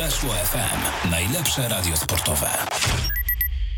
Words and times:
Weszło 0.00 0.30
FM. 0.30 1.10
Najlepsze 1.10 1.68
radio 1.68 1.96
sportowe. 1.96 2.46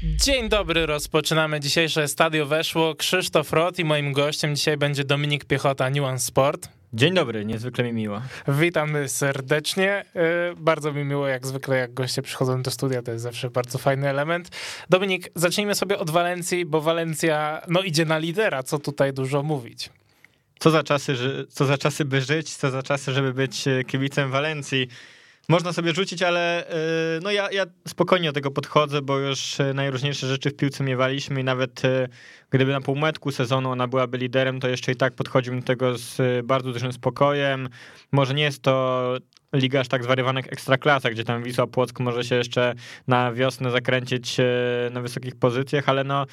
Dzień 0.02 0.48
dobry, 0.48 0.86
rozpoczynamy 0.86 1.60
dzisiejsze 1.60 2.08
Stadio 2.08 2.46
Weszło. 2.46 2.94
Krzysztof 2.94 3.52
Rot 3.52 3.78
i 3.78 3.84
moim 3.84 4.12
gościem 4.12 4.56
dzisiaj 4.56 4.76
będzie 4.76 5.04
Dominik 5.04 5.44
Piechota, 5.44 5.90
Nuance 5.90 6.26
Sport. 6.26 6.68
Dzień 6.92 7.14
dobry, 7.14 7.44
niezwykle 7.44 7.84
mi 7.84 7.92
miło. 7.92 8.22
Witamy 8.48 9.08
serdecznie. 9.08 10.04
Y, 10.52 10.56
bardzo 10.56 10.92
mi 10.92 11.04
miło, 11.04 11.28
jak 11.28 11.46
zwykle, 11.46 11.76
jak 11.76 11.94
goście 11.94 12.22
przychodzą 12.22 12.62
do 12.62 12.70
studia, 12.70 13.02
to 13.02 13.12
jest 13.12 13.22
zawsze 13.22 13.50
bardzo 13.50 13.78
fajny 13.78 14.08
element. 14.08 14.48
Dominik, 14.90 15.28
zacznijmy 15.34 15.74
sobie 15.74 15.98
od 15.98 16.10
Walencji, 16.10 16.64
bo 16.64 16.80
Walencja 16.80 17.62
no, 17.68 17.82
idzie 17.82 18.04
na 18.04 18.18
lidera, 18.18 18.62
co 18.62 18.78
tutaj 18.78 19.12
dużo 19.12 19.42
mówić. 19.42 19.90
Co 20.58 20.70
za 20.70 20.82
czasy, 20.82 21.16
co 21.48 21.64
za 21.66 21.78
czasy 21.78 22.04
by 22.04 22.20
żyć, 22.20 22.56
co 22.56 22.70
za 22.70 22.82
czasy, 22.82 23.12
żeby 23.12 23.34
być 23.34 23.68
e, 23.68 23.84
kibicem 23.84 24.30
Walencji. 24.30 24.88
Można 25.48 25.72
sobie 25.72 25.94
rzucić, 25.94 26.22
ale 26.22 26.68
e, 26.68 26.74
no 27.22 27.30
ja, 27.30 27.50
ja 27.50 27.66
spokojnie 27.88 28.28
do 28.28 28.32
tego 28.32 28.50
podchodzę, 28.50 29.02
bo 29.02 29.18
już 29.18 29.60
e, 29.60 29.74
najróżniejsze 29.74 30.26
rzeczy 30.26 30.50
w 30.50 30.56
piłce 30.56 30.84
miewaliśmy 30.84 31.40
i 31.40 31.44
nawet 31.44 31.82
gdyby 32.50 32.72
na 32.72 32.80
półmetku 32.80 33.32
sezonu 33.32 33.70
ona 33.70 33.88
byłaby 33.88 34.18
liderem, 34.18 34.60
to 34.60 34.68
jeszcze 34.68 34.92
i 34.92 34.96
tak 34.96 35.14
podchodzimy 35.14 35.60
do 35.60 35.66
tego 35.66 35.98
z 35.98 36.46
bardzo 36.46 36.72
dużym 36.72 36.92
spokojem. 36.92 37.68
Może 38.12 38.34
nie 38.34 38.42
jest 38.42 38.62
to 38.62 39.16
liga 39.52 39.80
aż 39.80 39.88
tak 39.88 40.04
zwariowanych 40.04 40.46
ekstraklasa, 40.46 41.10
gdzie 41.10 41.24
tam 41.24 41.42
Wisła 41.42 41.66
Płock 41.66 42.00
może 42.00 42.24
się 42.24 42.34
jeszcze 42.34 42.74
na 43.08 43.32
wiosnę 43.32 43.70
zakręcić 43.70 44.36
na 44.90 45.00
wysokich 45.00 45.36
pozycjach, 45.36 45.88
ale 45.88 46.04
no 46.04 46.26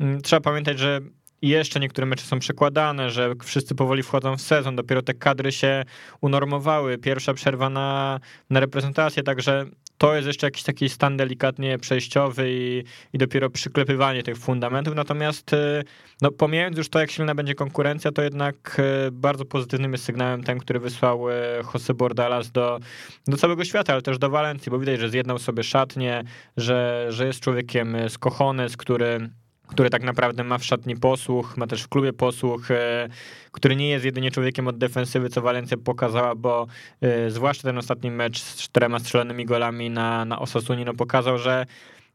mm, 0.00 0.22
trzeba 0.22 0.40
pamiętać, 0.40 0.78
że 0.78 1.00
i 1.46 1.48
jeszcze 1.48 1.80
niektóre 1.80 2.06
mecze 2.06 2.24
są 2.24 2.38
przekładane, 2.38 3.10
że 3.10 3.34
wszyscy 3.44 3.74
powoli 3.74 4.02
wchodzą 4.02 4.36
w 4.36 4.40
sezon, 4.40 4.76
dopiero 4.76 5.02
te 5.02 5.14
kadry 5.14 5.52
się 5.52 5.84
unormowały, 6.20 6.98
pierwsza 6.98 7.34
przerwa 7.34 7.70
na, 7.70 8.20
na 8.50 8.60
reprezentację, 8.60 9.22
także 9.22 9.66
to 9.98 10.14
jest 10.14 10.26
jeszcze 10.26 10.46
jakiś 10.46 10.62
taki 10.62 10.88
stan 10.88 11.16
delikatnie 11.16 11.78
przejściowy 11.78 12.44
i, 12.48 12.84
i 13.12 13.18
dopiero 13.18 13.50
przyklepywanie 13.50 14.22
tych 14.22 14.38
fundamentów, 14.38 14.94
natomiast 14.94 15.52
y, 15.52 15.84
no, 16.22 16.30
pomijając 16.30 16.78
już 16.78 16.88
to, 16.88 16.98
jak 16.98 17.10
silna 17.10 17.34
będzie 17.34 17.54
konkurencja, 17.54 18.12
to 18.12 18.22
jednak 18.22 18.80
y, 19.08 19.10
bardzo 19.12 19.44
pozytywnym 19.44 19.92
jest 19.92 20.04
sygnałem 20.04 20.42
ten, 20.42 20.58
który 20.58 20.80
wysłał 20.80 21.30
y, 21.30 21.32
Jose 21.74 21.94
Bordalas 21.94 22.52
do, 22.52 22.78
do 23.26 23.36
całego 23.36 23.64
świata, 23.64 23.92
ale 23.92 24.02
też 24.02 24.18
do 24.18 24.30
Walencji, 24.30 24.70
bo 24.70 24.78
widać, 24.78 25.00
że 25.00 25.10
zjednał 25.10 25.38
sobie 25.38 25.62
szatnie, 25.62 26.24
że, 26.56 27.06
że 27.08 27.26
jest 27.26 27.40
człowiekiem 27.40 27.96
z 28.08 28.18
Cojones, 28.18 28.76
który 28.76 29.30
który 29.66 29.90
tak 29.90 30.02
naprawdę 30.02 30.44
ma 30.44 30.58
w 30.58 30.64
szatni 30.64 30.96
posłuch, 30.96 31.56
ma 31.56 31.66
też 31.66 31.82
w 31.82 31.88
klubie 31.88 32.12
posłuch, 32.12 32.70
e, 32.70 33.08
który 33.52 33.76
nie 33.76 33.88
jest 33.88 34.04
jedynie 34.04 34.30
człowiekiem 34.30 34.68
od 34.68 34.78
defensywy, 34.78 35.28
co 35.28 35.42
Walencja 35.42 35.76
pokazała, 35.76 36.34
bo 36.34 36.66
e, 37.00 37.30
zwłaszcza 37.30 37.62
ten 37.62 37.78
ostatni 37.78 38.10
mecz 38.10 38.42
z 38.42 38.56
czterema 38.56 38.98
strzelonymi 38.98 39.44
golami 39.44 39.90
na, 39.90 40.24
na 40.24 40.38
Osasuni, 40.38 40.84
no 40.84 40.94
pokazał, 40.94 41.38
że 41.38 41.66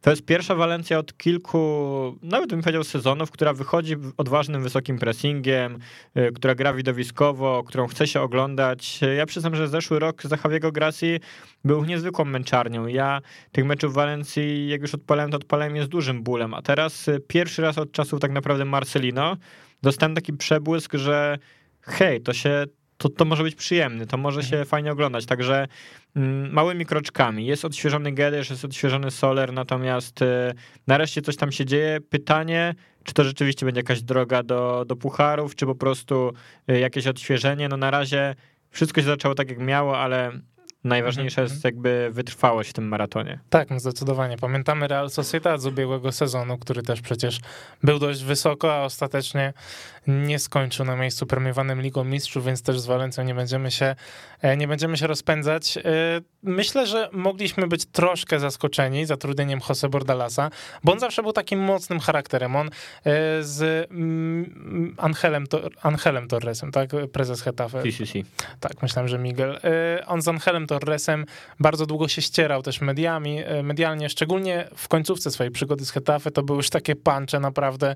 to 0.01 0.09
jest 0.09 0.25
pierwsza 0.25 0.55
Walencja 0.55 0.99
od 0.99 1.17
kilku, 1.17 1.59
nawet 2.21 2.49
bym 2.49 2.61
powiedział, 2.61 2.83
sezonów, 2.83 3.31
która 3.31 3.53
wychodzi 3.53 3.95
odważnym, 4.17 4.63
wysokim 4.63 4.99
pressingiem, 4.99 5.79
y, 6.17 6.31
która 6.35 6.55
gra 6.55 6.73
widowiskowo, 6.73 7.63
którą 7.63 7.87
chce 7.87 8.07
się 8.07 8.21
oglądać. 8.21 8.99
Ja 9.17 9.25
przyznam, 9.25 9.55
że 9.55 9.67
zeszły 9.67 9.99
rok 9.99 10.23
za 10.23 10.37
Javiego 10.43 10.71
Grassi 10.71 11.19
był 11.65 11.85
niezwykłą 11.85 12.25
męczarnią. 12.25 12.87
Ja 12.87 13.21
tych 13.51 13.65
meczów 13.65 13.91
w 13.91 13.95
Walencji, 13.95 14.67
jak 14.67 14.81
już 14.81 14.93
odpalałem, 14.93 15.31
to 15.31 15.37
odpalałem 15.37 15.75
je 15.75 15.83
z 15.83 15.89
dużym 15.89 16.23
bólem, 16.23 16.53
a 16.53 16.61
teraz 16.61 17.07
y, 17.07 17.19
pierwszy 17.27 17.61
raz 17.61 17.77
od 17.77 17.91
czasów 17.91 18.19
tak 18.19 18.31
naprawdę 18.31 18.65
Marcelino 18.65 19.37
dostałem 19.81 20.15
taki 20.15 20.33
przebłysk, 20.33 20.93
że 20.93 21.37
hej, 21.81 22.21
to 22.21 22.33
się, 22.33 22.65
to, 23.01 23.09
to 23.09 23.25
może 23.25 23.43
być 23.43 23.55
przyjemny, 23.55 24.07
to 24.07 24.17
może 24.17 24.41
się 24.41 24.55
mhm. 24.55 24.65
fajnie 24.65 24.91
oglądać. 24.91 25.25
Także 25.25 25.67
mm, 26.15 26.53
małymi 26.53 26.85
kroczkami. 26.85 27.45
Jest 27.45 27.65
odświeżony 27.65 28.11
Gedesz, 28.11 28.49
jest 28.49 28.65
odświeżony 28.65 29.11
Soler, 29.11 29.53
natomiast 29.53 30.21
y, 30.21 30.25
nareszcie 30.87 31.21
coś 31.21 31.37
tam 31.37 31.51
się 31.51 31.65
dzieje. 31.65 31.99
Pytanie, 32.09 32.75
czy 33.03 33.13
to 33.13 33.23
rzeczywiście 33.23 33.65
będzie 33.65 33.79
jakaś 33.79 34.01
droga 34.01 34.43
do, 34.43 34.85
do 34.87 34.95
pucharów, 34.95 35.55
czy 35.55 35.65
po 35.65 35.75
prostu 35.75 36.33
y, 36.71 36.79
jakieś 36.79 37.07
odświeżenie. 37.07 37.69
No 37.69 37.77
na 37.77 37.91
razie 37.91 38.35
wszystko 38.69 39.01
się 39.01 39.07
zaczęło 39.07 39.35
tak 39.35 39.49
jak 39.49 39.59
miało, 39.59 39.99
ale 39.99 40.31
Najważniejsza 40.83 41.41
jest 41.41 41.55
mhm. 41.55 41.75
jakby 41.75 42.09
wytrwałość 42.11 42.69
w 42.69 42.73
tym 42.73 42.87
maratonie. 42.87 43.39
Tak, 43.49 43.69
no 43.69 43.79
zdecydowanie. 43.79 44.37
Pamiętamy 44.37 44.87
Real 44.87 45.09
Sociedad 45.09 45.61
z 45.61 45.65
ubiegłego 45.65 46.11
sezonu, 46.11 46.57
który 46.57 46.83
też 46.83 47.01
przecież 47.01 47.39
był 47.83 47.99
dość 47.99 48.23
wysoko, 48.23 48.75
a 48.75 48.83
ostatecznie 48.83 49.53
nie 50.07 50.39
skończył 50.39 50.85
na 50.85 50.95
miejscu 50.95 51.25
premiowanym 51.25 51.81
Ligą 51.81 52.03
Mistrzów, 52.03 52.45
więc 52.45 52.61
też 52.61 52.79
z 52.79 52.85
Walencją 52.85 53.23
nie 53.23 53.35
będziemy 53.35 53.71
się, 53.71 53.95
e, 54.41 54.57
nie 54.57 54.67
będziemy 54.67 54.97
się 54.97 55.07
rozpędzać. 55.07 55.77
E, 55.77 55.81
myślę, 56.43 56.87
że 56.87 57.09
mogliśmy 57.11 57.67
być 57.67 57.85
troszkę 57.85 58.39
zaskoczeni 58.39 59.05
zatrudnieniem 59.05 59.59
Jose 59.69 59.89
Bordalasa, 59.89 60.49
bo 60.83 60.91
on 60.91 60.99
zawsze 60.99 61.23
był 61.23 61.33
takim 61.33 61.59
mocnym 61.59 61.99
charakterem. 61.99 62.55
On 62.55 62.67
e, 62.67 62.71
z 63.43 63.87
mm, 63.91 64.95
Angelem, 64.97 65.45
Angelem 65.81 66.27
Torresem, 66.27 66.71
tak? 66.71 66.89
Prezes 67.13 67.41
Hetafe. 67.41 67.83
CCC. 67.83 68.19
Tak, 68.59 68.81
myślałem, 68.81 69.07
że 69.07 69.19
Miguel. 69.19 69.59
On 70.07 70.21
z 70.21 70.27
Angelem 70.27 70.67
Torresem 70.67 71.25
bardzo 71.59 71.85
długo 71.85 72.07
się 72.07 72.21
ścierał 72.21 72.63
też 72.63 72.81
mediami, 72.81 73.39
medialnie, 73.63 74.09
szczególnie 74.09 74.67
w 74.75 74.87
końcówce 74.87 75.31
swojej 75.31 75.51
przygody 75.51 75.85
z 75.85 75.91
Hetafe 75.91 76.31
to 76.31 76.43
były 76.43 76.57
już 76.57 76.69
takie 76.69 76.95
pancze 76.95 77.39
naprawdę 77.39 77.95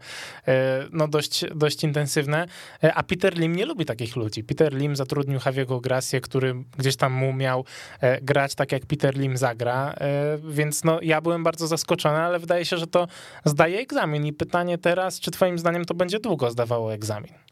no 0.92 1.08
dość, 1.08 1.46
dość 1.56 1.84
intensywne, 1.96 2.46
e, 2.84 2.94
a 2.94 3.04
Peter 3.04 3.38
Lim 3.38 3.56
nie 3.56 3.66
lubi 3.66 3.86
takich 3.86 4.16
ludzi. 4.16 4.44
Peter 4.44 4.74
Lim 4.74 4.96
zatrudnił 4.96 5.40
Javiego 5.46 5.80
Gracie, 5.80 6.22
który 6.22 6.54
gdzieś 6.78 6.96
tam 6.96 7.14
mu 7.14 7.34
miał 7.34 7.66
e, 8.02 8.22
grać 8.22 8.56
tak, 8.56 8.72
jak 8.72 8.86
Peter 8.86 9.18
Lim 9.18 9.38
zagra, 9.38 9.94
e, 9.98 10.38
więc 10.50 10.84
no, 10.84 11.00
ja 11.02 11.22
byłem 11.22 11.44
bardzo 11.44 11.68
zaskoczony, 11.68 12.18
ale 12.18 12.40
wydaje 12.40 12.66
się, 12.66 12.78
że 12.78 12.88
to 12.88 13.08
zdaje 13.46 13.80
egzamin 13.80 14.26
i 14.26 14.34
pytanie 14.34 14.78
teraz, 14.78 15.20
czy 15.20 15.32
twoim 15.32 15.60
zdaniem 15.60 15.86
to 15.86 15.94
będzie 15.94 16.20
długo 16.20 16.52
zdawało 16.52 16.94
egzamin? 16.94 17.45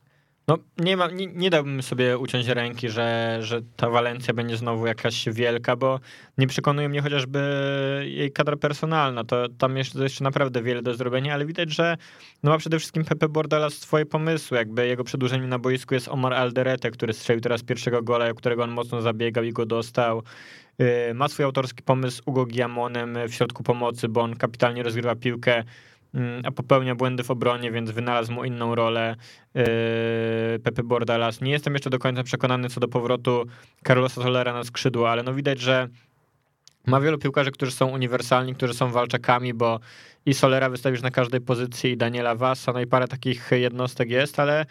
No 0.48 0.58
nie, 0.78 0.98
ma, 0.98 1.08
nie, 1.08 1.28
nie 1.28 1.50
dałbym 1.50 1.84
sobie 1.84 2.18
uciąć 2.18 2.48
ręki, 2.48 2.90
że, 2.90 3.38
że 3.42 3.62
ta 3.76 3.90
Walencja 3.90 4.34
będzie 4.34 4.58
znowu 4.58 4.88
jakaś 4.88 5.30
wielka, 5.30 5.76
bo 5.76 6.00
nie 6.38 6.48
przekonuje 6.48 6.90
mnie 6.90 7.02
chociażby 7.02 7.40
jej 8.06 8.32
kadra 8.32 8.56
personalna. 8.56 9.24
To 9.24 9.50
tam 9.50 9.78
jeszcze, 9.78 10.04
jeszcze 10.04 10.24
naprawdę 10.24 10.64
wiele 10.64 10.82
do 10.82 10.94
zrobienia, 10.94 11.34
ale 11.34 11.46
widać, 11.46 11.72
że 11.72 11.98
no 12.44 12.52
ma 12.52 12.58
przede 12.58 12.80
wszystkim 12.80 13.06
Pepe 13.06 13.30
Bordalas 13.30 13.74
swoje 13.74 14.06
pomysły. 14.06 14.58
Jakby 14.58 14.88
jego 14.88 15.04
przedłużeniem 15.04 15.50
na 15.50 15.60
boisku 15.60 15.94
jest 15.94 16.08
Omar 16.08 16.34
Alderete, 16.34 16.92
który 16.92 17.14
strzelił 17.14 17.42
teraz 17.42 17.64
pierwszego 17.64 18.02
gola, 18.02 18.30
o 18.30 18.36
którego 18.36 18.64
on 18.64 18.72
mocno 18.72 19.02
zabiegał 19.02 19.44
i 19.44 19.54
go 19.54 19.66
dostał. 19.66 20.24
Y, 20.82 21.14
ma 21.14 21.28
swój 21.28 21.46
autorski 21.46 21.84
pomysł 21.84 22.22
Ugo 22.26 22.46
Giamonem 22.46 23.18
w 23.28 23.34
środku 23.34 23.64
pomocy, 23.64 24.10
bo 24.10 24.22
on 24.22 24.36
kapitalnie 24.36 24.84
rozgrywa 24.84 25.16
piłkę 25.16 25.64
a 26.44 26.52
popełnia 26.52 26.96
błędy 26.96 27.24
w 27.24 27.32
obronie, 27.32 27.72
więc 27.72 27.92
wynalazł 27.92 28.34
mu 28.34 28.44
inną 28.44 28.76
rolę 28.76 29.16
yy, 29.54 29.64
Pepe 30.64 30.84
Bordalas. 30.84 31.42
Nie 31.42 31.52
jestem 31.52 31.74
jeszcze 31.74 31.90
do 31.90 32.00
końca 32.00 32.24
przekonany 32.24 32.70
co 32.70 32.80
do 32.80 32.88
powrotu 32.88 33.46
Carlosa 33.88 34.24
Solera 34.24 34.54
na 34.54 34.64
skrzydło, 34.64 35.12
ale 35.12 35.24
no 35.24 35.34
widać, 35.34 35.60
że 35.60 35.88
ma 36.88 37.02
wielu 37.02 37.18
piłkarzy, 37.18 37.52
którzy 37.52 37.72
są 37.72 37.88
uniwersalni, 37.88 38.56
którzy 38.56 38.74
są 38.74 38.92
walczakami, 38.92 39.54
bo 39.54 39.80
i 40.26 40.34
Solera 40.34 40.70
wystawisz 40.70 41.02
na 41.02 41.12
każdej 41.12 41.42
pozycji, 41.42 41.92
i 41.92 41.98
Daniela 41.98 42.36
Vassa, 42.36 42.74
no 42.74 42.82
i 42.82 42.88
parę 42.88 43.08
takich 43.08 43.52
jednostek 43.52 44.10
jest, 44.10 44.40
ale 44.40 44.66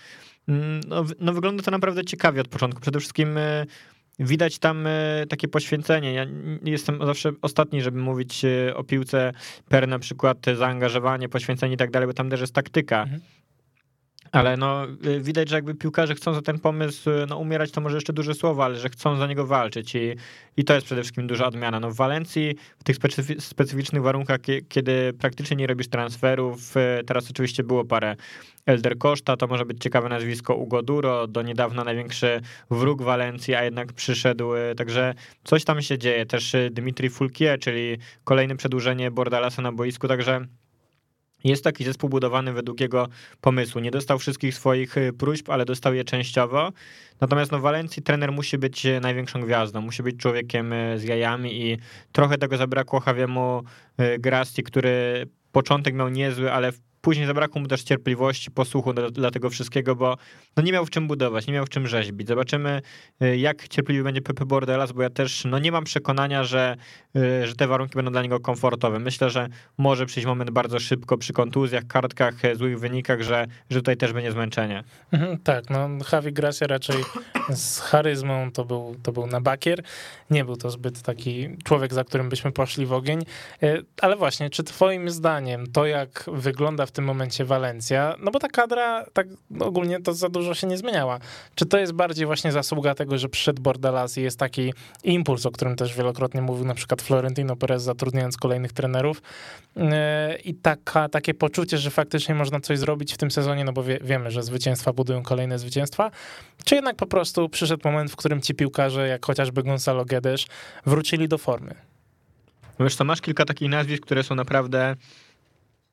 mm, 0.49 0.81
no, 0.89 1.05
no 1.21 1.33
wygląda 1.33 1.63
to 1.63 1.71
naprawdę 1.71 2.05
ciekawie 2.05 2.41
od 2.41 2.49
początku. 2.49 2.81
Przede 2.81 2.99
wszystkim 2.99 3.37
yy, 3.37 3.67
widać 4.19 4.59
tam 4.59 4.87
e, 4.87 5.27
takie 5.29 5.49
poświęcenie. 5.49 6.13
Ja 6.13 6.27
jestem 6.65 7.07
zawsze 7.07 7.33
ostatni, 7.43 7.83
żeby 7.83 7.99
mówić 7.99 8.45
e, 8.45 8.77
o 8.77 8.85
piłce 8.85 9.33
per 9.69 9.89
na 9.89 9.99
przykład 9.99 10.39
zaangażowanie, 10.57 11.29
poświęcenie 11.29 11.75
i 11.75 11.77
tak 11.77 11.91
dalej, 11.91 12.07
bo 12.07 12.15
tam 12.15 12.31
też 12.31 12.41
jest 12.41 12.55
taktyka. 12.55 13.03
Mhm. 13.03 13.21
Ale 14.33 14.57
no, 14.57 14.87
y, 15.07 15.21
widać, 15.21 15.49
że 15.49 15.57
jakby 15.57 15.75
piłkarze 15.75 16.15
chcą 16.15 16.35
za 16.35 16.43
ten 16.43 16.59
pomysł, 16.59 17.11
y, 17.11 17.27
no 17.29 17.39
umierać 17.39 17.71
to 17.71 17.81
może 17.81 17.97
jeszcze 17.97 18.13
duże 18.13 18.35
słowo, 18.35 18.65
ale 18.65 18.79
że 18.79 18.89
chcą 18.89 19.17
za 19.17 19.27
niego 19.27 19.47
walczyć 19.47 19.95
i, 19.95 20.17
i 20.57 20.65
to 20.65 20.75
jest 20.75 20.87
przede 20.87 21.03
wszystkim 21.03 21.27
duża 21.27 21.47
odmiana. 21.47 21.81
No 21.81 21.91
w 21.91 21.97
Walencji, 21.97 22.57
w 22.79 22.85
tych 22.85 22.97
specyficznych 23.39 24.03
warunkach, 24.03 24.39
kiedy 24.69 25.13
praktycznie 25.13 25.57
nie 25.57 25.67
robisz 25.67 25.89
transferów, 25.89 26.77
y, 26.77 27.05
teraz 27.05 27.31
oczywiście 27.31 27.63
było 27.63 27.85
parę 27.85 28.17
Elder 28.67 28.99
Koszta, 28.99 29.37
to 29.37 29.47
może 29.47 29.65
być 29.65 29.79
ciekawe 29.83 30.09
nazwisko 30.09 30.55
Ugo 30.55 30.83
Duro, 30.83 31.27
do 31.27 31.43
niedawna 31.43 31.85
największy 31.85 32.41
wróg 32.71 33.03
Walencji, 33.03 33.55
a 33.55 33.65
jednak 33.65 33.93
przyszedł, 33.93 34.51
także 34.77 35.15
coś 35.45 35.65
tam 35.65 35.83
się 35.83 35.99
dzieje. 35.99 36.27
Też 36.27 36.57
Dmitri 36.71 37.11
Fulkie, 37.11 37.59
czyli 37.59 37.99
kolejne 38.25 38.57
przedłużenie 38.57 39.11
Bordalasa 39.11 39.63
na 39.63 39.73
boisku, 39.73 40.09
także 40.09 40.47
jest 41.45 41.65
taki 41.65 41.85
zespół 41.85 42.11
budowany 42.11 42.53
według 42.53 42.81
jego 42.81 43.09
pomysłu. 43.41 43.81
Nie 43.81 43.91
dostał 43.91 44.19
wszystkich 44.19 44.55
swoich 44.55 44.97
y, 44.97 45.13
próśb, 45.13 45.51
ale 45.51 45.65
dostał 45.65 45.95
je 45.95 46.05
częściowo. 46.05 46.73
Natomiast 47.21 47.53
no, 47.53 47.59
w 47.59 47.63
Walencji 47.63 48.03
trener 48.03 48.33
musi 48.33 48.59
być 48.59 48.87
y, 48.87 49.01
największą 49.01 49.41
gwiazdą, 49.41 49.81
musi 49.81 50.03
być 50.03 50.17
człowiekiem 50.17 50.73
y, 50.73 50.99
z 50.99 51.05
jajami 51.05 51.63
i 51.63 51.79
trochę 52.13 52.39
tego 52.39 52.57
zabrakło 52.57 53.03
Javiemu 53.07 53.63
Grasti, 54.19 54.63
który 54.63 55.27
początek 55.53 55.95
miał 55.95 56.09
niezły, 56.09 56.53
ale 56.53 56.73
później 57.03 57.27
zabrakło 57.27 57.61
mu 57.61 57.69
też 57.69 57.83
cierpliwości, 57.83 58.51
posłuchu 58.51 58.93
dla, 58.93 59.11
dla 59.11 59.31
tego 59.31 59.51
wszystkiego, 59.51 59.97
bo 59.97 60.17
no 60.57 60.63
nie 60.63 60.73
miał 60.73 60.87
w 60.87 60.91
czym 60.91 61.09
budować, 61.09 61.47
nie 61.47 61.53
miał 61.53 61.67
w 61.67 61.69
czym 61.69 61.87
rzeźbić. 61.87 62.29
Zobaczymy, 62.29 62.83
y, 63.23 63.37
jak 63.37 63.69
cierpliwy 63.69 64.05
będzie 64.05 64.23
Pepe 64.23 64.47
Bordelas, 64.47 64.93
bo 64.93 65.03
ja 65.03 65.11
też 65.11 65.45
no 65.45 65.59
nie 65.59 65.73
mam 65.73 65.85
przekonania, 65.85 66.45
że, 66.45 66.77
y, 67.17 67.47
że 67.47 67.55
te 67.55 67.67
warunki 67.67 67.95
będą 67.95 68.13
dla 68.13 68.23
niego 68.23 68.41
komfortowe. 68.41 68.99
Myślę, 68.99 69.31
że 69.31 69.49
może 69.79 70.07
przyjść 70.07 70.27
moment 70.27 70.51
bardzo 70.51 70.79
szybko 70.79 71.19
przy 71.19 71.33
kontuzjach, 71.33 71.87
kartkach, 71.87 72.35
złych 72.55 72.81
wynikach, 72.81 73.23
że, 73.23 73.47
że 73.71 73.79
tutaj 73.79 73.97
też 73.97 74.13
będzie 74.13 74.33
zmęczenie. 74.33 74.85
Mhm, 75.13 75.39
tak, 75.39 75.71
no 75.71 75.89
Javi 76.13 76.33
Gracia 76.33 76.67
raczej 76.67 76.97
z 77.51 77.81
charyzmą 77.81 78.53
to 78.53 78.65
był, 78.65 78.97
to 79.03 79.13
był 79.13 79.27
na 79.27 79.41
bakier. 79.41 79.83
Nie 80.31 80.45
był 80.45 80.57
to 80.57 80.71
zbyt 80.71 81.03
taki 81.03 81.49
człowiek, 81.65 81.95
za 81.95 82.05
którym 82.05 82.29
byśmy 82.29 82.53
poszli 82.53 82.87
w 82.87 82.93
ogień. 82.93 83.23
Ale 84.01 84.17
właśnie, 84.17 84.51
czy 84.51 84.65
twoim 84.65 85.11
zdaniem 85.11 85.67
to, 85.67 85.87
jak 85.87 86.25
wygląda 86.33 86.87
w 86.87 86.92
tym 86.93 87.05
momencie 87.05 87.45
Walencja, 87.45 88.15
no 88.19 88.31
bo 88.31 88.39
ta 88.39 88.49
kadra 88.49 89.07
tak 89.13 89.27
ogólnie 89.61 90.01
to 90.01 90.15
za 90.15 90.29
dużo 90.29 90.55
się 90.55 90.67
nie 90.67 90.77
zmieniała. 90.77 91.19
Czy 91.55 91.67
to 91.67 91.79
jest 91.79 91.93
bardziej 91.93 92.27
właśnie 92.27 92.53
zasługa 92.53 92.95
tego, 92.95 93.19
że 93.19 93.29
przyszedł 93.29 93.63
Bordalas 93.63 94.19
i 94.19 94.23
jest 94.23 94.39
taki 94.39 94.75
impuls, 95.05 95.47
o 95.47 95.51
którym 95.51 95.77
też 95.77 95.97
wielokrotnie 95.97 96.43
mówił 96.43 96.65
na 96.65 96.75
przykład 96.75 97.03
Florentino 97.03 97.57
Perez, 97.57 97.83
zatrudniając 97.83 98.37
kolejnych 98.37 98.73
trenerów 98.73 99.23
e, 99.77 100.37
i 100.45 100.55
taka, 100.55 101.09
takie 101.09 101.35
poczucie, 101.35 101.79
że 101.79 101.91
faktycznie 101.91 102.35
można 102.35 102.61
coś 102.61 102.79
zrobić 102.79 103.15
w 103.15 103.17
tym 103.17 103.31
sezonie, 103.31 103.65
no 103.65 103.73
bo 103.73 103.83
wie, 103.83 103.99
wiemy, 104.03 104.31
że 104.31 104.43
zwycięstwa 104.43 104.93
budują 104.93 105.23
kolejne 105.23 105.59
zwycięstwa, 105.59 106.11
czy 106.65 106.75
jednak 106.75 106.97
po 106.97 107.07
prostu 107.07 107.49
przyszedł 107.49 107.89
moment, 107.89 108.11
w 108.11 108.17
którym 108.17 108.41
ci 108.41 108.55
piłkarze, 108.55 109.09
jak 109.09 109.27
chociażby 109.27 109.63
Gonzalo 109.63 110.05
Guedes, 110.05 110.45
wrócili 110.87 111.29
do 111.29 111.39
formy? 111.39 111.75
Wiesz 112.81 112.97
to 112.97 113.05
masz 113.05 113.21
kilka 113.21 113.45
takich 113.45 113.71
nazwisk, 113.71 114.03
które 114.03 114.23
są 114.23 114.35
naprawdę 114.35 114.97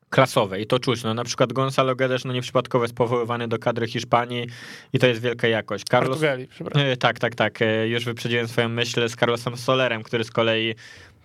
klasowe 0.09 0.61
i 0.61 0.67
to 0.67 0.79
czuć. 0.79 1.03
No, 1.03 1.13
na 1.13 1.23
przykład 1.23 1.53
Gonzalo 1.53 1.95
Guedes 1.95 2.25
no 2.25 2.33
nieprzypadkowo 2.33 2.83
jest 2.83 2.95
powoływany 2.95 3.47
do 3.47 3.59
kadry 3.59 3.87
Hiszpanii 3.87 4.47
i 4.93 4.99
to 4.99 5.07
jest 5.07 5.21
wielka 5.21 5.47
jakość. 5.47 5.83
Carlos... 5.83 6.09
Portugalii, 6.09 6.47
przepraszam. 6.47 6.91
E, 6.91 6.97
tak, 6.97 7.19
tak, 7.19 7.35
tak. 7.35 7.61
E, 7.61 7.87
już 7.87 8.05
wyprzedziłem 8.05 8.47
swoją 8.47 8.69
myśl 8.69 9.09
z 9.09 9.15
Carlosem 9.15 9.57
Solerem, 9.57 10.03
który 10.03 10.23
z 10.23 10.31
kolei 10.31 10.75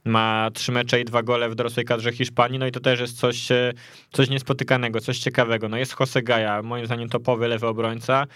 ma 0.04 0.50
trzy 0.54 0.72
mecze 0.72 1.00
i 1.00 1.04
dwa 1.04 1.22
gole 1.22 1.48
w 1.48 1.54
dorosłej 1.54 1.86
kadrze 1.86 2.12
Hiszpanii, 2.12 2.58
no 2.58 2.66
i 2.66 2.72
to 2.72 2.80
też 2.80 3.00
jest 3.00 3.18
coś, 3.18 3.52
e, 3.52 3.72
coś 4.12 4.30
niespotykanego, 4.30 5.00
coś 5.00 5.18
ciekawego. 5.18 5.68
No 5.68 5.76
jest 5.76 6.00
Jose 6.00 6.22
Gaja, 6.22 6.62
moim 6.62 6.86
zdaniem 6.86 7.08
topowy 7.08 7.48
lewy 7.48 7.66
obrońca, 7.66 8.26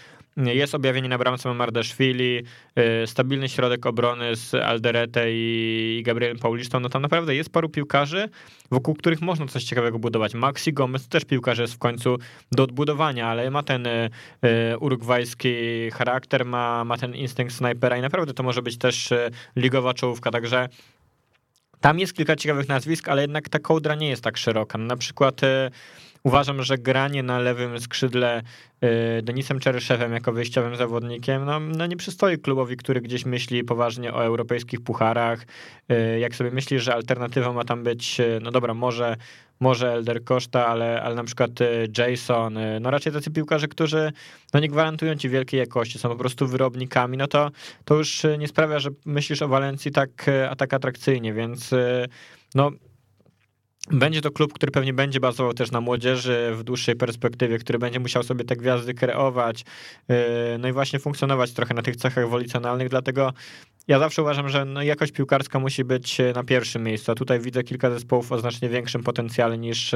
jest 0.47 0.75
objawienie 0.75 1.09
na 1.09 1.19
bramce 1.19 1.55
Mardaszwili, 1.55 2.43
y, 3.03 3.07
stabilny 3.07 3.49
środek 3.49 3.87
obrony 3.87 4.37
z 4.37 4.55
Alderete 4.55 5.25
i 5.29 6.03
Gabrielem 6.07 6.39
Paulistą. 6.39 6.81
No 6.81 6.89
tam 6.89 7.03
naprawdę 7.03 7.35
jest 7.35 7.51
paru 7.51 7.69
piłkarzy, 7.69 8.29
wokół 8.71 8.95
których 8.95 9.21
można 9.21 9.47
coś 9.47 9.65
ciekawego 9.65 9.99
budować. 9.99 10.35
Maxi 10.35 10.73
Gomez 10.73 11.09
też 11.09 11.25
piłkarz 11.25 11.59
jest 11.59 11.75
w 11.75 11.79
końcu 11.79 12.19
do 12.53 12.63
odbudowania, 12.63 13.29
ale 13.29 13.51
ma 13.51 13.63
ten 13.63 13.87
y, 13.87 14.11
y, 14.45 14.79
urugwajski 14.79 15.51
charakter, 15.91 16.45
ma, 16.45 16.85
ma 16.85 16.97
ten 16.97 17.15
instynkt 17.15 17.55
snajpera 17.55 17.97
i 17.97 18.01
naprawdę 18.01 18.35
to 18.35 18.43
może 18.43 18.63
być 18.63 18.79
też 18.79 19.09
ligowa 19.57 19.95
czołówka, 19.95 20.31
także 20.31 20.69
tam 21.81 21.99
jest 21.99 22.15
kilka 22.15 22.37
ciekawych 22.37 22.69
nazwisk, 22.69 23.09
ale 23.09 23.23
jednak 23.23 23.49
ta 23.49 23.59
kołdra 23.59 23.95
nie 23.95 24.09
jest 24.09 24.23
tak 24.23 24.37
szeroka. 24.37 24.79
Na 24.79 24.97
przykład 24.97 25.41
Uważam, 26.23 26.63
że 26.63 26.79
granie 26.79 27.23
na 27.23 27.39
lewym 27.39 27.81
skrzydle 27.81 28.43
y, 29.19 29.23
Denisem 29.23 29.61
Czeryszewem 29.61 30.13
jako 30.13 30.33
wyjściowym 30.33 30.77
zawodnikiem, 30.77 31.45
no, 31.45 31.61
no 31.61 31.87
nie 31.87 31.97
przystoi 31.97 32.39
klubowi, 32.39 32.77
który 32.77 33.01
gdzieś 33.01 33.25
myśli 33.25 33.65
poważnie 33.65 34.15
o 34.15 34.25
europejskich 34.25 34.81
pucharach. 34.81 35.47
Y, 35.93 36.19
jak 36.19 36.35
sobie 36.35 36.51
myślisz, 36.51 36.83
że 36.83 36.95
alternatywą 36.95 37.53
ma 37.53 37.65
tam 37.65 37.83
być, 37.83 38.21
y, 38.21 38.39
no 38.43 38.51
dobra, 38.51 38.75
może, 38.75 39.17
może 39.61 39.93
Elder 39.93 40.25
Koszta, 40.25 40.67
ale, 40.67 41.03
ale 41.03 41.15
na 41.15 41.25
przykład 41.25 41.51
Jason, 41.99 42.59
no 42.81 42.91
raczej 42.91 43.13
tacy 43.13 43.31
piłkarze, 43.31 43.69
którzy 43.69 44.13
no 44.55 44.61
nie 44.61 44.69
gwarantują 44.69 45.15
ci 45.15 45.29
wielkiej 45.29 45.61
jakości, 45.61 45.99
są 45.99 46.09
po 46.09 46.17
prostu 46.17 46.47
wyrobnikami, 46.47 47.17
no 47.17 47.27
to, 47.27 47.51
to 47.85 47.95
już 47.95 48.23
nie 48.39 48.49
sprawia, 48.49 48.79
że 48.79 48.91
myślisz 49.05 49.43
o 49.43 49.49
Walencji 49.49 49.91
tak, 49.91 50.27
tak 50.59 50.75
atrakcyjnie, 50.75 51.33
więc 51.33 51.71
no 52.55 52.71
będzie 53.91 54.21
to 54.21 54.31
klub, 54.31 54.53
który 54.53 54.73
pewnie 54.73 54.93
będzie 54.93 55.21
bazował 55.21 55.55
też 55.55 55.71
na 55.71 55.81
młodzieży 55.81 56.51
w 56.55 56.63
dłuższej 56.63 56.97
perspektywie, 56.97 57.59
który 57.59 57.79
będzie 57.79 58.01
musiał 58.01 58.23
sobie 58.23 58.45
te 58.45 58.57
gwiazdy 58.57 58.95
kreować, 58.95 59.65
yy, 60.09 60.17
no 60.59 60.69
i 60.69 60.73
właśnie 60.73 60.99
funkcjonować 60.99 61.53
trochę 61.53 61.75
na 61.75 61.83
tych 61.83 61.97
cechach 61.97 62.29
wolicjonalnych, 62.29 62.89
dlatego 62.89 63.33
ja 63.89 63.99
zawsze 63.99 64.23
uważam, 64.23 64.49
że 64.49 64.65
no 64.65 64.83
jakość 64.83 65.13
piłkarska 65.13 65.59
musi 65.59 65.85
być 65.85 66.19
na 66.35 66.45
pierwszym 66.45 66.83
miejscu, 66.83 67.13
a 67.13 67.15
tutaj 67.15 67.41
widzę 67.41 67.65
kilka 67.65 67.91
zespołów 67.91 68.33
o 68.33 68.39
znacznie 68.39 68.69
większym 68.69 69.03
potencjale 69.03 69.59
niż, 69.59 69.95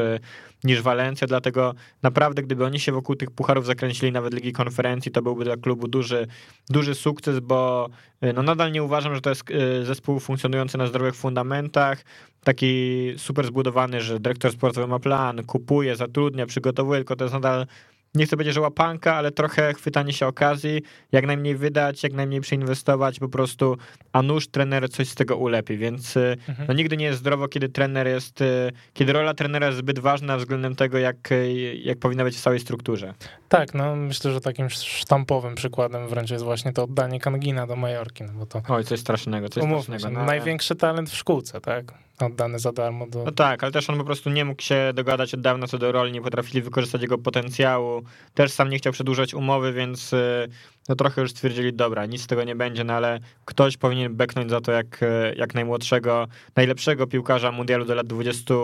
niż 0.64 0.82
Walencja, 0.82 1.26
dlatego 1.26 1.74
naprawdę 2.02 2.42
gdyby 2.42 2.64
oni 2.64 2.80
się 2.80 2.92
wokół 2.92 3.16
tych 3.16 3.30
pucharów 3.30 3.66
zakręcili 3.66 4.12
nawet 4.12 4.34
Ligi 4.34 4.52
Konferencji, 4.52 5.12
to 5.12 5.22
byłby 5.22 5.44
dla 5.44 5.56
klubu 5.56 5.88
duży, 5.88 6.26
duży 6.70 6.94
sukces, 6.94 7.40
bo 7.40 7.88
yy, 8.22 8.32
no 8.32 8.42
nadal 8.42 8.72
nie 8.72 8.82
uważam, 8.82 9.14
że 9.14 9.20
to 9.20 9.30
jest 9.30 9.50
yy, 9.50 9.84
zespół 9.84 10.20
funkcjonujący 10.20 10.78
na 10.78 10.86
zdrowych 10.86 11.14
fundamentach, 11.14 12.04
taki 12.44 13.14
super 13.16 13.46
zbudowany, 13.46 14.00
że 14.00 14.20
dyrektor 14.20 14.52
sportowy 14.52 14.86
ma 14.86 14.98
plan, 14.98 15.44
kupuje, 15.44 15.96
zatrudnia, 15.96 16.46
przygotowuje, 16.46 17.00
tylko 17.00 17.16
to 17.16 17.24
jest 17.24 17.34
nadal 17.34 17.66
nie 18.14 18.26
chcę 18.26 18.36
powiedzieć, 18.36 18.54
że 18.54 18.60
łapanka, 18.60 19.14
ale 19.14 19.30
trochę 19.30 19.74
chwytanie 19.74 20.12
się 20.12 20.26
okazji, 20.26 20.82
jak 21.12 21.26
najmniej 21.26 21.56
wydać, 21.56 22.02
jak 22.02 22.12
najmniej 22.12 22.40
przeinwestować 22.40 23.18
po 23.18 23.28
prostu, 23.28 23.76
a 24.12 24.22
nóż 24.22 24.48
trener 24.48 24.90
coś 24.90 25.08
z 25.08 25.14
tego 25.14 25.36
ulepi, 25.36 25.76
więc 25.76 26.16
y, 26.16 26.36
mhm. 26.48 26.68
no, 26.68 26.74
nigdy 26.74 26.96
nie 26.96 27.04
jest 27.04 27.18
zdrowo, 27.18 27.48
kiedy 27.48 27.68
trener 27.68 28.06
jest, 28.06 28.40
y, 28.40 28.72
kiedy 28.94 29.12
rola 29.12 29.34
trenera 29.34 29.66
jest 29.66 29.78
zbyt 29.78 29.98
ważna 29.98 30.36
względem 30.36 30.76
tego, 30.76 30.98
jak, 30.98 31.32
y, 31.32 31.74
jak 31.74 31.98
powinna 31.98 32.24
być 32.24 32.36
w 32.36 32.40
całej 32.40 32.60
strukturze. 32.60 33.14
Tak, 33.48 33.74
no 33.74 33.96
myślę, 33.96 34.32
że 34.32 34.40
takim 34.40 34.70
sztampowym 34.70 35.54
przykładem 35.54 36.08
wręcz 36.08 36.30
jest 36.30 36.44
właśnie 36.44 36.72
to 36.72 36.84
oddanie 36.84 37.20
Kangina 37.20 37.66
do 37.66 37.76
Majorki, 37.76 38.24
no 38.24 38.32
bo 38.32 38.46
to... 38.46 38.62
Oj, 38.68 38.84
coś 38.84 39.00
strasznego, 39.00 39.48
coś 39.48 39.62
umówmy 39.62 39.82
strasznego. 39.82 40.14
Się, 40.14 40.20
no, 40.20 40.26
największy 40.26 40.74
talent 40.74 41.10
w 41.10 41.16
szkółce, 41.16 41.60
tak? 41.60 41.94
Oddany 42.26 42.58
za 42.58 42.72
darmo. 42.72 43.06
Do... 43.06 43.24
No 43.24 43.32
tak, 43.32 43.62
ale 43.62 43.72
też 43.72 43.90
on 43.90 43.98
po 43.98 44.04
prostu 44.04 44.30
nie 44.30 44.44
mógł 44.44 44.62
się 44.62 44.92
dogadać 44.94 45.34
od 45.34 45.40
dawna 45.40 45.66
co 45.66 45.78
do 45.78 45.92
roli, 45.92 46.12
nie 46.12 46.22
potrafili 46.22 46.62
wykorzystać 46.62 47.02
jego 47.02 47.18
potencjału. 47.18 48.02
Też 48.34 48.52
sam 48.52 48.70
nie 48.70 48.78
chciał 48.78 48.92
przedłużać 48.92 49.34
umowy, 49.34 49.72
więc 49.72 50.12
y, 50.12 50.48
no 50.88 50.94
trochę 50.94 51.20
już 51.20 51.30
stwierdzili, 51.30 51.72
dobra, 51.72 52.06
nic 52.06 52.22
z 52.22 52.26
tego 52.26 52.44
nie 52.44 52.56
będzie, 52.56 52.84
no 52.84 52.92
ale 52.92 53.20
ktoś 53.44 53.76
powinien 53.76 54.14
beknąć 54.14 54.50
za 54.50 54.60
to, 54.60 54.72
jak, 54.72 55.00
jak 55.36 55.54
najmłodszego, 55.54 56.28
najlepszego 56.56 57.06
piłkarza 57.06 57.52
mundialu 57.52 57.84
do 57.84 57.94
lat 57.94 58.06
20 58.06 58.54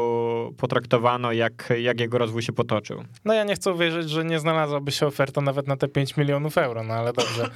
potraktowano, 0.56 1.32
jak, 1.32 1.72
jak 1.80 2.00
jego 2.00 2.18
rozwój 2.18 2.42
się 2.42 2.52
potoczył. 2.52 3.04
No 3.24 3.34
ja 3.34 3.44
nie 3.44 3.54
chcę 3.54 3.72
uwierzyć, 3.72 4.10
że 4.10 4.24
nie 4.24 4.38
znalazłaby 4.38 4.92
się 4.92 5.06
oferta 5.06 5.40
nawet 5.40 5.66
na 5.66 5.76
te 5.76 5.88
5 5.88 6.16
milionów 6.16 6.58
euro, 6.58 6.82
no 6.82 6.94
ale 6.94 7.12
dobrze, 7.12 7.44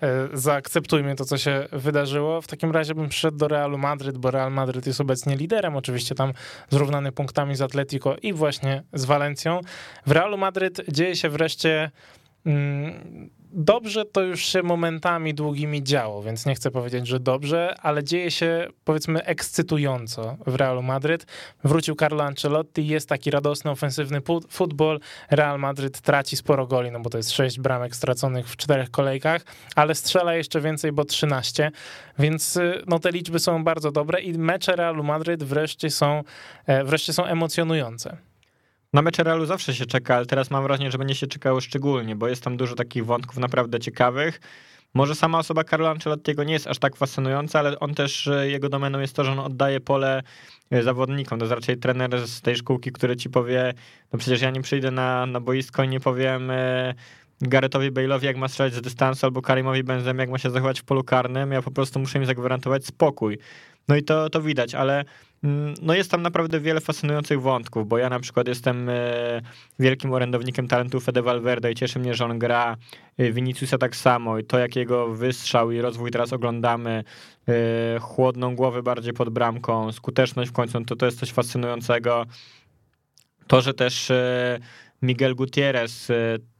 e, 0.00 0.28
zaakceptujmy 0.32 1.16
to, 1.16 1.24
co 1.24 1.38
się 1.38 1.66
wydarzyło. 1.72 2.40
W 2.40 2.46
takim 2.46 2.70
razie 2.70 2.94
bym 2.94 3.08
przyszedł 3.08 3.36
do 3.36 3.48
Realu 3.48 3.78
Madryt, 3.78 4.18
bo 4.18 4.30
Real 4.30 4.52
Madryt 4.52 4.86
jest 4.86 5.00
obecnie 5.00 5.36
liderem, 5.36 5.76
oczywiście 5.76 6.14
tam 6.14 6.32
zrównany 6.70 7.12
punktami 7.12 7.56
z 7.56 7.62
Atletico 7.62 8.16
i 8.22 8.32
właśnie 8.32 8.82
z 8.92 9.04
Walencją. 9.04 9.60
W 10.06 10.10
Realu 10.10 10.38
Madryt 10.38 10.80
dzieje 10.88 11.16
się 11.16 11.28
wreszcie 11.28 11.90
dobrze 13.52 14.04
to 14.04 14.20
już 14.20 14.44
się 14.44 14.62
momentami 14.62 15.34
długimi 15.34 15.82
działo, 15.82 16.22
więc 16.22 16.46
nie 16.46 16.54
chcę 16.54 16.70
powiedzieć, 16.70 17.06
że 17.06 17.20
dobrze, 17.20 17.74
ale 17.82 18.04
dzieje 18.04 18.30
się 18.30 18.68
powiedzmy 18.84 19.24
ekscytująco 19.24 20.36
w 20.46 20.54
Realu 20.54 20.82
Madryt. 20.82 21.26
Wrócił 21.64 21.94
Carlo 21.94 22.24
Ancelotti, 22.24 22.86
jest 22.86 23.08
taki 23.08 23.30
radosny, 23.30 23.70
ofensywny 23.70 24.20
futbol. 24.50 25.00
Real 25.30 25.58
Madryt 25.58 26.00
traci 26.00 26.36
sporo 26.36 26.66
goli, 26.66 26.90
no 26.90 27.00
bo 27.00 27.10
to 27.10 27.18
jest 27.18 27.30
sześć 27.30 27.60
bramek 27.60 27.96
straconych 27.96 28.48
w 28.48 28.56
czterech 28.56 28.90
kolejkach, 28.90 29.42
ale 29.76 29.94
strzela 29.94 30.34
jeszcze 30.34 30.60
więcej, 30.60 30.92
bo 30.92 31.04
13, 31.04 31.70
więc 32.18 32.56
y, 32.56 32.82
no 32.86 32.98
te 32.98 33.10
liczby 33.10 33.38
są 33.38 33.64
bardzo 33.64 33.92
dobre 33.92 34.20
i 34.20 34.38
mecze 34.38 34.76
Realu 34.76 35.04
Madryt 35.04 35.42
wreszcie 35.42 35.90
są, 35.90 36.24
e, 36.66 36.84
wreszcie 36.84 37.12
są 37.12 37.24
emocjonujące. 37.24 38.31
Na 38.92 39.02
mecze 39.02 39.22
Realu 39.22 39.46
zawsze 39.46 39.74
się 39.74 39.86
czeka, 39.86 40.16
ale 40.16 40.26
teraz 40.26 40.50
mam 40.50 40.62
wrażenie, 40.62 40.90
że 40.90 40.98
będzie 40.98 41.14
się 41.14 41.26
czekało 41.26 41.60
szczególnie, 41.60 42.16
bo 42.16 42.28
jest 42.28 42.44
tam 42.44 42.56
dużo 42.56 42.74
takich 42.74 43.06
wątków 43.06 43.38
naprawdę 43.38 43.80
ciekawych. 43.80 44.40
Może 44.94 45.14
sama 45.14 45.38
osoba 45.38 45.64
Carlo 45.64 45.90
Ancelottiego 45.90 46.44
nie 46.44 46.52
jest 46.52 46.66
aż 46.66 46.78
tak 46.78 46.96
fascynująca, 46.96 47.58
ale 47.58 47.80
on 47.80 47.94
też, 47.94 48.30
jego 48.42 48.68
domeną 48.68 49.00
jest 49.00 49.16
to, 49.16 49.24
że 49.24 49.32
on 49.32 49.38
oddaje 49.38 49.80
pole 49.80 50.22
e, 50.70 50.82
zawodnikom. 50.82 51.38
To 51.38 51.44
jest 51.44 51.54
raczej 51.54 51.76
trener 51.76 52.26
z 52.28 52.40
tej 52.40 52.56
szkółki, 52.56 52.92
który 52.92 53.16
ci 53.16 53.30
powie, 53.30 53.74
no 54.12 54.18
przecież 54.18 54.40
ja 54.40 54.50
nie 54.50 54.62
przyjdę 54.62 54.90
na, 54.90 55.26
na 55.26 55.40
boisko 55.40 55.84
i 55.84 55.88
nie 55.88 56.00
powiem 56.00 56.50
e, 56.50 56.94
Garethowi 57.40 57.92
Bale'owi, 57.92 58.24
jak 58.24 58.36
ma 58.36 58.48
strzelać 58.48 58.74
z 58.74 58.80
dystansu, 58.80 59.26
albo 59.26 59.42
Karimowi 59.42 59.84
Benzem, 59.84 60.18
jak 60.18 60.30
ma 60.30 60.38
się 60.38 60.50
zachować 60.50 60.80
w 60.80 60.84
polu 60.84 61.04
karnym. 61.04 61.52
Ja 61.52 61.62
po 61.62 61.70
prostu 61.70 61.98
muszę 61.98 62.18
im 62.18 62.26
zagwarantować 62.26 62.86
spokój. 62.86 63.38
No 63.88 63.96
i 63.96 64.02
to, 64.02 64.30
to 64.30 64.42
widać, 64.42 64.74
ale 64.74 65.04
no 65.82 65.94
jest 65.94 66.10
tam 66.10 66.22
naprawdę 66.22 66.60
wiele 66.60 66.80
fascynujących 66.80 67.42
wątków, 67.42 67.88
bo 67.88 67.98
ja 67.98 68.10
na 68.10 68.20
przykład 68.20 68.48
jestem 68.48 68.88
e, 68.88 68.92
wielkim 69.78 70.12
orędownikiem 70.12 70.68
talentu 70.68 71.00
Fede 71.00 71.22
Valverde 71.22 71.72
i 71.72 71.74
cieszy 71.74 71.98
mnie, 71.98 72.14
że 72.14 72.24
on 72.24 72.38
gra 72.38 72.76
e, 73.18 73.32
Viniciusa 73.32 73.78
tak 73.78 73.96
samo 73.96 74.38
i 74.38 74.44
to 74.44 74.58
jak 74.58 74.76
jego 74.76 75.08
wystrzał 75.08 75.70
i 75.70 75.80
rozwój 75.80 76.10
teraz 76.10 76.32
oglądamy, 76.32 77.04
e, 77.48 77.98
chłodną 78.00 78.56
głowę 78.56 78.82
bardziej 78.82 79.12
pod 79.12 79.30
bramką, 79.30 79.92
skuteczność 79.92 80.50
w 80.50 80.54
końcu, 80.54 80.84
to 80.84 80.96
to 80.96 81.06
jest 81.06 81.18
coś 81.18 81.32
fascynującego. 81.32 82.26
To, 83.46 83.60
że 83.60 83.74
też 83.74 84.12
Miguel 85.02 85.34
Gutierrez, 85.34 86.08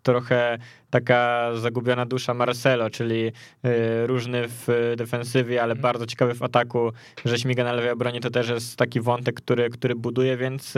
trochę 0.02 0.58
taka 0.92 1.50
zagubiona 1.54 2.06
dusza 2.06 2.34
Marcelo, 2.34 2.90
czyli 2.90 3.32
różny 4.06 4.44
w 4.48 4.94
defensywie, 4.96 5.62
ale 5.62 5.72
mhm. 5.72 5.82
bardzo 5.82 6.06
ciekawy 6.06 6.34
w 6.34 6.42
ataku, 6.42 6.92
że 7.24 7.38
śmiga 7.38 7.64
na 7.64 7.72
lewej 7.72 7.90
obronie, 7.90 8.20
to 8.20 8.30
też 8.30 8.48
jest 8.48 8.76
taki 8.76 9.00
wątek, 9.00 9.34
który, 9.34 9.70
który 9.70 9.94
buduje, 9.94 10.36
więc 10.36 10.74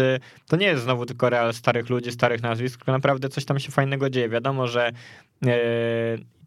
to 0.48 0.56
nie 0.56 0.66
jest 0.66 0.82
znowu 0.82 1.06
tylko 1.06 1.30
real 1.30 1.54
starych 1.54 1.90
ludzi, 1.90 2.12
starych 2.12 2.42
nazwisk, 2.42 2.76
tylko 2.78 2.92
naprawdę 2.92 3.28
coś 3.28 3.44
tam 3.44 3.58
się 3.58 3.72
fajnego 3.72 4.10
dzieje. 4.10 4.28
Wiadomo, 4.28 4.66
że 4.66 4.92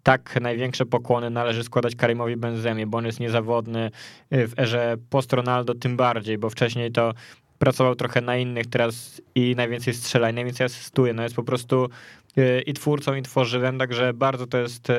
tak 0.03 0.41
największe 0.41 0.85
pokłony 0.85 1.29
należy 1.29 1.63
składać 1.63 1.95
Karimowi 1.95 2.37
Benzemie, 2.37 2.87
bo 2.87 2.97
on 2.97 3.05
jest 3.05 3.19
niezawodny 3.19 3.91
w 4.31 4.53
erze 4.59 4.95
post-Ronaldo 5.09 5.75
tym 5.75 5.97
bardziej, 5.97 6.37
bo 6.37 6.49
wcześniej 6.49 6.91
to 6.91 7.13
pracował 7.59 7.95
trochę 7.95 8.21
na 8.21 8.37
innych 8.37 8.67
teraz 8.67 9.21
i 9.35 9.55
najwięcej 9.55 9.93
strzela 9.93 10.29
i 10.29 10.33
najwięcej 10.33 10.65
asystuje. 10.65 11.13
No 11.13 11.23
jest 11.23 11.35
po 11.35 11.43
prostu 11.43 11.89
y, 12.37 12.61
i 12.61 12.73
twórcą, 12.73 13.15
i 13.15 13.21
tworzywem, 13.21 13.77
także 13.77 14.13
bardzo 14.13 14.47
to 14.47 14.57
jest 14.57 14.89
y, 14.89 14.93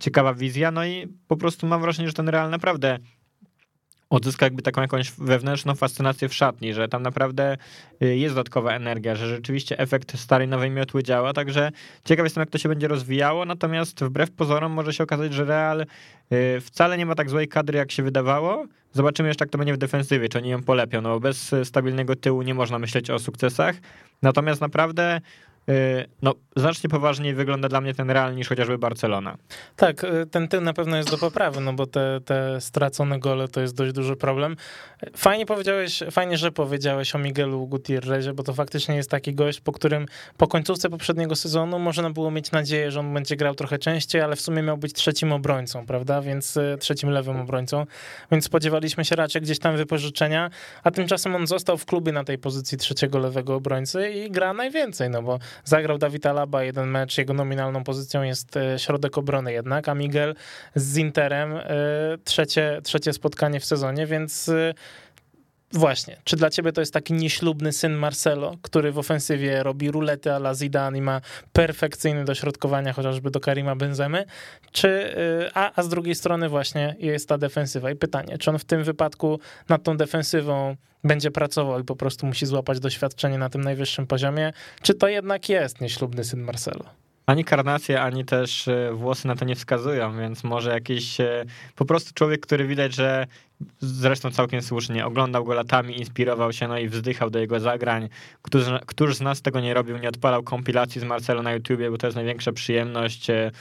ciekawa 0.00 0.34
wizja, 0.34 0.70
no 0.70 0.86
i 0.86 1.08
po 1.28 1.36
prostu 1.36 1.66
mam 1.66 1.80
wrażenie, 1.80 2.08
że 2.08 2.14
ten 2.14 2.28
Real 2.28 2.50
naprawdę 2.50 2.98
odzyska 4.10 4.46
jakby 4.46 4.62
taką 4.62 4.80
jakąś 4.80 5.10
wewnętrzną 5.10 5.74
fascynację 5.74 6.28
w 6.28 6.34
szatni, 6.34 6.74
że 6.74 6.88
tam 6.88 7.02
naprawdę 7.02 7.56
y, 8.02 8.16
jest 8.16 8.34
dodatkowa 8.34 8.72
energia, 8.72 9.14
że 9.14 9.28
rzeczywiście 9.28 9.78
efekt 9.78 10.18
starej 10.18 10.48
nowej 10.48 10.70
miotły 10.70 11.02
działa, 11.02 11.32
także 11.32 11.70
ciekaw 12.04 12.26
jestem 12.26 12.40
jak 12.40 12.50
to 12.50 12.58
się 12.58 12.68
będzie 12.68 12.88
rozwijało, 12.88 13.44
natomiast 13.44 14.04
wbrew 14.04 14.30
pozorom 14.30 14.72
może 14.72 14.92
się 14.92 15.04
okazać, 15.04 15.34
że 15.34 15.44
Real 15.44 15.86
wcale 16.60 16.98
nie 16.98 17.06
ma 17.06 17.14
tak 17.14 17.30
złej 17.30 17.48
kadry 17.48 17.78
jak 17.78 17.92
się 17.92 18.02
wydawało. 18.02 18.66
Zobaczymy 18.92 19.28
jeszcze 19.28 19.44
jak 19.44 19.50
to 19.50 19.58
będzie 19.58 19.74
w 19.74 19.78
defensywie, 19.78 20.28
czy 20.28 20.38
oni 20.38 20.48
ją 20.48 20.62
polepią, 20.62 21.00
no 21.00 21.08
bo 21.08 21.20
bez 21.20 21.54
stabilnego 21.64 22.16
tyłu 22.16 22.42
nie 22.42 22.54
można 22.54 22.78
myśleć 22.78 23.10
o 23.10 23.18
sukcesach, 23.18 23.76
natomiast 24.22 24.60
naprawdę 24.60 25.20
no, 26.22 26.34
znacznie 26.56 26.90
poważniej 26.90 27.34
wygląda 27.34 27.68
dla 27.68 27.80
mnie 27.80 27.94
ten 27.94 28.10
Real 28.10 28.34
niż 28.34 28.48
chociażby 28.48 28.78
Barcelona. 28.78 29.36
Tak, 29.76 30.04
y, 30.04 30.26
ten 30.30 30.48
tył 30.48 30.60
na 30.60 30.72
pewno 30.72 30.96
jest 30.96 31.10
do 31.10 31.18
poprawy, 31.18 31.60
no 31.60 31.72
bo 31.72 31.86
te, 31.86 32.20
te 32.24 32.60
stracone 32.60 33.18
gole 33.18 33.48
to 33.48 33.60
jest 33.60 33.74
dość 33.74 33.92
duży 33.92 34.16
problem. 34.16 34.56
Fajnie 35.16 35.46
powiedziałeś, 35.46 36.02
fajnie, 36.10 36.36
że 36.36 36.52
powiedziałeś 36.52 37.14
o 37.14 37.18
Miguelu 37.18 37.66
Gutierrezie, 37.66 38.32
bo 38.32 38.42
to 38.42 38.52
faktycznie 38.52 38.96
jest 38.96 39.10
taki 39.10 39.34
gość, 39.34 39.60
po 39.60 39.72
którym 39.72 40.06
po 40.36 40.48
końcówce 40.48 40.90
poprzedniego 40.90 41.36
sezonu 41.36 41.78
można 41.78 42.10
było 42.10 42.30
mieć 42.30 42.52
nadzieję, 42.52 42.90
że 42.90 43.00
on 43.00 43.14
będzie 43.14 43.36
grał 43.36 43.54
trochę 43.54 43.78
częściej, 43.78 44.20
ale 44.20 44.36
w 44.36 44.40
sumie 44.40 44.62
miał 44.62 44.78
być 44.78 44.92
trzecim 44.92 45.32
obrońcą, 45.32 45.86
prawda? 45.86 46.20
Więc 46.20 46.56
y, 46.56 46.76
trzecim 46.80 47.10
lewym 47.10 47.40
obrońcą, 47.40 47.86
więc 48.30 48.44
spodziewaliśmy 48.44 49.04
się 49.04 49.16
raczej 49.16 49.42
gdzieś 49.42 49.58
tam 49.58 49.76
wypożyczenia, 49.76 50.50
a 50.82 50.90
tymczasem 50.90 51.34
on 51.34 51.46
został 51.46 51.78
w 51.78 51.86
klubie 51.86 52.12
na 52.12 52.24
tej 52.24 52.38
pozycji 52.38 52.78
trzeciego 52.78 53.18
lewego 53.18 53.54
obrońcy 53.54 54.10
i 54.10 54.30
gra 54.30 54.52
najwięcej, 54.52 55.10
no 55.10 55.22
bo 55.22 55.38
Zagrał 55.64 55.98
Dawid 55.98 56.26
Alaba 56.26 56.64
jeden 56.64 56.88
mecz, 56.88 57.18
jego 57.18 57.34
nominalną 57.34 57.84
pozycją 57.84 58.22
jest 58.22 58.56
e, 58.56 58.78
środek 58.78 59.18
obrony 59.18 59.52
jednak, 59.52 59.88
a 59.88 59.94
Miguel 59.94 60.34
z 60.74 60.96
Interem 60.96 61.56
e, 61.56 61.62
trzecie, 62.24 62.80
trzecie 62.84 63.12
spotkanie 63.12 63.60
w 63.60 63.64
sezonie, 63.64 64.06
więc 64.06 64.48
e, 64.48 64.74
Właśnie. 65.72 66.16
Czy 66.24 66.36
dla 66.36 66.50
ciebie 66.50 66.72
to 66.72 66.80
jest 66.80 66.92
taki 66.92 67.12
nieślubny 67.12 67.72
syn 67.72 67.92
Marcelo, 67.92 68.56
który 68.62 68.92
w 68.92 68.98
ofensywie 68.98 69.62
robi 69.62 69.90
rulety 69.90 70.32
a 70.32 70.36
la 70.36 70.54
Zidane 70.54 70.98
i 70.98 71.02
ma 71.02 71.20
perfekcyjny 71.52 72.24
dośrodkowania 72.24 72.92
chociażby 72.92 73.30
do 73.30 73.40
Karima 73.40 73.76
Benzemy? 73.76 74.24
Czy, 74.72 75.14
a, 75.54 75.72
a 75.74 75.82
z 75.82 75.88
drugiej 75.88 76.14
strony 76.14 76.48
właśnie 76.48 76.96
jest 76.98 77.28
ta 77.28 77.38
defensywa. 77.38 77.90
I 77.90 77.96
pytanie, 77.96 78.38
czy 78.38 78.50
on 78.50 78.58
w 78.58 78.64
tym 78.64 78.84
wypadku 78.84 79.40
nad 79.68 79.82
tą 79.82 79.96
defensywą 79.96 80.76
będzie 81.04 81.30
pracował 81.30 81.80
i 81.80 81.84
po 81.84 81.96
prostu 81.96 82.26
musi 82.26 82.46
złapać 82.46 82.80
doświadczenie 82.80 83.38
na 83.38 83.48
tym 83.48 83.60
najwyższym 83.60 84.06
poziomie, 84.06 84.52
czy 84.82 84.94
to 84.94 85.08
jednak 85.08 85.48
jest 85.48 85.80
nieślubny 85.80 86.24
syn 86.24 86.40
Marcelo? 86.40 86.84
Ani 87.26 87.44
karnacje, 87.44 88.02
ani 88.02 88.24
też 88.24 88.68
e, 88.68 88.92
włosy 88.92 89.28
na 89.28 89.36
to 89.36 89.44
nie 89.44 89.54
wskazują, 89.54 90.18
więc 90.18 90.44
może 90.44 90.70
jakiś 90.70 91.20
e, 91.20 91.44
po 91.76 91.84
prostu 91.84 92.14
człowiek, 92.14 92.40
który 92.40 92.66
widać, 92.66 92.94
że 92.94 93.26
zresztą 93.80 94.30
całkiem 94.30 94.62
słusznie, 94.62 95.06
oglądał 95.06 95.44
go 95.44 95.54
latami, 95.54 95.98
inspirował 95.98 96.52
się, 96.52 96.68
no 96.68 96.78
i 96.78 96.88
wzdychał 96.88 97.30
do 97.30 97.38
jego 97.38 97.60
zagrań. 97.60 98.08
Któż, 98.42 98.64
któż 98.86 99.16
z 99.16 99.20
nas 99.20 99.42
tego 99.42 99.60
nie 99.60 99.74
robił, 99.74 99.98
nie 99.98 100.08
odpalał 100.08 100.42
kompilacji 100.42 101.00
z 101.00 101.04
Marcelo 101.04 101.42
na 101.42 101.52
YouTubie, 101.52 101.90
bo 101.90 101.98
to 101.98 102.06
jest 102.06 102.16
największa 102.16 102.52
przyjemność. 102.52 103.30
E, 103.30 103.52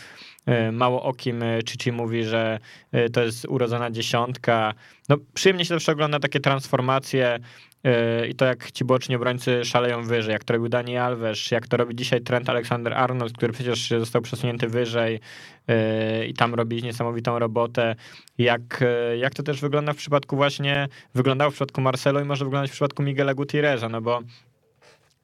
mało 0.71 1.03
o 1.03 1.13
kim 1.13 1.43
Chichi 1.69 1.91
mówi, 1.91 2.23
że 2.23 2.59
to 3.13 3.23
jest 3.23 3.45
urodzona 3.45 3.91
dziesiątka. 3.91 4.73
No 5.09 5.17
przyjemnie 5.33 5.65
się 5.65 5.73
zawsze 5.73 5.91
ogląda 5.91 6.19
takie 6.19 6.39
transformacje 6.39 7.39
i 8.29 8.35
to 8.35 8.45
jak 8.45 8.71
ci 8.71 8.85
boczni 8.85 9.15
obrońcy 9.15 9.65
szaleją 9.65 10.03
wyżej, 10.03 10.33
jak 10.33 10.43
to 10.43 10.53
robił 10.53 10.69
Dani 10.69 10.97
Alves, 10.97 11.51
jak 11.51 11.67
to 11.67 11.77
robi 11.77 11.95
dzisiaj 11.95 12.21
Trent 12.21 12.49
Alexander-Arnold, 12.49 13.31
który 13.33 13.53
przecież 13.53 13.89
został 13.89 14.21
przesunięty 14.21 14.67
wyżej 14.67 15.19
yy, 15.67 15.75
i 16.25 16.33
tam 16.33 16.55
robi 16.55 16.83
niesamowitą 16.83 17.39
robotę, 17.39 17.95
jak, 18.37 18.81
yy, 19.11 19.17
jak 19.17 19.33
to 19.33 19.43
też 19.43 19.61
wygląda 19.61 19.93
w 19.93 19.95
przypadku 19.95 20.35
właśnie, 20.35 20.87
wyglądało 21.15 21.51
w 21.51 21.53
przypadku 21.53 21.81
Marcelo 21.81 22.21
i 22.21 22.25
może 22.25 22.45
wyglądać 22.45 22.69
w 22.69 22.73
przypadku 22.73 23.03
Miguela 23.03 23.33
Gutierreza, 23.33 23.89
no 23.89 24.01
bo 24.01 24.21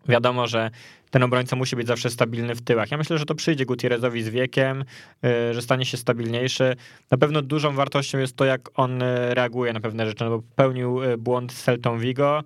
wiadomo, 0.07 0.47
że 0.47 0.71
ten 1.09 1.23
obrońca 1.23 1.55
musi 1.55 1.75
być 1.75 1.87
zawsze 1.87 2.09
stabilny 2.09 2.55
w 2.55 2.61
tyłach. 2.61 2.91
Ja 2.91 2.97
myślę, 2.97 3.17
że 3.17 3.25
to 3.25 3.35
przyjdzie 3.35 3.65
Gutierrezowi 3.65 4.23
z 4.23 4.29
wiekiem, 4.29 4.83
y, 5.25 5.53
że 5.53 5.61
stanie 5.61 5.85
się 5.85 5.97
stabilniejszy. 5.97 6.75
Na 7.11 7.17
pewno 7.17 7.41
dużą 7.41 7.73
wartością 7.75 8.17
jest 8.17 8.35
to, 8.35 8.45
jak 8.45 8.69
on 8.75 9.01
y, 9.01 9.33
reaguje 9.33 9.73
na 9.73 9.79
pewne 9.79 10.05
rzeczy, 10.05 10.23
no 10.23 10.29
bo 10.29 10.41
popełnił 10.41 11.03
y, 11.03 11.17
błąd 11.17 11.53
z 11.53 11.63
Celtą 11.63 11.99
Vigo, 11.99 12.43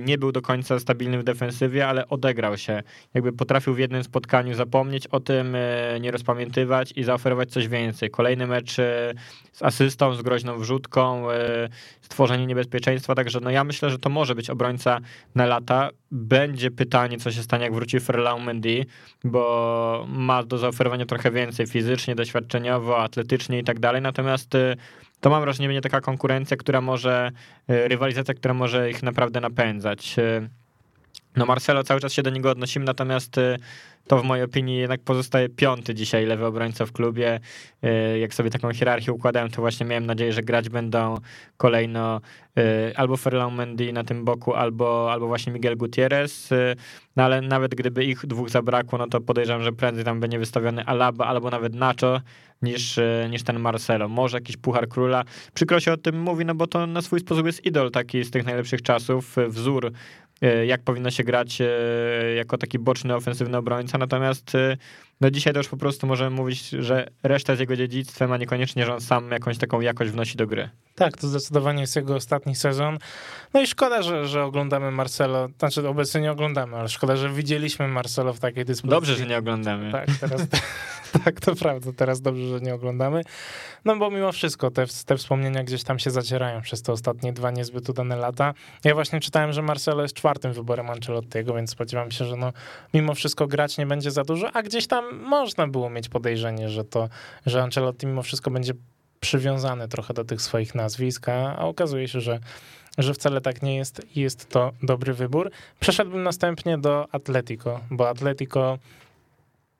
nie 0.00 0.18
był 0.18 0.32
do 0.32 0.42
końca 0.42 0.78
stabilny 0.78 1.18
w 1.18 1.24
defensywie, 1.24 1.88
ale 1.88 2.08
odegrał 2.08 2.56
się. 2.56 2.82
Jakby 3.14 3.32
potrafił 3.32 3.74
w 3.74 3.78
jednym 3.78 4.04
spotkaniu 4.04 4.54
zapomnieć 4.54 5.06
o 5.06 5.20
tym, 5.20 5.54
y, 5.54 5.98
nie 6.00 6.10
rozpamiętywać 6.10 6.92
i 6.96 7.04
zaoferować 7.04 7.50
coś 7.50 7.68
więcej. 7.68 8.10
Kolejny 8.10 8.46
mecz 8.46 8.78
y, 8.78 9.14
z 9.52 9.62
asystą, 9.62 10.14
z 10.14 10.22
groźną 10.22 10.58
wrzutką, 10.58 11.26
stworzenie 12.00 12.46
niebezpieczeństwa, 12.46 13.14
także 13.14 13.40
no 13.40 13.50
ja 13.50 13.64
myślę, 13.64 13.90
że 13.90 13.98
to 13.98 14.10
może 14.10 14.34
być 14.34 14.50
obrońca 14.50 15.00
na 15.34 15.46
lata. 15.46 15.90
Będzie 16.10 16.70
pytanie, 16.70 17.18
co 17.18 17.32
się 17.32 17.42
stanie, 17.42 17.64
jak 17.64 17.74
wróci 17.74 18.00
Ferland 18.00 18.44
Mendy, 18.44 18.86
bo 19.24 20.06
ma 20.08 20.42
do 20.42 20.58
zaoferowania 20.58 21.06
trochę 21.06 21.30
więcej 21.30 21.66
fizycznie, 21.66 22.14
doświadczeniowo, 22.14 22.98
atletycznie 22.98 23.58
i 23.58 23.64
tak 23.64 23.80
dalej, 23.80 24.02
natomiast 24.02 24.56
to 25.22 25.30
mam 25.30 25.42
wrażenie, 25.42 25.68
będzie 25.68 25.80
taka 25.80 26.00
konkurencja, 26.00 26.56
która 26.56 26.80
może, 26.80 27.32
e, 27.68 27.88
rywalizacja, 27.88 28.34
która 28.34 28.54
może 28.54 28.90
ich 28.90 29.02
naprawdę 29.02 29.40
napędzać. 29.40 30.16
No 31.36 31.46
Marcelo 31.46 31.82
cały 31.82 32.00
czas 32.00 32.12
się 32.12 32.22
do 32.22 32.30
niego 32.30 32.50
odnosimy, 32.50 32.84
natomiast 32.84 33.38
e, 33.38 33.56
to 34.06 34.18
w 34.18 34.24
mojej 34.24 34.44
opinii 34.44 34.76
jednak 34.76 35.00
pozostaje 35.00 35.48
piąty 35.48 35.94
dzisiaj 35.94 36.26
lewy 36.26 36.46
obrońca 36.46 36.86
w 36.86 36.92
klubie. 36.92 37.40
Jak 38.20 38.34
sobie 38.34 38.50
taką 38.50 38.72
hierarchię 38.72 39.12
układałem, 39.12 39.50
to 39.50 39.62
właśnie 39.62 39.86
miałem 39.86 40.06
nadzieję, 40.06 40.32
że 40.32 40.42
grać 40.42 40.68
będą 40.68 41.18
kolejno 41.56 42.20
albo 42.96 43.16
Ferland 43.16 43.56
Mendy 43.56 43.92
na 43.92 44.04
tym 44.04 44.24
boku, 44.24 44.54
albo, 44.54 45.12
albo 45.12 45.26
właśnie 45.26 45.52
Miguel 45.52 45.76
Gutierrez, 45.76 46.50
no 47.16 47.22
ale 47.22 47.40
nawet 47.40 47.74
gdyby 47.74 48.04
ich 48.04 48.26
dwóch 48.26 48.50
zabrakło, 48.50 48.98
no 48.98 49.06
to 49.06 49.20
podejrzewam, 49.20 49.62
że 49.62 49.72
prędzej 49.72 50.04
tam 50.04 50.20
będzie 50.20 50.38
wystawiony 50.38 50.84
Alaba, 50.84 51.26
albo 51.26 51.50
nawet 51.50 51.74
Nacho, 51.74 52.20
niż, 52.62 53.00
niż 53.30 53.42
ten 53.42 53.60
Marcelo. 53.60 54.08
Może 54.08 54.36
jakiś 54.36 54.56
Puchar 54.56 54.88
Króla. 54.88 55.24
Przykro 55.54 55.80
się 55.80 55.92
o 55.92 55.96
tym 55.96 56.20
mówi, 56.20 56.44
no 56.44 56.54
bo 56.54 56.66
to 56.66 56.86
na 56.86 57.02
swój 57.02 57.20
sposób 57.20 57.46
jest 57.46 57.66
idol 57.66 57.90
taki 57.90 58.24
z 58.24 58.30
tych 58.30 58.44
najlepszych 58.44 58.82
czasów, 58.82 59.36
wzór 59.48 59.92
jak 60.66 60.82
powinno 60.82 61.10
się 61.10 61.24
grać 61.24 61.58
jako 62.36 62.58
taki 62.58 62.78
boczny, 62.78 63.14
ofensywny 63.14 63.56
obrońca, 63.56 63.98
natomiast 63.98 64.52
no 65.22 65.30
dzisiaj 65.30 65.52
to 65.52 65.60
już 65.60 65.68
po 65.68 65.76
prostu 65.76 66.06
możemy 66.06 66.36
mówić, 66.36 66.68
że 66.68 67.08
reszta 67.22 67.52
jest 67.52 67.60
jego 67.60 67.76
dziedzictwem, 67.76 68.32
a 68.32 68.36
niekoniecznie, 68.36 68.86
że 68.86 68.94
on 68.94 69.00
sam 69.00 69.30
jakąś 69.30 69.58
taką 69.58 69.80
jakość 69.80 70.10
wnosi 70.10 70.36
do 70.36 70.46
gry. 70.46 70.70
Tak, 70.94 71.16
to 71.16 71.28
zdecydowanie 71.28 71.80
jest 71.80 71.96
jego 71.96 72.14
ostatni 72.14 72.54
sezon. 72.54 72.98
No 73.54 73.60
i 73.60 73.66
szkoda, 73.66 74.02
że, 74.02 74.26
że 74.26 74.44
oglądamy 74.44 74.90
Marcelo, 74.90 75.48
znaczy 75.58 75.88
obecnie 75.88 76.20
nie 76.20 76.32
oglądamy, 76.32 76.76
ale 76.76 76.88
szkoda, 76.88 77.16
że 77.16 77.30
widzieliśmy 77.30 77.88
Marcelo 77.88 78.32
w 78.32 78.40
takiej 78.40 78.64
dyspozycji. 78.64 78.90
Dobrze, 78.90 79.16
że 79.16 79.26
nie 79.26 79.38
oglądamy. 79.38 79.92
Tak, 79.92 80.08
teraz, 80.20 80.46
tak, 81.24 81.40
to 81.40 81.54
prawda, 81.54 81.90
teraz 81.96 82.20
dobrze, 82.20 82.48
że 82.48 82.60
nie 82.60 82.74
oglądamy. 82.74 83.22
No 83.84 83.96
bo 83.96 84.10
mimo 84.10 84.32
wszystko 84.32 84.70
te, 84.70 84.84
te 85.06 85.16
wspomnienia 85.16 85.64
gdzieś 85.64 85.84
tam 85.84 85.98
się 85.98 86.10
zacierają 86.10 86.60
przez 86.60 86.82
te 86.82 86.92
ostatnie 86.92 87.32
dwa 87.32 87.50
niezbyt 87.50 87.88
udane 87.88 88.16
lata. 88.16 88.54
Ja 88.84 88.94
właśnie 88.94 89.20
czytałem, 89.20 89.52
że 89.52 89.62
Marcelo 89.62 90.02
jest 90.02 90.14
czwartym 90.14 90.52
wyborem 90.52 90.90
Ancelottiego, 90.90 91.54
więc 91.54 91.70
spodziewam 91.70 92.10
się, 92.10 92.24
że 92.24 92.36
no 92.36 92.52
mimo 92.94 93.14
wszystko 93.14 93.46
grać 93.46 93.78
nie 93.78 93.86
będzie 93.86 94.10
za 94.10 94.22
dużo, 94.22 94.50
a 94.52 94.62
gdzieś 94.62 94.86
tam 94.86 95.11
można 95.12 95.68
było 95.68 95.90
mieć 95.90 96.08
podejrzenie, 96.08 96.68
że 96.68 96.84
to, 96.84 97.08
że 97.46 97.62
Ancelotti 97.62 98.06
mimo 98.06 98.22
wszystko 98.22 98.50
będzie 98.50 98.72
przywiązany 99.20 99.88
trochę 99.88 100.14
do 100.14 100.24
tych 100.24 100.42
swoich 100.42 100.74
nazwisk, 100.74 101.28
a, 101.28 101.56
a 101.56 101.64
okazuje 101.64 102.08
się, 102.08 102.20
że, 102.20 102.40
że 102.98 103.14
wcale 103.14 103.40
tak 103.40 103.62
nie 103.62 103.76
jest 103.76 104.16
i 104.16 104.20
jest 104.20 104.48
to 104.48 104.72
dobry 104.82 105.14
wybór. 105.14 105.50
Przeszedłbym 105.80 106.22
następnie 106.22 106.78
do 106.78 107.08
Atletico, 107.12 107.80
bo 107.90 108.08
Atletico 108.08 108.78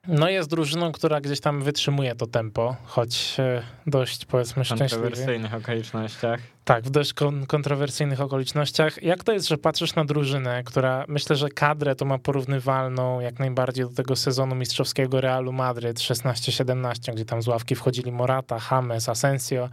no 0.07 0.29
jest 0.29 0.49
drużyną, 0.49 0.91
która 0.91 1.21
gdzieś 1.21 1.39
tam 1.39 1.61
wytrzymuje 1.61 2.15
to 2.15 2.27
tempo, 2.27 2.75
choć 2.83 3.35
e, 3.39 3.61
dość 3.87 4.25
powiedzmy 4.25 4.65
szczęśliwie. 4.65 4.87
W 4.87 4.91
kontrowersyjnych 4.91 5.53
okolicznościach. 5.53 6.39
Tak, 6.63 6.83
w 6.83 6.89
dość 6.89 7.13
kon 7.13 7.45
kontrowersyjnych 7.45 8.21
okolicznościach. 8.21 9.03
Jak 9.03 9.23
to 9.23 9.31
jest, 9.31 9.47
że 9.47 9.57
patrzysz 9.57 9.95
na 9.95 10.05
drużynę, 10.05 10.63
która 10.63 11.05
myślę, 11.07 11.35
że 11.35 11.49
kadrę 11.49 11.95
to 11.95 12.05
ma 12.05 12.17
porównywalną 12.17 13.19
jak 13.19 13.39
najbardziej 13.39 13.85
do 13.85 13.91
tego 13.91 14.15
sezonu 14.15 14.55
mistrzowskiego 14.55 15.21
Realu 15.21 15.51
Madryt 15.51 15.97
16-17, 15.97 17.13
gdzie 17.13 17.25
tam 17.25 17.41
z 17.41 17.47
ławki 17.47 17.75
wchodzili 17.75 18.11
Morata, 18.11 18.57
James, 18.71 19.09
Asensio. 19.09 19.69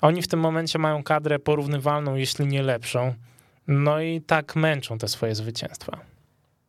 Oni 0.00 0.22
w 0.22 0.28
tym 0.28 0.40
momencie 0.40 0.78
mają 0.78 1.02
kadrę 1.02 1.38
porównywalną, 1.38 2.14
jeśli 2.14 2.46
nie 2.46 2.62
lepszą. 2.62 3.14
No 3.68 4.00
i 4.00 4.20
tak 4.20 4.56
męczą 4.56 4.98
te 4.98 5.08
swoje 5.08 5.34
zwycięstwa 5.34 6.15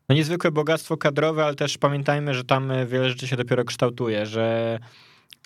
no 0.09 0.15
niezwykłe 0.15 0.51
bogactwo 0.51 0.97
kadrowe, 0.97 1.45
ale 1.45 1.55
też 1.55 1.77
pamiętajmy, 1.77 2.33
że 2.33 2.43
tam 2.43 2.71
e, 2.71 2.85
wiele 2.85 3.09
rzeczy 3.09 3.27
się 3.27 3.35
dopiero 3.35 3.63
kształtuje, 3.63 4.25
że 4.25 4.79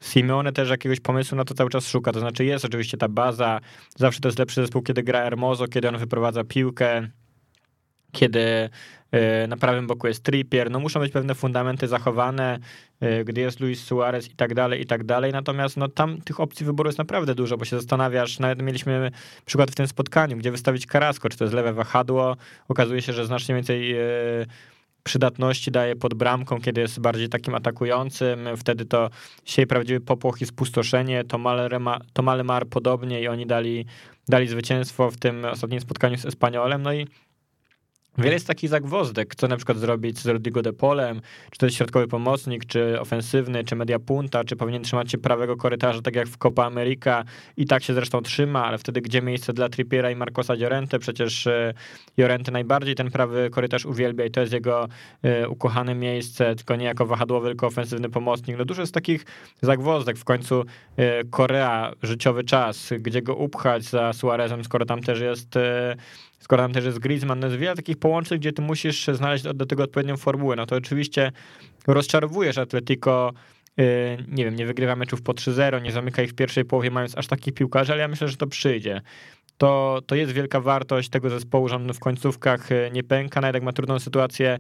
Simeone 0.02 0.52
też 0.52 0.70
jakiegoś 0.70 1.00
pomysłu 1.00 1.38
na 1.38 1.46
to 1.46 1.54
cały 1.54 1.70
czas 1.70 1.88
szuka. 1.88 2.12
To 2.12 2.20
znaczy 2.20 2.46
jest 2.46 2.66
oczywiście 2.66 2.98
ta 2.98 3.08
baza, 3.08 3.60
zawsze 3.98 4.20
to 4.20 4.28
jest 4.28 4.40
lepszy 4.40 4.62
zespół, 4.62 4.82
kiedy 4.82 5.04
gra 5.04 5.24
Hermoso, 5.24 5.68
kiedy 5.68 5.90
on 5.90 5.98
wyprowadza 5.98 6.44
piłkę, 6.44 7.08
kiedy 8.12 8.70
e, 9.12 9.48
na 9.48 9.58
prawym 9.58 9.88
boku 9.88 10.08
jest 10.08 10.24
Trippier, 10.24 10.72
no 10.72 10.80
muszą 10.80 11.00
być 11.00 11.12
pewne 11.12 11.36
fundamenty 11.36 11.88
zachowane, 11.88 12.60
e, 13.00 13.24
gdy 13.24 13.42
jest 13.42 13.60
Luis 13.60 13.84
Suarez 13.84 14.32
i 14.32 14.36
tak 14.36 14.54
dalej, 14.54 14.82
i 14.82 14.86
tak 14.86 15.04
dalej, 15.04 15.32
natomiast 15.32 15.78
no 15.78 15.88
tam 15.88 16.22
tych 16.22 16.40
opcji 16.40 16.66
wyboru 16.66 16.90
jest 16.90 17.00
naprawdę 17.00 17.36
dużo, 17.36 17.58
bo 17.58 17.66
się 17.66 17.76
zastanawiasz, 17.76 18.40
nawet 18.40 18.62
mieliśmy 18.62 19.12
przykład 19.46 19.72
w 19.72 19.76
tym 19.76 19.88
spotkaniu, 19.88 20.38
gdzie 20.38 20.52
wystawić 20.52 20.86
Carrasco, 20.86 21.30
czy 21.30 21.38
to 21.38 21.44
jest 21.44 21.56
lewe 21.56 21.74
wahadło, 21.74 22.38
okazuje 22.68 23.02
się, 23.02 23.14
że 23.14 23.26
znacznie 23.26 23.56
więcej 23.56 23.92
e, 23.92 24.00
przydatności 25.04 25.72
daje 25.72 25.96
pod 25.96 26.14
bramką, 26.14 26.62
kiedy 26.62 26.82
jest 26.82 27.00
bardziej 27.00 27.30
takim 27.30 27.56
atakującym, 27.56 28.50
wtedy 28.58 28.86
to 28.86 29.10
siej 29.46 29.68
prawdziwy 29.68 30.00
popłoch 30.00 30.42
i 30.42 30.46
spustoszenie, 30.46 31.24
to 32.14 32.22
Malemar 32.24 32.68
podobnie 32.68 33.22
i 33.22 33.28
oni 33.28 33.46
dali, 33.46 33.86
dali 34.28 34.48
zwycięstwo 34.48 35.12
w 35.12 35.18
tym 35.18 35.46
ostatnim 35.46 35.82
spotkaniu 35.82 36.18
z 36.18 36.26
Espaniolem, 36.26 36.82
no 36.82 36.94
i 36.94 37.08
Wiele 38.18 38.34
jest 38.34 38.48
takich 38.48 38.70
zagwozdek, 38.70 39.36
co 39.36 39.48
na 39.48 39.58
przykład 39.58 39.78
zrobić 39.78 40.20
z 40.20 40.26
Rodrigo 40.26 40.62
de 40.62 40.74
Polem, 40.74 41.22
czy 41.52 41.60
to 41.60 41.66
jest 41.66 41.78
środkowy 41.78 42.08
pomocnik, 42.08 42.66
czy 42.66 43.00
ofensywny, 43.00 43.64
czy 43.64 43.76
media 43.76 44.00
punta, 44.00 44.44
czy 44.44 44.56
powinien 44.56 44.84
trzymać 44.84 45.12
się 45.12 45.18
prawego 45.18 45.58
korytarza, 45.58 46.02
tak 46.02 46.16
jak 46.16 46.28
w 46.28 46.38
Copa 46.38 46.66
America 46.66 47.24
i 47.58 47.66
tak 47.66 47.84
się 47.84 47.94
zresztą 47.94 48.22
trzyma, 48.22 48.66
ale 48.66 48.78
wtedy 48.78 49.02
gdzie 49.02 49.22
miejsce 49.22 49.54
dla 49.54 49.70
Trippiera 49.70 50.12
i 50.12 50.16
Marcosa 50.16 50.54
Llorente? 50.54 51.00
Przecież 51.00 51.48
e, 51.48 51.74
Llorente 52.18 52.52
najbardziej 52.52 52.96
ten 52.96 53.12
prawy 53.12 53.50
korytarz 53.50 53.86
uwielbia 53.86 54.26
i 54.26 54.32
to 54.32 54.42
jest 54.42 54.54
jego 54.54 54.88
e, 55.24 55.50
ukochane 55.50 55.96
miejsce, 55.96 56.56
tylko 56.56 56.76
nie 56.76 56.86
jako 56.86 57.06
wahadłowy, 57.06 57.48
tylko 57.48 57.68
ofensywny 57.68 58.10
pomocnik. 58.10 58.58
No 58.58 58.66
dużo 58.66 58.82
jest 58.82 58.94
takich 58.94 59.26
zagwozdek. 59.62 60.18
W 60.18 60.24
końcu 60.24 60.64
e, 60.98 61.24
Korea, 61.24 61.94
życiowy 62.04 62.44
czas, 62.44 62.94
gdzie 63.00 63.22
go 63.22 63.36
upchać 63.36 63.84
za 63.84 64.14
Suarezem, 64.14 64.64
skoro 64.64 64.86
tam 64.86 65.02
też 65.02 65.20
jest 65.20 65.58
skoro 66.42 66.64
tam 66.64 66.74
też 66.74 66.86
jest 66.86 67.00
Griezmann, 67.00 67.40
no 67.40 67.48
jest 67.48 67.60
wiele 67.60 67.76
takich 67.76 67.98
połączeń, 67.98 68.40
gdzie 68.40 68.54
ty 68.54 68.62
musisz 68.62 69.08
znaleźć 69.08 69.44
do, 69.44 69.66
tego 69.66 69.84
odpowiednią 69.84 70.18
formułę, 70.18 70.56
no 70.56 70.66
to 70.66 70.76
oczywiście 70.76 71.32
rozczarowujesz 71.88 72.58
Atletico 72.58 73.32
y, 73.80 74.18
nie 74.28 74.46
wiem, 74.46 74.56
nie 74.56 74.66
wygrywa 74.66 74.96
meczów 74.96 75.22
po 75.22 75.34
3-0, 75.34 75.82
nie 75.82 75.92
zamyka 75.92 76.22
ich 76.24 76.32
w 76.32 76.36
pierwszej 76.36 76.66
połowie, 76.66 76.92
mając 76.92 77.18
aż 77.18 77.28
takich 77.28 77.54
piłkarzy, 77.54 77.94
ale 77.94 78.02
ja 78.02 78.08
myślę, 78.08 78.28
że 78.28 78.38
to 78.38 78.48
przyjdzie. 78.48 79.02
To, 79.58 80.00
to 80.06 80.16
jest 80.16 80.32
wielka 80.32 80.62
wartość 80.62 81.10
tego 81.10 81.30
zespołu, 81.30 81.68
że 81.68 81.76
on 81.76 81.94
w 81.94 82.00
końcówkach 82.00 82.72
y, 82.72 82.90
nie 82.94 83.04
pęka, 83.04 83.42
nawet 83.42 83.54
jak 83.54 83.64
ma 83.64 83.74
trudną 83.74 84.00
sytuację, 84.00 84.60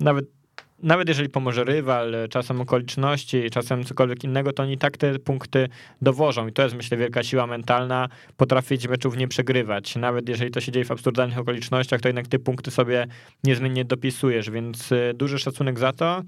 nawet 0.00 0.37
nawet 0.82 1.08
jeżeli 1.08 1.28
pomoże 1.28 1.64
rywal, 1.64 2.14
czasem 2.30 2.60
okoliczności, 2.60 3.50
czasem 3.50 3.84
cokolwiek 3.84 4.24
innego, 4.24 4.52
to 4.52 4.62
oni 4.62 4.78
tak 4.78 4.96
te 4.96 5.18
punkty 5.18 5.68
dowożą 6.02 6.46
i 6.46 6.52
to 6.52 6.62
jest 6.62 6.74
myślę 6.74 6.96
wielka 6.96 7.22
siła 7.22 7.46
mentalna, 7.46 8.08
potrafić 8.36 8.88
meczów 8.88 9.16
nie 9.16 9.28
przegrywać. 9.28 9.96
Nawet 9.96 10.28
jeżeli 10.28 10.50
to 10.50 10.60
się 10.60 10.72
dzieje 10.72 10.84
w 10.84 10.90
absurdalnych 10.90 11.38
okolicznościach, 11.38 12.00
to 12.00 12.08
jednak 12.08 12.28
te 12.28 12.38
punkty 12.38 12.70
sobie 12.70 13.06
niezmiennie 13.44 13.84
dopisujesz, 13.84 14.50
więc 14.50 14.92
y, 14.92 15.12
duży 15.14 15.38
szacunek 15.38 15.78
za 15.78 15.92
to. 15.92 16.22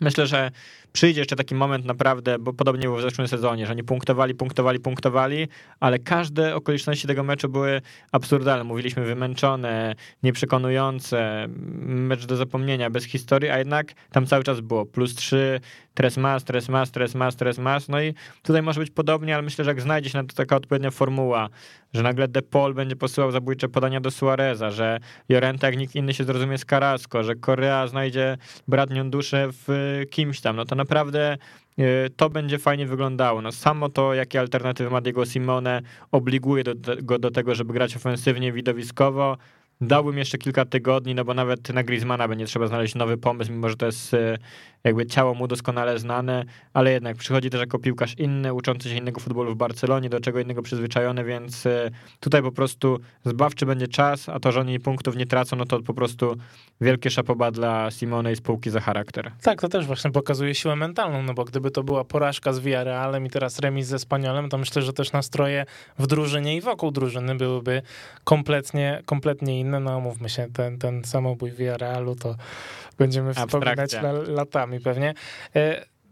Myślę, 0.00 0.26
że 0.26 0.50
przyjdzie 0.92 1.20
jeszcze 1.20 1.36
taki 1.36 1.54
moment 1.54 1.84
naprawdę, 1.84 2.38
bo 2.38 2.52
podobnie 2.52 2.82
było 2.82 2.96
w 2.96 3.02
zeszłym 3.02 3.28
sezonie, 3.28 3.66
że 3.66 3.72
oni 3.72 3.84
punktowali, 3.84 4.34
punktowali, 4.34 4.80
punktowali, 4.80 5.48
ale 5.80 5.98
każde 5.98 6.54
okoliczności 6.54 7.06
tego 7.06 7.22
meczu 7.22 7.48
były 7.48 7.80
absurdalne. 8.12 8.64
Mówiliśmy 8.64 9.04
wymęczone, 9.04 9.94
nieprzekonujące, 10.22 11.46
mecz 11.80 12.26
do 12.26 12.36
zapomnienia, 12.36 12.90
bez 12.90 13.04
historii, 13.04 13.50
a 13.50 13.58
jednak 13.58 13.92
tam 14.10 14.26
cały 14.26 14.44
czas 14.44 14.60
było 14.60 14.86
plus 14.86 15.14
3, 15.14 15.60
tres 15.96 16.16
mas, 16.16 16.44
tres 16.44 16.68
mas, 16.68 16.90
tres 16.90 17.14
mas, 17.14 17.36
tres 17.36 17.58
mas, 17.58 17.88
no 17.88 18.02
i 18.02 18.14
tutaj 18.42 18.62
może 18.62 18.80
być 18.80 18.90
podobnie, 18.90 19.34
ale 19.34 19.42
myślę, 19.42 19.64
że 19.64 19.70
jak 19.70 19.80
znajdzie 19.80 20.10
się 20.10 20.18
na 20.18 20.24
to 20.24 20.34
taka 20.34 20.56
odpowiednia 20.56 20.90
formuła, 20.90 21.48
że 21.94 22.02
nagle 22.02 22.28
De 22.28 22.42
Paul 22.42 22.74
będzie 22.74 22.96
posyłał 22.96 23.30
zabójcze 23.30 23.68
podania 23.68 24.00
do 24.00 24.10
Suareza, 24.10 24.70
że 24.70 25.00
Jorenta 25.28 25.66
jak 25.66 25.76
nikt 25.76 25.94
inny 25.94 26.14
się 26.14 26.24
zrozumie 26.24 26.58
z 26.58 26.64
Carrasco, 26.64 27.22
że 27.22 27.34
Korea 27.34 27.86
znajdzie 27.86 28.38
bratnią 28.68 29.10
duszę 29.10 29.48
w 29.50 29.68
kimś 30.10 30.40
tam, 30.40 30.56
no 30.56 30.64
to 30.64 30.75
naprawdę 30.76 31.38
e, 31.78 32.10
to 32.16 32.30
będzie 32.30 32.58
fajnie 32.58 32.86
wyglądało. 32.86 33.42
No 33.42 33.52
samo 33.52 33.88
to, 33.88 34.14
jakie 34.14 34.40
alternatywy 34.40 34.90
ma 34.90 35.00
Diego 35.00 35.26
Simone, 35.26 35.82
obliguje 36.12 36.64
go 37.02 37.18
do 37.18 37.30
tego, 37.30 37.54
żeby 37.54 37.72
grać 37.72 37.96
ofensywnie, 37.96 38.52
widowiskowo, 38.52 39.36
Dałbym 39.80 40.18
jeszcze 40.18 40.38
kilka 40.38 40.64
tygodni, 40.64 41.14
no 41.14 41.24
bo 41.24 41.34
nawet 41.34 41.68
na 41.68 41.82
Griezmana 41.82 42.28
będzie 42.28 42.46
trzeba 42.46 42.66
znaleźć 42.66 42.94
nowy 42.94 43.16
pomysł, 43.16 43.52
mimo 43.52 43.68
że 43.68 43.76
to 43.76 43.86
jest 43.86 44.14
e, 44.14 44.38
jakby 44.84 45.06
ciało 45.06 45.34
mu 45.34 45.48
doskonale 45.48 45.98
znane, 45.98 46.44
ale 46.72 46.92
jednak 46.92 47.16
przychodzi 47.16 47.50
też 47.50 47.60
jako 47.60 47.78
piłkarz 47.78 48.14
inny, 48.18 48.54
uczący 48.54 48.88
się 48.88 48.96
innego 48.96 49.20
futbolu 49.20 49.52
w 49.52 49.56
Barcelonie, 49.56 50.08
do 50.08 50.20
czego 50.20 50.40
innego 50.40 50.62
przyzwyczajony, 50.62 51.24
więc 51.24 51.66
e, 51.66 51.90
tutaj 52.20 52.42
po 52.42 52.52
prostu 52.52 52.98
zbawczy 53.24 53.66
będzie 53.66 53.88
czas, 53.88 54.28
a 54.28 54.40
to, 54.40 54.52
że 54.52 54.60
oni 54.60 54.80
punktów 54.80 55.16
nie 55.16 55.26
tracą, 55.26 55.56
no 55.56 55.64
to 55.64 55.82
po 55.82 55.94
prostu 55.94 56.36
wielkie 56.80 57.10
szapoba 57.10 57.50
dla 57.50 57.90
Simone 57.90 58.32
i 58.32 58.36
spółki 58.36 58.70
za 58.70 58.80
charakter. 58.80 59.32
Tak, 59.42 59.60
to 59.60 59.68
też 59.68 59.86
właśnie 59.86 60.10
pokazuje 60.10 60.54
siłę 60.54 60.76
mentalną, 60.76 61.22
no 61.22 61.34
bo 61.34 61.44
gdyby 61.44 61.70
to 61.70 61.82
była 61.82 62.04
porażka 62.04 62.52
z 62.52 62.58
Villarrealem 62.58 63.26
i 63.26 63.30
teraz 63.30 63.58
remis 63.58 63.86
ze 63.86 63.98
Spaniolem, 63.98 64.48
to 64.48 64.58
myślę, 64.58 64.82
że 64.82 64.92
też 64.92 65.12
nastroje 65.12 65.66
w 65.98 66.06
drużynie 66.06 66.56
i 66.56 66.60
wokół 66.60 66.90
drużyny 66.90 67.34
byłyby 67.34 67.82
kompletnie, 68.24 69.02
kompletnie 69.06 69.60
inne, 69.60 69.65
no 69.66 70.00
mówmy 70.00 70.28
się, 70.28 70.46
ten, 70.52 70.78
ten 70.78 71.04
samobój 71.04 71.52
Villarrealu 71.52 72.16
to 72.16 72.36
będziemy 72.98 73.34
wspominać 73.34 73.90
latami 74.26 74.80
pewnie. 74.80 75.14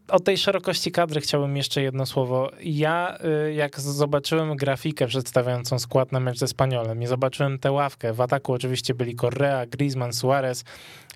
E, 0.09 0.13
o 0.13 0.21
tej 0.21 0.39
szerokości 0.39 0.93
kadry 0.93 1.21
chciałbym 1.21 1.57
jeszcze 1.57 1.83
jedno 1.83 2.07
słowo. 2.07 2.51
Ja, 2.63 3.19
e, 3.19 3.53
jak 3.55 3.81
zobaczyłem 3.81 4.57
grafikę 4.57 5.07
przedstawiającą 5.07 5.79
skład 5.79 6.13
na 6.13 6.21
mecz 6.21 6.39
ze 6.39 6.49
Spaniolem 6.49 7.03
i 7.03 7.07
zobaczyłem 7.07 7.59
tę 7.59 7.73
ławkę, 7.73 8.13
w 8.13 8.21
ataku 8.21 8.53
oczywiście 8.53 8.95
byli 8.95 9.17
Correa, 9.17 9.67
Griezmann, 9.67 10.13
Suarez, 10.13 10.65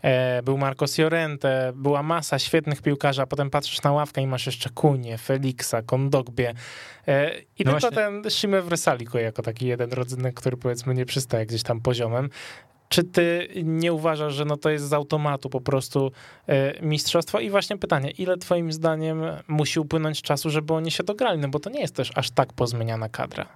e, 0.02 0.42
był 0.42 0.58
Marcos 0.58 0.98
Llorente, 0.98 1.72
była 1.74 2.02
masa 2.02 2.38
świetnych 2.38 2.82
piłkarzy, 2.82 3.22
a 3.22 3.26
potem 3.26 3.50
patrzysz 3.50 3.82
na 3.82 3.92
ławkę 3.92 4.22
i 4.22 4.26
masz 4.26 4.46
jeszcze 4.46 4.70
Kunie, 4.70 5.18
Felixa, 5.18 5.82
Kondogbie 5.86 6.54
i 7.58 7.64
no 7.64 7.72
tylko 7.72 7.80
właśnie. 7.80 7.90
ten 7.90 8.30
Shime 8.30 8.62
Vresaliko 8.62 9.18
jako 9.18 9.42
taki 9.42 9.66
jeden 9.66 9.92
rodzynek, 9.92 10.34
który 10.34 10.56
powiedzmy 10.56 10.94
nie 10.94 11.06
przystaje 11.06 11.46
gdzieś 11.46 11.62
tam 11.62 11.80
poziomem. 11.80 12.30
Czy 12.88 13.04
ty 13.04 13.48
nie 13.64 13.92
uważasz, 13.92 14.34
że 14.34 14.44
no 14.44 14.56
to 14.56 14.70
jest 14.70 14.88
z 14.88 14.92
automatu 14.92 15.50
po 15.50 15.60
prostu 15.60 16.12
e, 16.46 16.82
mistrzostwo? 16.82 17.40
I 17.40 17.50
właśnie 17.50 17.78
pytanie, 17.78 18.10
ile 18.10 18.36
twoim 18.36 18.72
zdaniem 18.72 19.22
musi 19.48 19.80
upłynąć 19.80 20.22
czasu, 20.22 20.50
żeby 20.50 20.74
oni 20.74 20.90
się 20.90 21.04
dograli? 21.04 21.38
No 21.38 21.48
bo 21.48 21.60
to 21.60 21.70
nie 21.70 21.80
jest 21.80 21.94
też 21.94 22.10
aż 22.14 22.30
tak 22.30 22.52
pozmieniana 22.52 23.08
kadra. 23.08 23.46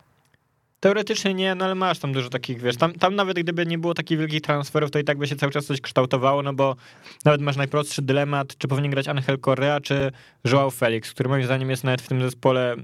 Teoretycznie 0.81 1.35
nie, 1.35 1.55
no 1.55 1.65
ale 1.65 1.75
masz 1.75 1.99
tam 1.99 2.13
dużo 2.13 2.29
takich, 2.29 2.61
wiesz, 2.61 2.77
tam, 2.77 2.93
tam 2.93 3.15
nawet 3.15 3.39
gdyby 3.39 3.67
nie 3.67 3.79
było 3.79 3.95
takich 3.95 4.19
wielkich 4.19 4.41
transferów, 4.41 4.91
to 4.91 4.99
i 4.99 5.05
tak 5.05 5.19
by 5.19 5.27
się 5.27 5.37
cały 5.37 5.53
czas 5.53 5.67
coś 5.67 5.81
kształtowało, 5.81 6.43
no 6.43 6.53
bo 6.53 6.77
nawet 7.25 7.41
masz 7.41 7.57
najprostszy 7.57 8.03
dylemat, 8.03 8.57
czy 8.59 8.69
powinien 8.69 8.91
grać 8.91 9.09
Angel 9.09 9.39
Correa, 9.39 9.81
czy 9.81 10.13
Joao 10.45 10.71
Felix, 10.71 11.11
który 11.13 11.29
moim 11.29 11.45
zdaniem 11.45 11.71
jest 11.71 11.85
nawet 11.85 12.03
w 12.03 12.09
tym 12.09 12.21
zespole 12.21 12.77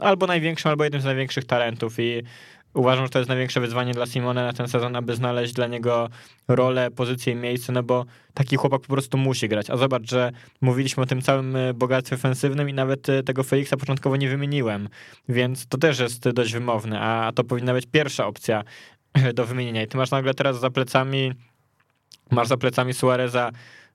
albo 0.00 0.26
największym, 0.26 0.70
albo 0.70 0.84
jednym 0.84 1.02
z 1.02 1.04
największych 1.04 1.44
talentów 1.44 1.98
i 1.98 2.22
uważam, 2.78 3.04
że 3.04 3.10
to 3.10 3.18
jest 3.18 3.28
największe 3.28 3.60
wyzwanie 3.60 3.94
dla 3.94 4.06
Simone 4.06 4.44
na 4.44 4.52
ten 4.52 4.68
sezon, 4.68 4.96
aby 4.96 5.16
znaleźć 5.16 5.52
dla 5.52 5.66
niego 5.66 6.08
rolę, 6.48 6.90
pozycję 6.90 7.32
i 7.32 7.36
miejsce, 7.36 7.72
no 7.72 7.82
bo 7.82 8.04
taki 8.34 8.56
chłopak 8.56 8.80
po 8.80 8.88
prostu 8.88 9.18
musi 9.18 9.48
grać. 9.48 9.70
A 9.70 9.76
zobacz, 9.76 10.10
że 10.10 10.32
mówiliśmy 10.60 11.02
o 11.02 11.06
tym 11.06 11.22
całym 11.22 11.56
e, 11.56 11.74
bogactwie 11.74 12.16
ofensywnym 12.16 12.68
i 12.68 12.72
nawet 12.72 13.08
e, 13.08 13.22
tego 13.22 13.42
Felixa 13.44 13.76
początkowo 13.80 14.16
nie 14.16 14.28
wymieniłem, 14.28 14.88
więc 15.28 15.66
to 15.66 15.78
też 15.78 15.98
jest 15.98 16.28
dość 16.28 16.52
wymowne, 16.52 17.00
a 17.00 17.32
to 17.32 17.44
powinna 17.44 17.72
być 17.72 17.86
pierwsza 17.86 18.26
opcja 18.26 18.64
do 19.34 19.46
wymienienia. 19.46 19.82
I 19.82 19.86
ty 19.86 19.96
masz 19.96 20.10
nagle 20.10 20.34
teraz 20.34 20.60
za 20.60 20.70
plecami, 20.70 21.32
masz 22.30 22.48
za 22.48 22.56
plecami 22.56 22.94
Suareza 22.94 23.50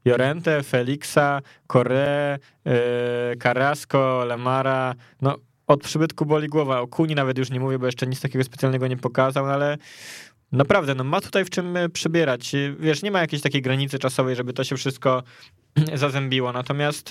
Jorente, 0.06 0.64
Felixa, 0.64 1.42
Corre, 1.68 2.40
yy, 2.66 2.74
Carrasco, 3.44 4.26
Lemara, 4.26 4.96
no 5.22 5.38
od 5.68 5.84
przybytku 5.84 6.26
boli 6.26 6.48
głowa. 6.48 6.82
O 6.82 6.88
Kuni 6.88 7.16
nawet 7.16 7.38
już 7.38 7.50
nie 7.50 7.60
mówię, 7.60 7.80
bo 7.80 7.86
jeszcze 7.86 8.08
nic 8.08 8.22
takiego 8.22 8.44
specjalnego 8.44 8.88
nie 8.88 8.98
pokazał, 8.98 9.46
no 9.46 9.52
ale 9.52 9.78
Naprawdę, 10.54 10.96
no 10.96 11.04
ma 11.04 11.22
tutaj 11.22 11.46
w 11.46 11.50
czym 11.50 11.78
przybierać. 11.94 12.52
Wiesz, 12.80 13.04
nie 13.04 13.12
ma 13.12 13.20
jakiejś 13.20 13.42
takiej 13.42 13.62
granicy 13.62 14.00
czasowej, 14.00 14.36
żeby 14.36 14.54
to 14.54 14.64
się 14.64 14.78
wszystko 14.78 15.24
zazębiło. 15.94 16.52
Natomiast 16.52 17.10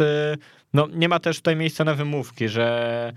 no, 0.74 0.88
nie 0.94 1.08
ma 1.08 1.18
też 1.18 1.36
tutaj 1.36 1.56
miejsca 1.56 1.84
na 1.84 1.94
wymówki, 1.94 2.48
że 2.48 3.12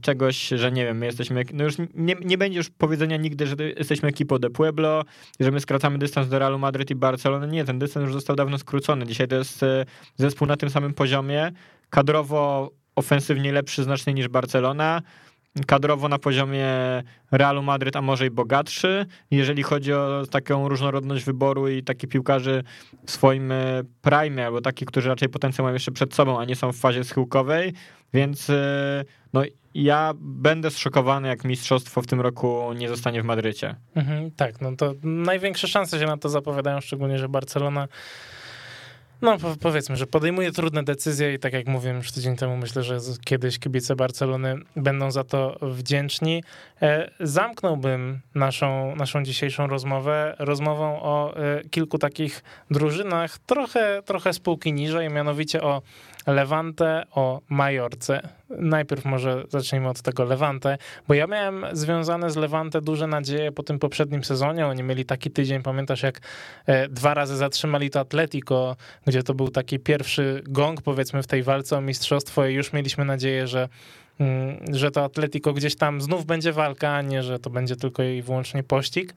czegoś, 0.00 0.48
że 0.48 0.72
nie 0.72 0.84
wiem, 0.84 0.98
my 0.98 1.06
jesteśmy, 1.06 1.44
no 1.52 1.64
już 1.64 1.74
nie, 1.94 2.16
nie 2.24 2.38
będzie 2.38 2.58
już 2.58 2.70
powiedzenia 2.70 3.16
nigdy, 3.16 3.46
że 3.46 3.54
jesteśmy 3.76 4.08
ekipą 4.08 4.38
de 4.38 4.50
Pueblo, 4.50 5.04
że 5.40 5.50
my 5.50 5.60
skracamy 5.60 5.98
dystans 5.98 6.28
do 6.28 6.38
Realu 6.38 6.58
Madryt 6.58 6.90
i 6.90 6.94
Barcelony. 6.94 7.48
Nie, 7.48 7.64
ten 7.64 7.78
dystans 7.78 8.04
już 8.04 8.12
został 8.12 8.36
dawno 8.36 8.58
skrócony. 8.58 9.06
Dzisiaj 9.06 9.28
to 9.28 9.36
jest 9.36 9.60
zespół 10.16 10.48
na 10.48 10.56
tym 10.56 10.70
samym 10.70 10.94
poziomie, 10.94 11.52
kadrowo 11.90 12.70
ofensywnie 13.00 13.52
lepszy 13.52 13.84
znacznie 13.84 14.14
niż 14.14 14.28
Barcelona, 14.28 15.02
kadrowo 15.66 16.08
na 16.08 16.18
poziomie 16.18 16.66
Realu 17.30 17.62
Madryt, 17.62 17.96
a 17.96 18.02
może 18.02 18.26
i 18.26 18.30
bogatszy, 18.30 19.06
jeżeli 19.30 19.62
chodzi 19.62 19.92
o 19.92 20.22
taką 20.30 20.68
różnorodność 20.68 21.24
wyboru 21.24 21.68
i 21.68 21.82
takich 21.82 22.10
piłkarzy 22.10 22.62
w 23.06 23.10
swoim 23.10 23.52
e, 23.52 23.82
prime, 24.02 24.46
albo 24.46 24.60
takich, 24.60 24.88
którzy 24.88 25.08
raczej 25.08 25.28
potencjał 25.28 25.64
mają 25.64 25.74
jeszcze 25.74 25.92
przed 25.92 26.14
sobą, 26.14 26.40
a 26.40 26.44
nie 26.44 26.56
są 26.56 26.72
w 26.72 26.76
fazie 26.76 27.04
schyłkowej, 27.04 27.72
więc 28.14 28.50
e, 28.50 29.04
no, 29.32 29.42
ja 29.74 30.12
będę 30.20 30.70
zszokowany, 30.70 31.28
jak 31.28 31.44
mistrzostwo 31.44 32.02
w 32.02 32.06
tym 32.06 32.20
roku 32.20 32.72
nie 32.72 32.88
zostanie 32.88 33.22
w 33.22 33.24
Madrycie. 33.24 33.74
Mhm, 33.94 34.30
tak, 34.30 34.60
no 34.60 34.76
to 34.76 34.94
największe 35.02 35.68
szanse 35.68 35.98
się 35.98 36.06
na 36.06 36.16
to 36.16 36.28
zapowiadają, 36.28 36.80
szczególnie, 36.80 37.18
że 37.18 37.28
Barcelona 37.28 37.88
no 39.22 39.36
powiedzmy, 39.60 39.96
że 39.96 40.06
podejmuje 40.06 40.52
trudne 40.52 40.82
decyzje 40.82 41.34
i 41.34 41.38
tak 41.38 41.52
jak 41.52 41.66
mówiłem 41.66 41.96
już 41.96 42.12
tydzień 42.12 42.36
temu, 42.36 42.56
myślę, 42.56 42.82
że 42.82 42.98
kiedyś 43.24 43.58
kibice 43.58 43.96
Barcelony 43.96 44.56
będą 44.76 45.10
za 45.10 45.24
to 45.24 45.56
wdzięczni. 45.62 46.44
E, 46.82 47.10
zamknąłbym 47.20 48.20
naszą, 48.34 48.96
naszą 48.96 49.22
dzisiejszą 49.22 49.66
rozmowę 49.66 50.36
rozmową 50.38 51.02
o 51.02 51.36
e, 51.36 51.68
kilku 51.70 51.98
takich 51.98 52.42
drużynach, 52.70 53.38
trochę, 53.38 54.02
trochę 54.04 54.32
spółki 54.32 54.72
niżej, 54.72 55.10
mianowicie 55.10 55.62
o 55.62 55.82
Levante 56.32 57.04
o 57.10 57.40
Majorce. 57.48 58.28
Najpierw 58.50 59.04
może 59.04 59.44
zacznijmy 59.48 59.88
od 59.88 60.02
tego 60.02 60.24
Levante, 60.24 60.78
bo 61.08 61.14
ja 61.14 61.26
miałem 61.26 61.66
związane 61.72 62.30
z 62.30 62.36
Levante 62.36 62.80
duże 62.80 63.06
nadzieje 63.06 63.52
po 63.52 63.62
tym 63.62 63.78
poprzednim 63.78 64.24
sezonie. 64.24 64.66
Oni 64.66 64.82
mieli 64.82 65.04
taki 65.04 65.30
tydzień, 65.30 65.62
pamiętasz, 65.62 66.02
jak 66.02 66.20
e, 66.66 66.88
dwa 66.88 67.14
razy 67.14 67.36
zatrzymali 67.36 67.90
to 67.90 68.00
Atletico, 68.00 68.76
gdzie 69.06 69.22
to 69.22 69.34
był 69.34 69.48
taki 69.48 69.78
pierwszy 69.78 70.42
gong, 70.48 70.82
powiedzmy, 70.82 71.22
w 71.22 71.26
tej 71.26 71.42
walce 71.42 71.78
o 71.78 71.80
mistrzostwo 71.80 72.46
i 72.46 72.54
już 72.54 72.72
mieliśmy 72.72 73.04
nadzieję, 73.04 73.46
że 73.46 73.68
mm, 74.20 74.58
że 74.72 74.90
to 74.90 75.04
Atletico 75.04 75.52
gdzieś 75.52 75.76
tam 75.76 76.00
znów 76.00 76.26
będzie 76.26 76.52
walka, 76.52 76.90
a 76.90 77.02
nie, 77.02 77.22
że 77.22 77.38
to 77.38 77.50
będzie 77.50 77.76
tylko 77.76 78.02
i 78.02 78.22
wyłącznie 78.22 78.62
pościg. 78.62 79.14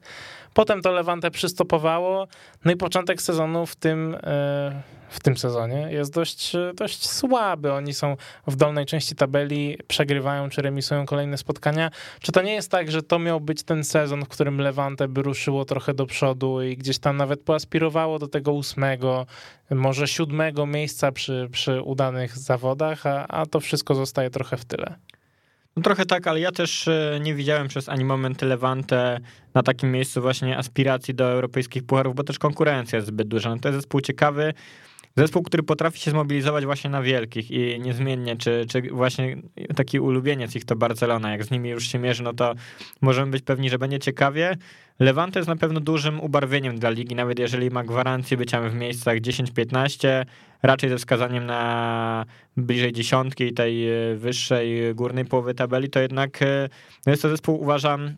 Potem 0.54 0.82
to 0.82 0.92
Levante 0.92 1.30
przystopowało, 1.30 2.28
no 2.64 2.72
i 2.72 2.76
początek 2.76 3.22
sezonu 3.22 3.66
w 3.66 3.76
tym, 3.76 4.16
e, 4.22 4.82
w 5.14 5.20
tym 5.20 5.36
sezonie 5.36 5.88
jest 5.90 6.12
dość, 6.12 6.52
dość 6.74 7.10
słaby. 7.10 7.72
Oni 7.72 7.94
są 7.94 8.16
w 8.46 8.56
dolnej 8.56 8.86
części 8.86 9.14
tabeli, 9.14 9.78
przegrywają 9.88 10.50
czy 10.50 10.62
remisują 10.62 11.06
kolejne 11.06 11.38
spotkania. 11.38 11.90
Czy 12.20 12.32
to 12.32 12.42
nie 12.42 12.54
jest 12.54 12.70
tak, 12.70 12.90
że 12.90 13.02
to 13.02 13.18
miał 13.18 13.40
być 13.40 13.62
ten 13.62 13.84
sezon, 13.84 14.24
w 14.24 14.28
którym 14.28 14.60
Levante 14.60 15.08
by 15.08 15.22
ruszyło 15.22 15.64
trochę 15.64 15.94
do 15.94 16.06
przodu 16.06 16.62
i 16.62 16.76
gdzieś 16.76 16.98
tam 16.98 17.16
nawet 17.16 17.40
poaspirowało 17.40 18.18
do 18.18 18.28
tego 18.28 18.52
ósmego, 18.52 19.26
może 19.70 20.08
siódmego 20.08 20.66
miejsca 20.66 21.12
przy, 21.12 21.48
przy 21.52 21.82
udanych 21.82 22.38
zawodach, 22.38 23.06
a, 23.06 23.26
a 23.26 23.46
to 23.46 23.60
wszystko 23.60 23.94
zostaje 23.94 24.30
trochę 24.30 24.56
w 24.56 24.64
tyle? 24.64 24.94
No 25.76 25.82
trochę 25.82 26.06
tak, 26.06 26.26
ale 26.26 26.40
ja 26.40 26.52
też 26.52 26.88
e, 26.88 27.18
nie 27.22 27.34
widziałem 27.34 27.68
przez 27.68 27.88
ani 27.88 28.04
moment 28.04 28.42
Levante 28.42 29.20
na 29.54 29.62
takim 29.62 29.92
miejscu 29.92 30.22
właśnie 30.22 30.58
aspiracji 30.58 31.14
do 31.14 31.24
europejskich 31.30 31.86
pucharów, 31.86 32.14
bo 32.14 32.24
też 32.24 32.38
konkurencja 32.38 32.96
jest 32.96 33.08
zbyt 33.08 33.28
duża. 33.28 33.50
No 33.50 33.58
to 33.58 33.68
jest 33.68 33.78
zespół 33.78 34.00
ciekawy, 34.00 34.54
Zespół, 35.16 35.42
który 35.42 35.62
potrafi 35.62 36.00
się 36.00 36.10
zmobilizować 36.10 36.64
właśnie 36.64 36.90
na 36.90 37.02
wielkich 37.02 37.50
i 37.50 37.80
niezmiennie, 37.80 38.36
czy, 38.36 38.66
czy 38.68 38.82
właśnie 38.82 39.36
taki 39.76 40.00
ulubieniec 40.00 40.56
ich 40.56 40.64
to 40.64 40.76
Barcelona, 40.76 41.30
jak 41.30 41.44
z 41.44 41.50
nimi 41.50 41.70
już 41.70 41.88
się 41.88 41.98
mierzy, 41.98 42.22
no 42.22 42.32
to 42.32 42.54
możemy 43.00 43.30
być 43.30 43.42
pewni, 43.42 43.70
że 43.70 43.78
będzie 43.78 43.98
ciekawie. 43.98 44.56
Levante 44.98 45.38
jest 45.38 45.48
na 45.48 45.56
pewno 45.56 45.80
dużym 45.80 46.20
ubarwieniem 46.20 46.78
dla 46.78 46.90
ligi, 46.90 47.14
nawet 47.14 47.38
jeżeli 47.38 47.70
ma 47.70 47.84
gwarancję 47.84 48.36
bycia 48.36 48.60
w 48.60 48.74
miejscach 48.74 49.18
10-15, 49.18 50.24
raczej 50.62 50.90
ze 50.90 50.96
wskazaniem 50.96 51.46
na 51.46 52.26
bliżej 52.56 52.92
dziesiątki 52.92 53.52
tej 53.52 53.86
wyższej 54.16 54.94
górnej 54.94 55.24
połowy 55.24 55.54
tabeli, 55.54 55.90
to 55.90 56.00
jednak 56.00 56.42
e, 56.42 56.68
no 57.06 57.10
jest 57.10 57.22
to 57.22 57.28
zespół, 57.28 57.60
uważam, 57.60 58.14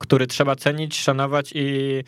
który 0.00 0.26
trzeba 0.26 0.56
cenić, 0.56 0.98
szanować 0.98 1.52
i, 1.54 2.02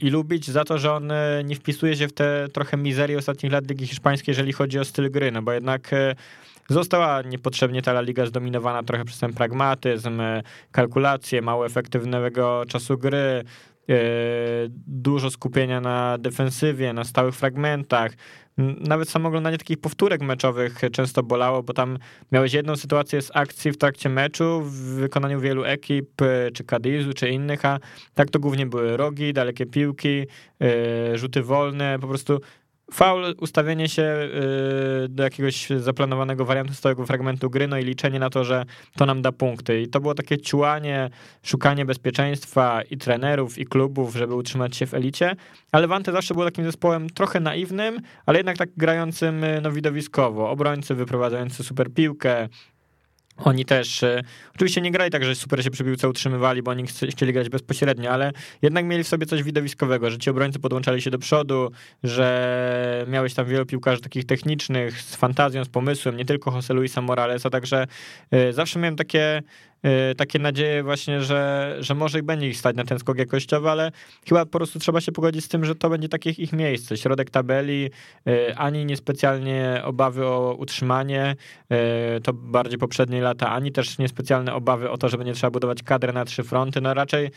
i 0.00 0.10
lubić 0.10 0.50
za 0.50 0.64
to, 0.64 0.78
że 0.78 0.92
on 0.92 1.10
e, 1.10 1.44
nie 1.44 1.56
wpisuje 1.56 1.96
się 1.96 2.08
w 2.08 2.12
te 2.12 2.48
trochę 2.52 2.76
mizerie 2.76 3.18
ostatnich 3.18 3.52
lat 3.52 3.68
Ligi 3.68 3.86
Hiszpańskiej, 3.86 4.32
jeżeli 4.32 4.52
chodzi 4.52 4.78
o 4.78 4.84
styl 4.84 5.10
gry, 5.10 5.32
no 5.32 5.42
bo 5.42 5.52
jednak 5.52 5.92
e, 5.92 6.14
została 6.68 7.22
niepotrzebnie 7.22 7.82
ta 7.82 7.90
La 7.90 8.00
Liga 8.00 8.26
zdominowana 8.26 8.82
trochę 8.82 9.04
przez 9.04 9.18
ten 9.18 9.32
pragmatyzm, 9.32 10.20
e, 10.20 10.42
kalkulację, 10.72 11.42
mało 11.42 11.66
efektywnego 11.66 12.64
czasu 12.68 12.98
gry, 12.98 13.44
dużo 14.86 15.30
skupienia 15.30 15.80
na 15.80 16.18
defensywie, 16.18 16.92
na 16.92 17.04
stałych 17.04 17.34
fragmentach, 17.34 18.12
nawet 18.80 19.08
samo 19.08 19.28
oglądanie 19.28 19.58
takich 19.58 19.80
powtórek 19.80 20.20
meczowych 20.20 20.80
często 20.92 21.22
bolało, 21.22 21.62
bo 21.62 21.72
tam 21.72 21.98
miałeś 22.32 22.52
jedną 22.52 22.76
sytuację 22.76 23.22
z 23.22 23.30
akcji 23.34 23.72
w 23.72 23.76
trakcie 23.76 24.08
meczu 24.08 24.60
w 24.60 24.72
wykonaniu 24.72 25.40
wielu 25.40 25.64
ekip, 25.64 26.22
e, 26.22 26.50
czy 26.50 26.64
Cadizu, 26.64 27.12
czy 27.12 27.28
innych, 27.28 27.64
a 27.64 27.78
tak 28.14 28.30
to 28.30 28.38
głównie 28.40 28.66
były 28.66 28.96
rogi, 28.96 29.32
dalekie 29.32 29.66
piłki, 29.66 30.26
e, 30.60 31.18
rzuty 31.18 31.42
wolne, 31.42 31.98
po 32.00 32.06
prostu 32.08 32.40
Faul, 32.92 33.34
ustawienie 33.40 33.88
się 33.88 34.02
y, 35.04 35.08
do 35.08 35.22
jakiegoś 35.22 35.68
zaplanowanego 35.70 36.44
wariantu 36.44 36.74
stałego 36.74 37.06
fragmentu 37.06 37.50
gry, 37.50 37.68
no 37.68 37.78
i 37.78 37.84
liczenie 37.84 38.18
na 38.18 38.30
to, 38.30 38.44
że 38.44 38.64
to 38.96 39.06
nam 39.06 39.22
da 39.22 39.32
punkty. 39.32 39.82
I 39.82 39.88
to 39.88 40.00
było 40.00 40.14
takie 40.14 40.38
ciłanie, 40.38 41.10
szukanie 41.42 41.84
bezpieczeństwa 41.84 42.82
i 42.90 42.96
trenerów, 42.96 43.58
i 43.58 43.64
klubów, 43.64 44.16
żeby 44.16 44.34
utrzymać 44.34 44.76
się 44.76 44.86
w 44.86 44.94
elicie. 44.94 45.36
Ale 45.72 45.88
Wante 45.88 46.12
zawsze 46.12 46.34
był 46.34 46.44
takim 46.44 46.64
zespołem 46.64 47.10
trochę 47.10 47.40
naiwnym, 47.40 48.00
ale 48.26 48.38
jednak 48.38 48.56
tak 48.56 48.68
grającym 48.76 49.44
y, 49.44 49.60
no, 49.62 49.72
widowiskowo. 49.72 50.50
Obrońcy 50.50 50.94
wyprowadzający 50.94 51.64
super 51.64 51.90
piłkę, 51.90 52.48
oni 53.36 53.64
też 53.64 54.02
e, 54.02 54.22
oczywiście 54.54 54.80
nie 54.80 54.90
grali 54.90 55.10
tak, 55.10 55.24
że 55.24 55.34
super 55.34 55.64
się 55.64 55.70
przy 55.70 55.84
piłce 55.84 56.08
utrzymywali, 56.08 56.62
bo 56.62 56.70
oni 56.70 56.84
chcieli 57.10 57.32
grać 57.32 57.48
bezpośrednio, 57.48 58.10
ale 58.10 58.32
jednak 58.62 58.84
mieli 58.84 59.04
w 59.04 59.08
sobie 59.08 59.26
coś 59.26 59.42
widowiskowego, 59.42 60.10
że 60.10 60.18
ci 60.18 60.30
obrońcy 60.30 60.58
podłączali 60.58 61.02
się 61.02 61.10
do 61.10 61.18
przodu, 61.18 61.70
że 62.02 63.06
miałeś 63.08 63.34
tam 63.34 63.46
wielu 63.46 63.66
piłkarzy 63.66 64.00
takich 64.00 64.24
technicznych, 64.24 65.02
z 65.02 65.16
fantazją, 65.16 65.64
z 65.64 65.68
pomysłem, 65.68 66.16
nie 66.16 66.24
tylko 66.24 66.50
Jose 66.50 66.74
Luisa 66.74 67.00
Moralesa, 67.00 67.50
także 67.50 67.86
e, 68.30 68.52
zawsze 68.52 68.78
miałem 68.78 68.96
takie 68.96 69.42
Y, 69.71 69.71
takie 70.16 70.38
nadzieje 70.38 70.82
właśnie, 70.82 71.20
że, 71.20 71.76
że 71.80 71.94
może 71.94 72.18
i 72.18 72.22
będzie 72.22 72.48
ich 72.48 72.56
stać 72.56 72.76
na 72.76 72.84
ten 72.84 72.98
skok 72.98 73.18
jakościowy, 73.18 73.70
ale 73.70 73.92
chyba 74.28 74.44
po 74.44 74.58
prostu 74.58 74.78
trzeba 74.78 75.00
się 75.00 75.12
pogodzić 75.12 75.44
z 75.44 75.48
tym, 75.48 75.64
że 75.64 75.74
to 75.74 75.90
będzie 75.90 76.08
takie 76.08 76.30
ich 76.30 76.52
miejsce. 76.52 76.96
Środek 76.96 77.30
tabeli, 77.30 77.90
y, 78.28 78.56
ani 78.56 78.84
niespecjalnie 78.84 79.82
obawy 79.84 80.26
o 80.26 80.56
utrzymanie, 80.58 81.36
y, 82.16 82.20
to 82.20 82.32
bardziej 82.32 82.78
poprzednie 82.78 83.22
lata, 83.22 83.50
ani 83.50 83.72
też 83.72 83.98
niespecjalne 83.98 84.54
obawy 84.54 84.90
o 84.90 84.98
to, 84.98 85.08
że 85.08 85.18
będzie 85.18 85.32
trzeba 85.32 85.50
budować 85.50 85.82
kadrę 85.82 86.12
na 86.12 86.24
trzy 86.24 86.42
fronty, 86.42 86.80
no 86.80 86.94
raczej 86.94 87.30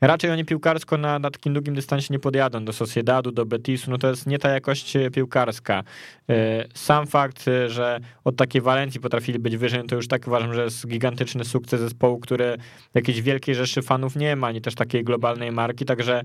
Raczej 0.00 0.30
oni 0.30 0.44
piłkarsko 0.44 0.96
na, 0.96 1.18
na 1.18 1.30
takim 1.30 1.52
długim 1.52 1.74
dystansie 1.74 2.14
nie 2.14 2.18
podjadą 2.18 2.64
do 2.64 2.72
Sociedadu, 2.72 3.32
do 3.32 3.46
Betisu, 3.46 3.90
no 3.90 3.98
to 3.98 4.08
jest 4.08 4.26
nie 4.26 4.38
ta 4.38 4.50
jakość 4.50 4.96
e, 4.96 5.10
piłkarska. 5.10 5.82
E, 6.30 6.64
sam 6.74 7.06
fakt, 7.06 7.48
e, 7.48 7.70
że 7.70 8.00
od 8.24 8.36
takiej 8.36 8.62
Walencji 8.62 9.00
potrafili 9.00 9.38
być 9.38 9.56
wyżej, 9.56 9.80
no 9.80 9.86
to 9.86 9.96
już 9.96 10.08
tak 10.08 10.26
uważam, 10.26 10.54
że 10.54 10.64
jest 10.64 10.88
gigantyczny 10.88 11.44
sukces 11.44 11.80
zespołu, 11.80 12.18
który 12.18 12.56
jakiejś 12.94 13.22
wielkiej 13.22 13.54
rzeszy 13.54 13.82
fanów 13.82 14.16
nie 14.16 14.36
ma, 14.36 14.46
ani 14.46 14.60
też 14.60 14.74
takiej 14.74 15.04
globalnej 15.04 15.52
marki, 15.52 15.84
także 15.84 16.22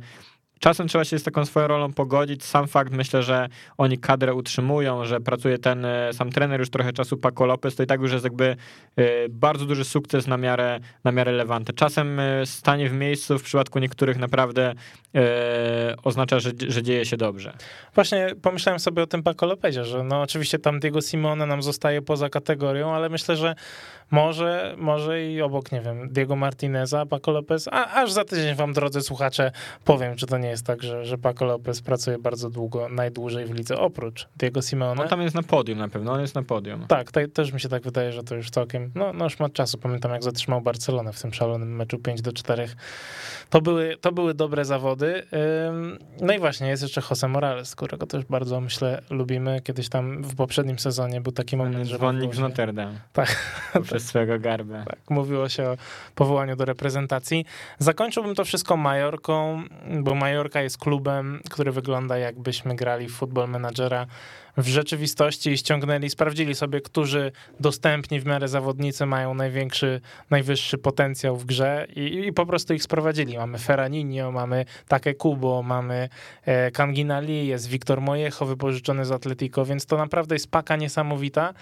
czasem 0.61 0.87
trzeba 0.87 1.05
się 1.05 1.19
z 1.19 1.23
taką 1.23 1.45
swoją 1.45 1.67
rolą 1.67 1.93
pogodzić. 1.93 2.43
Sam 2.45 2.67
fakt, 2.67 2.93
myślę, 2.93 3.23
że 3.23 3.49
oni 3.77 3.97
kadrę 3.97 4.33
utrzymują, 4.33 5.05
że 5.05 5.19
pracuje 5.19 5.57
ten 5.57 5.85
e, 5.85 6.13
sam 6.13 6.31
trener 6.31 6.59
już 6.59 6.69
trochę 6.69 6.93
czasu 6.93 7.17
Paco 7.17 7.45
Lopez, 7.45 7.75
to 7.75 7.83
i 7.83 7.85
tak 7.85 8.01
już 8.01 8.11
jest 8.11 8.23
jakby 8.23 8.55
e, 8.95 9.29
bardzo 9.29 9.65
duży 9.65 9.85
sukces 9.85 10.27
na 10.27 10.37
miarę, 10.37 10.79
na 11.03 11.11
miarę 11.11 11.31
Levante. 11.31 11.73
Czasem 11.73 12.19
e, 12.19 12.45
stanie 12.45 12.89
w 12.89 12.93
miejscu 12.93 13.39
w 13.39 13.43
przypadku 13.43 13.79
niektórych 13.79 14.17
naprawdę 14.17 14.73
oznacza, 16.03 16.39
że, 16.39 16.51
że 16.67 16.83
dzieje 16.83 17.05
się 17.05 17.17
dobrze. 17.17 17.53
Właśnie 17.95 18.27
pomyślałem 18.41 18.79
sobie 18.79 19.03
o 19.03 19.07
tym 19.07 19.23
Paco 19.23 19.45
Lopezie, 19.45 19.85
że 19.85 20.03
no 20.03 20.21
oczywiście 20.21 20.59
tam 20.59 20.79
Diego 20.79 21.01
Simone 21.01 21.45
nam 21.45 21.61
zostaje 21.61 22.01
poza 22.01 22.29
kategorią, 22.29 22.91
ale 22.93 23.09
myślę, 23.09 23.35
że 23.35 23.55
może, 24.11 24.75
może 24.77 25.25
i 25.25 25.41
obok, 25.41 25.71
nie 25.71 25.81
wiem, 25.81 26.09
Diego 26.09 26.35
Martineza, 26.35 27.05
Paco 27.05 27.31
Lopez, 27.31 27.67
a 27.71 28.01
aż 28.01 28.11
za 28.11 28.25
tydzień 28.25 28.55
wam, 28.55 28.73
drodzy 28.73 29.01
słuchacze, 29.01 29.51
powiem, 29.85 30.15
czy 30.15 30.25
to 30.25 30.37
nie 30.37 30.49
jest 30.49 30.65
tak, 30.65 30.83
że, 30.83 31.05
że 31.05 31.17
Paco 31.17 31.45
Lopez 31.45 31.81
pracuje 31.81 32.17
bardzo 32.17 32.49
długo, 32.49 32.89
najdłużej 32.89 33.45
w 33.45 33.51
lidze, 33.51 33.77
oprócz 33.77 34.27
Diego 34.37 34.61
Simeone. 34.61 35.01
On 35.01 35.09
tam 35.09 35.21
jest 35.21 35.35
na 35.35 35.43
podium 35.43 35.79
na 35.79 35.87
pewno, 35.87 36.11
on 36.11 36.21
jest 36.21 36.35
na 36.35 36.43
podium. 36.43 36.85
Tak, 36.87 37.11
te, 37.11 37.27
też 37.27 37.53
mi 37.53 37.59
się 37.59 37.69
tak 37.69 37.83
wydaje, 37.83 38.11
że 38.11 38.23
to 38.23 38.35
już 38.35 38.49
całkiem, 38.49 38.91
no, 38.95 39.13
no 39.13 39.23
już 39.23 39.39
ma 39.39 39.49
czasu, 39.49 39.77
pamiętam 39.77 40.11
jak 40.11 40.23
zatrzymał 40.23 40.61
Barcelonę 40.61 41.13
w 41.13 41.21
tym 41.21 41.33
szalonym 41.33 41.75
meczu 41.75 41.99
5 41.99 42.21
do 42.21 42.33
4. 42.33 42.67
To 43.49 43.61
były, 43.61 43.97
to 44.01 44.11
były 44.11 44.33
dobre 44.33 44.65
zawody. 44.65 45.23
No 46.21 46.33
i 46.33 46.39
właśnie, 46.39 46.67
jest 46.67 46.83
jeszcze 46.83 47.01
Jose 47.09 47.27
Morales, 47.27 47.75
którego 47.75 48.07
też 48.07 48.25
bardzo, 48.25 48.61
myślę, 48.61 49.01
lubimy. 49.09 49.61
Kiedyś 49.61 49.89
tam 49.89 50.23
w 50.23 50.35
poprzednim 50.35 50.79
sezonie 50.79 51.21
był 51.21 51.31
taki 51.31 51.57
moment, 51.57 51.87
że... 51.87 51.97
Dzwonnik 51.97 52.35
z 52.35 52.39
Notre 52.39 52.73
Dame. 52.73 52.99
Tak. 53.13 53.35
Przez 54.01 54.09
swojego 54.09 54.39
garbę. 54.39 54.83
Tak, 54.87 54.99
mówiło 55.09 55.49
się 55.49 55.63
o 55.63 55.77
powołaniu 56.15 56.55
do 56.55 56.65
reprezentacji. 56.65 57.45
Zakończyłbym 57.79 58.35
to 58.35 58.45
wszystko 58.45 58.77
Majorką, 58.77 59.63
bo 59.99 60.15
Majorka 60.15 60.61
jest 60.61 60.77
klubem, 60.77 61.39
który 61.49 61.71
wygląda 61.71 62.17
jakbyśmy 62.17 62.75
grali 62.75 63.07
w 63.07 63.11
Football 63.11 63.49
Managera 63.49 64.07
w 64.57 64.67
rzeczywistości 64.67 65.49
i 65.51 65.57
ściągnęli, 65.57 66.09
sprawdzili 66.09 66.55
sobie, 66.55 66.81
którzy 66.81 67.31
dostępni 67.59 68.19
w 68.19 68.25
miarę 68.25 68.47
zawodnicy 68.47 69.05
mają 69.05 69.33
największy, 69.33 70.01
najwyższy 70.29 70.77
potencjał 70.77 71.37
w 71.37 71.45
grze 71.45 71.87
i, 71.95 72.27
i 72.27 72.33
po 72.33 72.45
prostu 72.45 72.73
ich 72.73 72.83
sprowadzili. 72.83 73.37
Mamy 73.37 73.57
Ferraninho, 73.57 74.31
mamy 74.31 74.65
Take 74.87 75.13
Kubo, 75.13 75.63
mamy 75.63 76.09
e, 76.45 76.71
Kangina 76.71 77.19
Lee, 77.19 77.47
jest 77.47 77.67
Wiktor 77.67 78.01
Mojecho 78.01 78.45
wypożyczony 78.45 79.05
z 79.05 79.11
Atletico, 79.11 79.65
więc 79.65 79.85
to 79.85 79.97
naprawdę 79.97 80.35
jest 80.35 80.51
paka 80.51 80.75
niesamowita. 80.75 81.53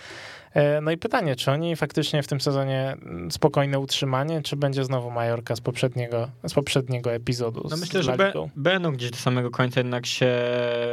E, 0.53 0.81
no 0.81 0.91
i 0.91 0.97
pytanie, 0.97 1.35
czy 1.35 1.51
oni 1.51 1.75
faktycznie 1.75 2.23
w 2.23 2.27
tym 2.27 2.41
sezonie 2.41 2.97
mm, 3.01 3.31
spokojne 3.31 3.79
utrzymanie, 3.79 4.41
czy 4.41 4.55
będzie 4.55 4.83
znowu 4.83 5.11
Majorka 5.11 5.55
z 5.55 5.61
poprzedniego, 5.61 6.29
z 6.47 6.53
poprzedniego 6.53 7.13
epizodu? 7.13 7.67
No 7.71 7.77
myślę, 7.77 8.03
że 8.03 8.17
be, 8.17 8.33
będą 8.55 8.91
gdzieś 8.91 9.11
do 9.11 9.17
samego 9.17 9.51
końca 9.51 9.79
jednak 9.79 10.05
się 10.05 10.31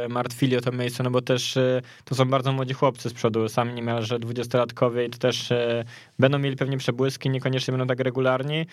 martwili 0.09 0.57
o 0.57 0.61
to 0.61 0.71
miejsce, 0.71 1.03
no 1.03 1.11
bo 1.11 1.21
też 1.21 1.57
e, 1.57 1.81
to 2.05 2.15
są 2.15 2.25
bardzo 2.25 2.51
młodzi 2.51 2.73
chłopcy 2.73 3.09
z 3.09 3.13
przodu, 3.13 3.49
sami 3.49 3.73
niemalże 3.73 4.19
dwudziestolatkowie 4.19 5.05
i 5.05 5.09
to 5.09 5.17
też 5.17 5.51
e, 5.51 5.83
będą 6.19 6.39
mieli 6.39 6.55
pewnie 6.55 6.77
przebłyski, 6.77 7.29
niekoniecznie 7.29 7.71
będą 7.71 7.87
tak 7.87 7.99
regularni. 7.99 8.65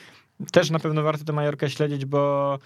Też 0.53 0.71
na 0.71 0.79
pewno 0.79 1.03
warto 1.03 1.25
tę 1.25 1.33
Majorkę 1.33 1.71
śledzić, 1.71 2.05
bo 2.05 2.59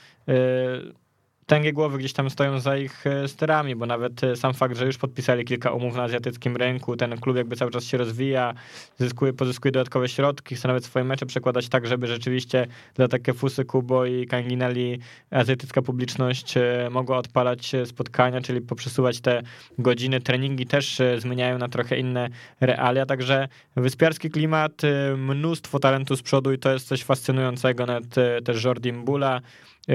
tęgie 1.49 1.73
głowy 1.73 1.99
gdzieś 1.99 2.13
tam 2.13 2.31
stoją 2.31 2.61
za 2.61 2.77
ich 2.77 3.07
e, 3.07 3.29
sterami, 3.29 3.77
bo 3.77 3.87
nawet 3.87 4.25
e, 4.25 4.37
sam 4.37 4.55
fakt, 4.55 4.77
że 4.77 4.87
już 4.87 4.99
podpisali 4.99 5.45
kilka 5.45 5.73
umów 5.73 5.97
na 5.97 6.03
azjatyckim 6.03 6.57
rynku, 6.57 6.97
ten 6.97 7.21
klub 7.21 7.37
jakby 7.37 7.57
cały 7.57 7.71
czas 7.71 7.85
się 7.85 7.99
rozwija, 7.99 8.55
zyskuje, 8.99 9.33
pozyskuje 9.33 9.73
dodatkowe 9.73 10.09
środki, 10.09 10.55
chce 10.55 10.69
nawet 10.69 10.85
swoje 10.85 11.05
mecze 11.05 11.27
przekładać 11.27 11.69
tak, 11.69 11.87
żeby 11.87 12.07
rzeczywiście 12.07 12.67
dla 12.95 13.09
takie 13.09 13.33
Fusy, 13.33 13.65
Kubo 13.65 14.07
i 14.07 14.27
Kanginelli 14.27 14.99
azjatycka 15.31 15.83
publiczność 15.83 16.57
e, 16.57 16.89
mogła 16.91 17.19
odpalać 17.19 17.73
spotkania, 17.85 18.41
czyli 18.41 18.61
poprzesuwać 18.61 19.21
te 19.21 19.43
godziny. 19.79 20.21
Treningi 20.21 20.67
też 20.67 21.03
zmieniają 21.19 21.59
na 21.59 21.69
trochę 21.69 21.99
inne 21.99 22.29
realia, 22.61 23.07
także 23.07 23.49
wyspiarski 23.77 24.31
klimat, 24.31 24.83
mnóstwo 25.17 25.79
talentu 25.79 26.17
z 26.17 26.23
przodu 26.23 26.53
i 26.53 26.59
to 26.59 26.73
jest 26.73 26.89
coś 26.89 27.05
fascynującego, 27.05 27.87
nawet 27.87 28.15
też 28.45 28.65
Jordi 28.65 28.93
Mbula, 28.93 29.41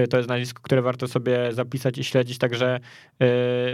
to 0.10 0.18
jest 0.18 0.30
nazwisko, 0.30 0.62
które 0.64 0.82
warto 0.82 1.08
sobie 1.08 1.54
zapisać 1.54 1.98
i 1.98 2.04
śledzić, 2.04 2.38
także 2.38 2.80
e, 3.22 3.28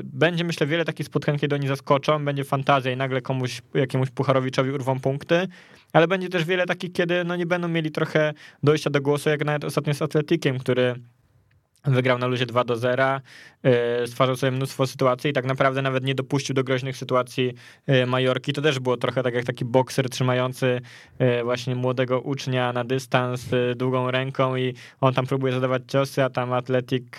będzie 0.04 0.44
myślę 0.44 0.68
wiele 0.68 0.86
takich 0.86 1.06
spotkań, 1.06 1.40
kiedy 1.40 1.56
oni 1.56 1.68
zaskoczą, 1.68 2.26
będzie 2.26 2.44
fantazja 2.44 2.92
i 2.92 2.98
nagle 2.98 3.22
komuś, 3.22 3.62
jakiemuś 3.74 4.10
Pucharowiczowi 4.10 4.72
urwą 4.72 5.00
punkty, 5.00 5.48
ale 5.94 6.08
będzie 6.08 6.30
też 6.30 6.46
wiele 6.46 6.66
takich, 6.66 6.92
kiedy 6.92 7.24
no 7.24 7.36
nie 7.36 7.46
będą 7.46 7.68
mieli 7.68 7.92
trochę 7.92 8.34
dojścia 8.64 8.90
do 8.90 9.02
głosu, 9.02 9.30
jak 9.30 9.46
nawet 9.46 9.64
ostatnio 9.64 9.94
z 9.94 10.02
Atletikiem, 10.02 10.60
który 10.60 10.96
Wygrał 11.86 12.18
na 12.18 12.28
luzie 12.28 12.46
2 12.46 12.64
do 12.64 12.76
0, 12.76 13.22
e, 13.64 14.08
stwarzał 14.08 14.36
sobie 14.36 14.52
mnóstwo 14.52 14.88
sytuacji 14.88 15.30
i 15.30 15.34
tak 15.34 15.46
naprawdę 15.46 15.82
nawet 15.82 16.04
nie 16.04 16.16
dopuścił 16.16 16.56
do 16.56 16.64
groźnych 16.64 16.98
sytuacji 16.98 17.54
e, 17.88 18.06
Majorki. 18.06 18.54
To 18.54 18.62
też 18.62 18.80
było 18.80 18.98
trochę 18.98 19.24
tak 19.24 19.34
jak 19.34 19.46
taki 19.46 19.66
bokser 19.66 20.10
trzymający 20.10 20.82
e, 21.20 21.44
właśnie 21.44 21.76
młodego 21.76 22.22
ucznia 22.22 22.74
na 22.74 22.84
dystans 22.84 23.46
długą 23.76 24.12
ręką 24.12 24.56
i 24.56 24.74
on 25.02 25.14
tam 25.14 25.26
próbuje 25.26 25.54
zadawać 25.54 25.82
ciosy, 25.88 26.24
a 26.24 26.30
tam 26.30 26.54
Atletik 26.54 27.18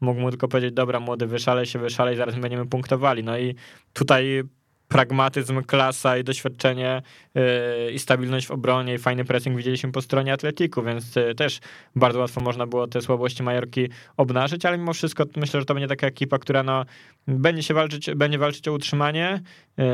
mógł 0.00 0.20
mu 0.20 0.30
tylko 0.30 0.48
powiedzieć, 0.48 0.72
dobra 0.72 1.00
młody, 1.00 1.26
wyszalej 1.26 1.66
się, 1.66 1.78
wyszalej, 1.78 2.16
zaraz 2.16 2.34
będziemy 2.34 2.66
punktowali. 2.66 3.24
No 3.24 3.38
i 3.38 3.54
tutaj 3.92 4.42
pragmatyzm, 4.90 5.62
klasa 5.62 6.18
i 6.18 6.24
doświadczenie 6.24 7.02
yy, 7.34 7.42
i 7.92 7.98
stabilność 7.98 8.46
w 8.46 8.50
obronie 8.50 8.94
i 8.94 8.98
fajny 8.98 9.24
pressing 9.24 9.56
widzieliśmy 9.56 9.92
po 9.92 10.02
stronie 10.02 10.32
Atletiku, 10.32 10.82
więc 10.82 11.16
yy, 11.16 11.34
też 11.34 11.60
bardzo 11.96 12.18
łatwo 12.18 12.40
można 12.40 12.66
było 12.66 12.86
te 12.86 13.00
słabości 13.00 13.42
Majorki 13.42 13.88
obnażyć, 14.16 14.66
ale 14.66 14.78
mimo 14.78 14.92
wszystko 14.92 15.24
myślę, 15.36 15.60
że 15.60 15.66
to 15.66 15.74
będzie 15.74 15.88
taka 15.88 16.06
ekipa, 16.06 16.38
która 16.38 16.62
no, 16.62 16.84
będzie 17.26 17.62
się 17.62 17.74
walczyć, 17.74 18.10
będzie 18.14 18.38
walczyć 18.38 18.68
o 18.68 18.72
utrzymanie, 18.72 19.40
yy, 19.76 19.84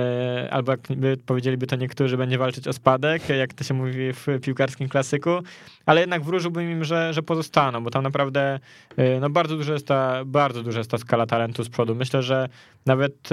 albo 0.51 0.73
jak 0.73 0.81
powiedzieliby 1.27 1.67
to 1.67 1.77
niektórzy, 1.77 2.17
będzie 2.17 2.39
walczyć 2.39 2.69
o 2.69 2.73
spadek, 2.73 3.29
jak 3.29 3.55
to 3.55 3.65
się 3.65 3.75
mówi 3.75 4.13
w 4.13 4.27
piłkarskim 4.43 4.89
klasyku, 4.89 5.31
ale 5.87 6.01
jednak 6.01 6.25
wróżyłbym 6.25 6.71
im, 6.71 6.85
że, 6.85 7.15
że 7.15 7.23
pozostaną, 7.23 7.85
bo 7.85 7.91
tam 7.91 8.03
naprawdę 8.03 8.61
no, 9.21 9.31
bardzo 9.31 9.57
duża 9.57 9.73
jest 9.73 9.87
ta, 9.87 10.25
bardzo 10.25 10.63
duża 10.63 10.79
jest 10.79 10.91
ta 10.91 10.99
skala 10.99 11.27
talentu 11.27 11.65
z 11.65 11.69
przodu. 11.69 11.95
Myślę, 11.95 12.23
że 12.23 12.49
nawet 12.87 13.29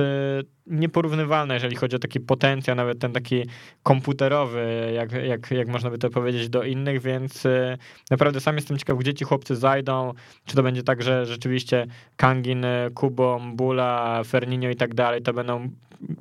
nieporównywalne, 0.68 1.53
jeżeli 1.54 1.76
chodzi 1.76 1.96
o 1.96 2.00
taki 2.00 2.20
potencjał, 2.20 2.76
nawet 2.76 3.00
ten 3.00 3.14
taki 3.14 3.46
komputerowy, 3.84 4.92
jak, 4.96 5.12
jak, 5.12 5.52
jak 5.52 5.68
można 5.68 5.90
by 5.90 5.98
to 5.98 6.10
powiedzieć, 6.10 6.50
do 6.50 6.64
innych, 6.64 7.02
więc 7.02 7.46
y, 7.46 7.78
naprawdę 8.12 8.40
sam 8.40 8.56
jestem 8.56 8.78
ciekaw, 8.78 8.98
gdzie 8.98 9.14
ci 9.14 9.26
chłopcy 9.26 9.56
zajdą, 9.56 10.14
czy 10.46 10.56
to 10.56 10.64
będzie 10.64 10.84
tak, 10.84 11.04
że 11.04 11.26
rzeczywiście 11.26 11.88
Kangin, 12.16 12.66
Kubo, 12.94 13.42
Bula, 13.54 14.22
Ferninio 14.24 14.70
i 14.70 14.76
tak 14.76 14.94
dalej, 14.94 15.22
to 15.22 15.34
będą 15.34 15.70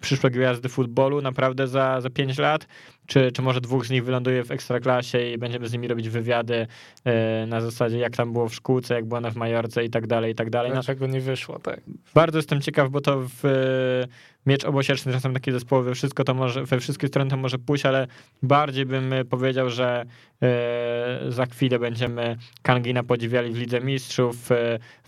przyszłe 0.01 0.31
gwiazdy 0.31 0.69
futbolu 0.69 1.23
naprawdę 1.23 1.69
za, 1.69 2.01
za 2.01 2.11
5 2.11 2.39
lat, 2.39 2.67
czy, 3.07 3.33
czy 3.33 3.43
może 3.43 3.61
dwóch 3.61 3.87
z 3.87 3.91
nich 3.91 4.05
wyląduje 4.05 4.45
w 4.45 4.51
ekstraklasie 4.51 5.33
i 5.33 5.39
będziemy 5.39 5.69
z 5.69 5.73
nimi 5.73 5.89
robić 5.89 6.09
wywiady 6.09 6.67
e, 7.05 7.47
na 7.47 7.61
zasadzie 7.61 7.99
jak 7.99 8.17
tam 8.17 8.33
było 8.33 8.49
w 8.49 8.55
szkółce, 8.55 8.95
jak 8.95 9.05
było 9.05 9.21
na 9.21 9.31
w 9.31 9.37
Majorce 9.37 9.85
i 9.85 9.91
tak 9.91 10.07
dalej, 10.07 10.33
i 10.33 10.35
tak 10.35 10.51
dalej. 10.51 10.71
No, 10.71 10.75
Dlaczego 10.75 11.07
nie 11.07 11.21
wyszło, 11.21 11.59
tak? 11.59 11.81
Bardzo 12.15 12.39
jestem 12.39 12.61
ciekaw, 12.61 12.91
bo 12.91 13.01
to 13.01 13.21
w 13.21 13.45
e, 13.45 14.09
miecz 14.47 14.65
obosieczny, 14.65 15.13
czasem 15.13 15.35
takie 15.35 15.53
zespoły, 15.53 15.95
wszystko 15.95 16.25
to 16.25 16.35
może, 16.35 16.65
we 16.65 16.81
wszystkie 16.81 17.09
strony 17.09 17.31
to 17.31 17.37
może 17.37 17.59
pójść, 17.59 17.87
ale 17.87 18.07
bardziej 18.43 18.87
bym 18.87 19.15
powiedział, 19.31 19.71
że 19.71 20.05
e, 20.43 21.19
za 21.29 21.47
chwilę 21.47 21.79
będziemy 21.79 22.37
Kangina 22.63 23.03
podziwiali 23.03 23.53
w 23.53 23.59
Lidze 23.59 23.81
Mistrzów, 23.81 24.49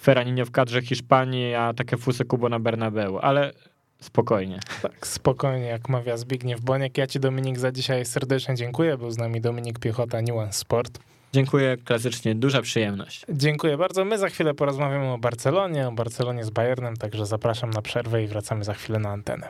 Ferraninho 0.00 0.44
w 0.44 0.50
kadrze 0.50 0.82
Hiszpanii, 0.82 1.54
a 1.54 1.74
takie 1.74 1.96
Fusy 1.96 2.24
Kubo 2.24 2.48
na 2.48 2.60
Bernabeu, 2.60 3.18
ale 3.18 3.52
Spokojnie. 4.00 4.60
Tak, 4.82 5.06
spokojnie, 5.06 5.66
jak 5.66 5.88
mawia 5.88 6.16
Zbigniew 6.16 6.60
Boniek. 6.60 6.98
Ja 6.98 7.06
ci 7.06 7.20
Dominik 7.20 7.58
za 7.58 7.72
dzisiaj 7.72 8.04
serdecznie 8.04 8.54
dziękuję. 8.54 8.98
Był 8.98 9.10
z 9.10 9.18
nami 9.18 9.40
Dominik 9.40 9.78
Piechota, 9.78 10.22
Nuance 10.22 10.58
Sport. 10.58 10.98
Dziękuję, 11.32 11.76
klasycznie, 11.84 12.34
duża 12.34 12.62
przyjemność. 12.62 13.26
Dziękuję 13.28 13.76
bardzo. 13.76 14.04
My 14.04 14.18
za 14.18 14.28
chwilę 14.28 14.54
porozmawiamy 14.54 15.12
o 15.12 15.18
Barcelonie, 15.18 15.88
o 15.88 15.92
Barcelonie 15.92 16.44
z 16.44 16.50
Bayernem, 16.50 16.96
także 16.96 17.26
zapraszam 17.26 17.70
na 17.70 17.82
przerwę 17.82 18.22
i 18.22 18.26
wracamy 18.26 18.64
za 18.64 18.74
chwilę 18.74 18.98
na 18.98 19.10
antenę. 19.10 19.48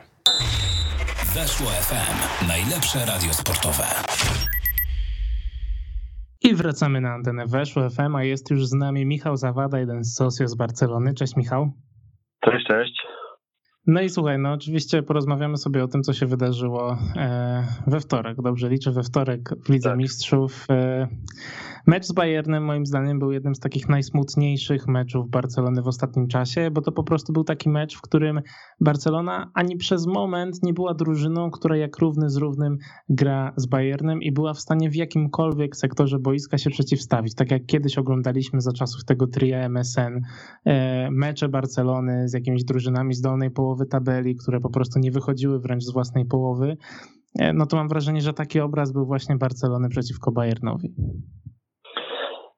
Weszło 1.35 1.67
FM, 1.67 2.47
najlepsze 2.47 3.05
radio 3.05 3.33
sportowe. 3.33 3.83
I 6.41 6.55
wracamy 6.55 7.01
na 7.01 7.13
antenę 7.13 7.45
Weszło 7.47 7.89
FM, 7.89 8.15
a 8.15 8.23
jest 8.23 8.51
już 8.51 8.67
z 8.67 8.73
nami 8.73 9.05
Michał 9.05 9.37
Zawada, 9.37 9.79
jeden 9.79 10.03
z 10.03 10.15
socjów 10.15 10.49
z 10.49 10.55
Barcelony. 10.55 11.13
Cześć 11.13 11.35
Michał. 11.35 11.71
Cześć, 12.45 12.65
cześć. 12.67 12.94
No 13.87 14.01
i 14.01 14.09
słuchaj, 14.09 14.39
no 14.39 14.51
oczywiście 14.51 15.03
porozmawiamy 15.03 15.57
sobie 15.57 15.83
o 15.83 15.87
tym, 15.87 16.03
co 16.03 16.13
się 16.13 16.25
wydarzyło 16.25 16.97
e, 17.15 17.63
we 17.87 17.99
wtorek. 17.99 18.41
Dobrze 18.41 18.69
liczę, 18.69 18.91
we 18.91 19.03
wtorek 19.03 19.49
w 19.65 19.69
Lidze 19.69 19.89
tak. 19.89 19.97
Mistrzów. 19.97 20.67
Mecz 21.87 22.05
z 22.05 22.11
Bayernem 22.11 22.65
moim 22.65 22.85
zdaniem 22.85 23.19
był 23.19 23.31
jednym 23.31 23.55
z 23.55 23.59
takich 23.59 23.89
najsmutniejszych 23.89 24.87
meczów 24.87 25.29
Barcelony 25.29 25.81
w 25.81 25.87
ostatnim 25.87 26.27
czasie, 26.27 26.71
bo 26.71 26.81
to 26.81 26.91
po 26.91 27.03
prostu 27.03 27.33
był 27.33 27.43
taki 27.43 27.69
mecz, 27.69 27.97
w 27.97 28.01
którym 28.01 28.41
Barcelona 28.81 29.51
ani 29.53 29.77
przez 29.77 30.07
moment 30.07 30.63
nie 30.63 30.73
była 30.73 30.93
drużyną, 30.93 31.51
która 31.51 31.77
jak 31.77 31.97
równy 31.99 32.29
z 32.29 32.37
równym 32.37 32.77
gra 33.09 33.53
z 33.55 33.65
Bayernem 33.65 34.21
i 34.21 34.31
była 34.31 34.53
w 34.53 34.59
stanie 34.59 34.89
w 34.89 34.95
jakimkolwiek 34.95 35.75
sektorze 35.75 36.19
boiska 36.19 36.57
się 36.57 36.69
przeciwstawić. 36.69 37.35
Tak 37.35 37.51
jak 37.51 37.65
kiedyś 37.65 37.97
oglądaliśmy 37.97 38.61
za 38.61 38.71
czasów 38.71 39.05
tego 39.05 39.27
tria 39.27 39.65
MSN 39.65 40.21
e, 40.65 41.11
mecze 41.11 41.49
Barcelony 41.49 42.29
z 42.29 42.33
jakimiś 42.33 42.63
drużynami 42.63 43.13
z 43.13 43.21
dolnej 43.21 43.51
połowy 43.51 43.85
tabeli, 43.85 44.35
które 44.35 44.59
po 44.59 44.69
prostu 44.69 44.99
nie 44.99 45.11
wychodziły 45.11 45.59
wręcz 45.59 45.83
z 45.83 45.93
własnej 45.93 46.25
połowy. 46.25 46.77
E, 47.39 47.53
no 47.53 47.65
to 47.65 47.77
mam 47.77 47.87
wrażenie, 47.87 48.21
że 48.21 48.33
taki 48.33 48.59
obraz 48.59 48.91
był 48.91 49.05
właśnie 49.05 49.35
Barcelony 49.35 49.89
przeciwko 49.89 50.31
Bayernowi. 50.31 50.93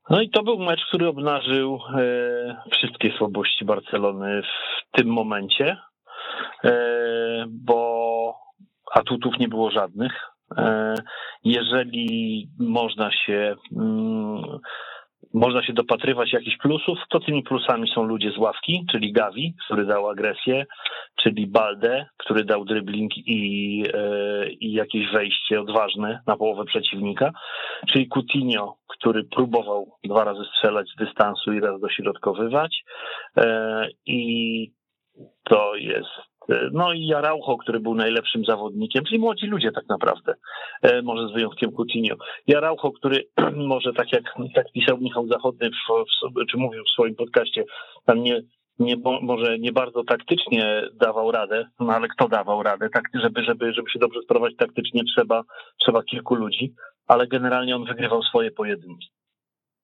No 0.09 0.21
i 0.21 0.29
to 0.29 0.43
był 0.43 0.59
mecz, 0.59 0.85
który 0.87 1.07
obnażył 1.07 1.79
e, 1.95 2.61
wszystkie 2.71 3.11
słabości 3.17 3.65
Barcelony 3.65 4.41
w 4.41 4.97
tym 4.97 5.07
momencie, 5.07 5.77
e, 6.63 7.45
bo 7.49 8.33
atutów 8.93 9.39
nie 9.39 9.47
było 9.47 9.71
żadnych. 9.71 10.13
Jeżeli 11.43 12.47
można 12.59 13.11
się 13.11 13.55
mm, 13.77 14.59
można 15.33 15.63
się 15.63 15.73
dopatrywać 15.73 16.33
jakichś 16.33 16.57
plusów, 16.57 16.99
to 17.09 17.19
tymi 17.19 17.43
plusami 17.43 17.91
są 17.95 18.03
ludzie 18.03 18.31
z 18.31 18.37
ławki, 18.37 18.85
czyli 18.91 19.13
Gavi, 19.13 19.53
który 19.65 19.85
dał 19.85 20.09
agresję, 20.09 20.65
czyli 21.15 21.47
Balde, 21.47 22.05
który 22.17 22.43
dał 22.43 22.65
dribbling 22.65 23.11
i, 23.17 23.83
e, 23.93 24.49
i 24.49 24.73
jakieś 24.73 25.11
wejście 25.11 25.61
odważne 25.61 26.21
na 26.27 26.37
połowę 26.37 26.65
przeciwnika, 26.65 27.31
czyli 27.89 28.07
Coutinho, 28.07 28.77
który 28.87 29.23
próbował 29.23 29.91
dwa 30.03 30.23
razy 30.23 30.41
strzelać 30.45 30.87
z 30.89 30.95
dystansu 30.95 31.53
i 31.53 31.59
raz 31.59 31.81
dośrodkowywać 31.81 32.83
e, 33.37 33.87
i 34.05 34.71
to 35.43 35.75
jest 35.75 36.36
no 36.71 36.93
i 36.93 37.13
Araujo, 37.13 37.57
który 37.57 37.79
był 37.79 37.95
najlepszym 37.95 38.45
zawodnikiem, 38.45 39.03
czyli 39.05 39.19
młodzi 39.19 39.47
ludzie 39.47 39.71
tak 39.71 39.87
naprawdę, 39.89 40.33
e, 40.81 41.01
może 41.01 41.27
z 41.27 41.33
wyjątkiem 41.33 41.71
Coutinho. 41.71 42.15
Araujo, 42.55 42.91
który 42.91 43.23
może 43.73 43.93
tak 43.93 44.11
jak 44.11 44.23
tak 44.55 44.71
pisał 44.71 44.97
Michał 44.97 45.27
Zachodny, 45.27 45.69
w, 45.69 46.45
czy 46.51 46.57
mówił 46.57 46.83
w 46.83 46.89
swoim 46.89 47.15
podcaście, 47.15 47.63
tam 48.05 48.23
nie, 48.23 48.41
nie, 48.79 48.95
może 49.21 49.59
nie 49.59 49.71
bardzo 49.71 50.03
taktycznie 50.03 50.81
dawał 50.93 51.31
radę, 51.31 51.65
no 51.79 51.93
ale 51.93 52.07
kto 52.07 52.27
dawał 52.27 52.63
radę, 52.63 52.89
tak, 52.93 53.03
żeby, 53.13 53.43
żeby, 53.43 53.73
żeby 53.73 53.89
się 53.89 53.99
dobrze 53.99 54.21
sprowadzić 54.21 54.57
taktycznie 54.57 55.03
trzeba, 55.15 55.43
trzeba 55.81 56.03
kilku 56.03 56.35
ludzi, 56.35 56.73
ale 57.07 57.27
generalnie 57.27 57.75
on 57.75 57.85
wygrywał 57.85 58.23
swoje 58.23 58.51
pojedynki. 58.51 59.07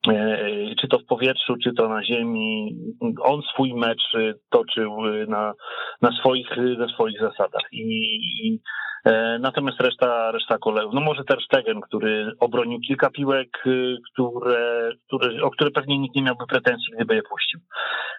E, 0.07 0.75
czy 0.81 0.87
to 0.87 0.99
w 0.99 1.05
powietrzu, 1.05 1.55
czy 1.63 1.73
to 1.73 1.89
na 1.89 2.03
ziemi. 2.03 2.77
On 3.21 3.41
swój 3.41 3.73
mecz 3.73 4.03
toczył 4.49 4.97
na, 5.27 5.53
na, 6.01 6.11
swoich, 6.11 6.49
na 6.77 6.87
swoich 6.87 7.19
zasadach. 7.19 7.63
I, 7.71 8.15
i 8.47 8.59
e, 9.05 9.39
natomiast 9.39 9.81
reszta, 9.81 10.31
reszta 10.31 10.57
kolegów, 10.57 10.93
no 10.93 11.01
może 11.01 11.23
Ter 11.23 11.37
Stegen, 11.45 11.81
który 11.81 12.31
obronił 12.39 12.79
kilka 12.79 13.09
piłek, 13.09 13.63
które, 14.11 14.91
które, 15.07 15.43
o 15.43 15.51
które 15.51 15.71
pewnie 15.71 15.99
nikt 15.99 16.15
nie 16.15 16.23
miałby 16.23 16.45
pretensji, 16.47 16.93
gdyby 16.95 17.15
je 17.15 17.21
puścił. 17.23 17.59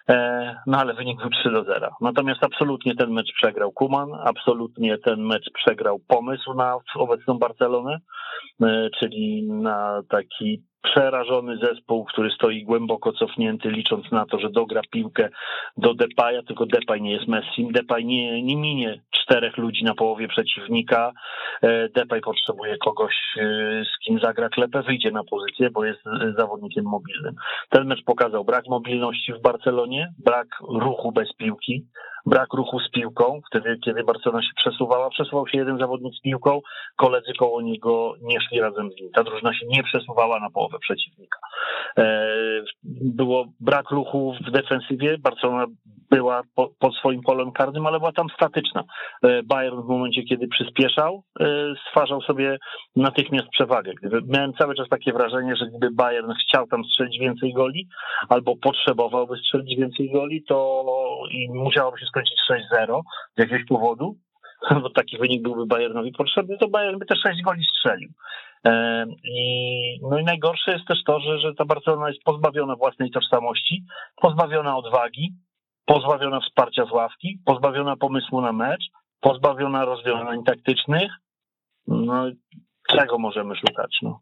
E, 0.09 0.55
no 0.67 0.77
ale 0.77 0.93
wynik 0.93 1.21
był 1.21 1.29
3 1.29 1.51
do 1.51 1.63
0. 1.63 1.89
Natomiast 2.01 2.43
absolutnie 2.43 2.95
ten 2.95 3.11
mecz 3.11 3.33
przegrał 3.33 3.71
Kuman, 3.71 4.09
absolutnie 4.23 4.97
ten 4.97 5.21
mecz 5.21 5.49
przegrał 5.53 5.99
pomysł 6.07 6.53
na 6.53 6.77
obecną 6.95 7.37
Barcelonę, 7.39 7.99
czyli 8.99 9.47
na 9.51 10.01
taki 10.09 10.63
przerażony 10.85 11.57
zespół, 11.57 12.05
który 12.05 12.31
stoi 12.31 12.63
głęboko 12.63 13.11
cofnięty, 13.11 13.69
licząc 13.69 14.11
na 14.11 14.25
to, 14.25 14.39
że 14.39 14.49
dogra 14.49 14.81
piłkę 14.91 15.29
do 15.77 15.93
Depaya, 15.93 16.43
tylko 16.47 16.65
Depay 16.65 17.01
nie 17.01 17.11
jest 17.11 17.27
Messi. 17.27 17.67
Depay 17.71 18.05
nie, 18.05 18.43
nie 18.43 18.55
minie 18.55 19.01
czterech 19.11 19.57
ludzi 19.57 19.83
na 19.83 19.95
połowie 19.95 20.27
przeciwnika. 20.27 21.11
E, 21.61 21.89
Depay 21.89 22.21
potrzebuje 22.21 22.77
kogoś, 22.77 23.15
e, 23.37 23.41
z 23.85 24.05
kim 24.05 24.19
zagra 24.19 24.49
klepę, 24.49 24.83
wyjdzie 24.83 25.11
na 25.11 25.23
pozycję, 25.23 25.69
bo 25.69 25.85
jest 25.85 26.01
zawodnikiem 26.37 26.85
mobilnym. 26.85 27.35
Ten 27.69 27.87
mecz 27.87 28.03
pokazał 28.03 28.45
brak 28.45 28.67
mobilności 28.67 29.33
w 29.33 29.41
Barcelonie, 29.41 30.13
brak 30.25 30.47
ruchu 30.61 31.11
bez 31.11 31.33
piłki, 31.33 31.85
brak 32.25 32.53
ruchu 32.53 32.79
z 32.79 32.89
piłką, 32.91 33.41
wtedy 33.47 33.77
kiedy 33.85 34.03
Barcelona 34.03 34.41
się 34.41 34.53
przesuwała, 34.55 35.09
przesuwał 35.09 35.47
się 35.47 35.57
jeden 35.57 35.79
zawodnik 35.79 36.15
z 36.15 36.21
piłką, 36.21 36.61
koledzy 36.95 37.33
koło 37.39 37.61
niego 37.61 38.13
nie 38.21 38.41
szli 38.41 38.59
razem 38.59 38.91
z 38.91 38.95
nim. 38.95 39.11
Ta 39.11 39.23
drużyna 39.23 39.53
się 39.53 39.65
nie 39.67 39.83
przesuwała 39.83 40.39
na 40.39 40.49
połowę 40.49 40.79
przeciwnika. 40.79 41.39
E, 41.97 42.27
było 43.01 43.45
brak 43.59 43.91
ruchu 43.91 44.35
w 44.47 44.51
defensywie, 44.51 45.17
Barcelona 45.17 45.65
była 46.09 46.41
po, 46.55 46.69
pod 46.79 46.95
swoim 46.95 47.21
polem 47.21 47.51
karnym, 47.51 47.87
ale 47.87 47.99
była 47.99 48.11
tam 48.11 48.27
statyczna. 48.29 48.83
E, 49.23 49.43
Bayern 49.43 49.81
w 49.81 49.87
momencie, 49.87 50.23
kiedy 50.23 50.47
przyspieszał, 50.47 51.23
e, 51.39 51.45
stwarzał 51.87 52.21
sobie 52.21 52.57
natychmiast 52.95 53.49
przewagę. 53.49 53.93
Gdyby, 53.93 54.21
miałem 54.27 54.53
cały 54.53 54.75
czas 54.75 54.89
takie 54.89 55.13
wrażenie, 55.13 55.55
że 55.55 55.65
gdyby 55.65 55.91
Bayern 55.91 56.31
chciał 56.31 56.67
tam 56.67 56.83
strzelić 56.83 57.19
więcej 57.19 57.53
goli, 57.53 57.87
albo 58.29 58.55
potrzebowałby 58.55 59.37
strzelić 59.37 59.79
więcej 59.79 60.11
goli, 60.11 60.43
to 60.43 60.85
i 61.31 61.49
musiałoby 61.49 61.99
się 61.99 62.05
skończyć 62.05 62.35
6-0 62.73 63.01
z 63.37 63.39
jakiegoś 63.39 63.65
powodu, 63.65 64.15
bo 64.81 64.89
taki 64.89 65.17
wynik 65.17 65.41
byłby 65.41 65.65
Bayernowi 65.65 66.11
potrzebny, 66.11 66.57
to 66.57 66.67
Bayern 66.67 66.99
by 66.99 67.05
te 67.05 67.15
6 67.15 67.41
goli 67.41 67.65
strzelił. 67.77 68.09
E, 68.65 69.05
I, 69.23 69.99
no 70.01 70.19
i 70.19 70.23
najgorsze 70.23 70.71
jest 70.71 70.85
też 70.87 71.03
to, 71.03 71.19
że, 71.19 71.39
że 71.39 71.53
ta 71.53 71.65
Barcelona 71.65 72.07
jest 72.07 72.23
pozbawiona 72.23 72.75
własnej 72.75 73.11
tożsamości, 73.11 73.83
pozbawiona 74.15 74.77
odwagi, 74.77 75.33
pozbawiona 75.85 76.39
wsparcia 76.39 76.85
z 76.85 76.91
ławki, 76.91 77.39
pozbawiona 77.45 77.95
pomysłu 77.95 78.41
na 78.41 78.51
mecz, 78.53 78.83
pozbawiona 79.19 79.85
rozwiązań 79.85 80.43
taktycznych. 80.43 81.11
No, 81.87 82.25
czego 82.89 83.17
możemy 83.17 83.55
szukać? 83.55 83.97
No, 84.01 84.19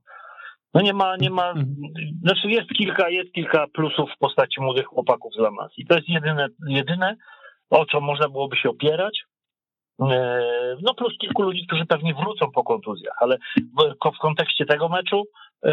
no 0.74 0.82
nie 0.82 0.94
ma, 0.94 1.16
nie 1.18 1.30
ma, 1.30 1.50
mhm. 1.50 1.76
znaczy 2.24 2.50
jest 2.50 2.70
kilka, 2.70 3.10
jest 3.10 3.32
kilka 3.32 3.68
plusów 3.68 4.10
w 4.16 4.18
postaci 4.18 4.62
młodych 4.62 4.86
chłopaków 4.86 5.34
z 5.34 5.38
La 5.38 5.50
I 5.78 5.86
to 5.86 5.96
jest 5.96 6.10
jedyne, 6.10 6.48
jedyne, 6.68 7.16
o 7.70 7.86
co 7.86 8.02
można 8.02 8.30
byłoby 8.30 8.58
się 8.58 8.70
opierać. 8.70 9.24
E, 10.02 10.42
no 10.82 10.94
plus 10.94 11.18
kilku 11.18 11.44
ludzi, 11.44 11.68
którzy 11.68 11.86
pewnie 11.86 12.14
wrócą 12.14 12.52
po 12.52 12.64
kontuzjach, 12.64 13.16
ale 13.20 13.38
w, 14.06 14.18
kontekście 14.22 14.66
tego 14.66 14.90
meczu 14.90 15.24
e, 15.66 15.72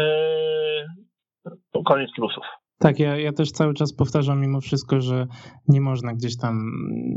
to 1.71 1.83
koniec 1.83 2.11
plusów. 2.15 2.45
Tak, 2.81 2.99
ja, 2.99 3.17
ja 3.17 3.33
też 3.33 3.51
cały 3.51 3.73
czas 3.73 3.93
powtarzam 3.93 4.41
mimo 4.41 4.61
wszystko, 4.61 5.01
że 5.01 5.27
nie 5.67 5.81
można 5.81 6.13
gdzieś 6.13 6.37
tam 6.37 6.71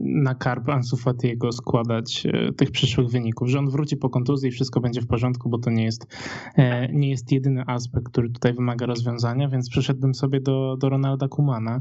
na 0.05 0.35
karb 0.35 0.69
Ansu 0.69 0.97
Fatiego 0.97 1.53
składać 1.53 2.27
e, 2.27 2.53
tych 2.53 2.71
przyszłych 2.71 3.09
wyników, 3.09 3.49
że 3.49 3.59
on 3.59 3.71
wróci 3.71 3.97
po 3.97 4.11
kontuzji 4.11 4.49
i 4.49 4.53
wszystko 4.53 4.81
będzie 4.81 5.01
w 5.01 5.07
porządku, 5.07 5.51
bo 5.51 5.59
to 5.59 5.71
nie 5.71 5.85
jest, 5.85 6.07
e, 6.57 6.93
nie 6.93 7.11
jest 7.11 7.33
jedyny 7.33 7.65
aspekt, 7.67 8.09
który 8.09 8.31
tutaj 8.31 8.55
wymaga 8.55 8.87
rozwiązania, 8.87 9.49
więc 9.49 9.71
przeszedłbym 9.71 10.15
sobie 10.15 10.41
do, 10.41 10.77
do 10.77 10.89
Ronalda 10.89 11.29
Kumana. 11.29 11.81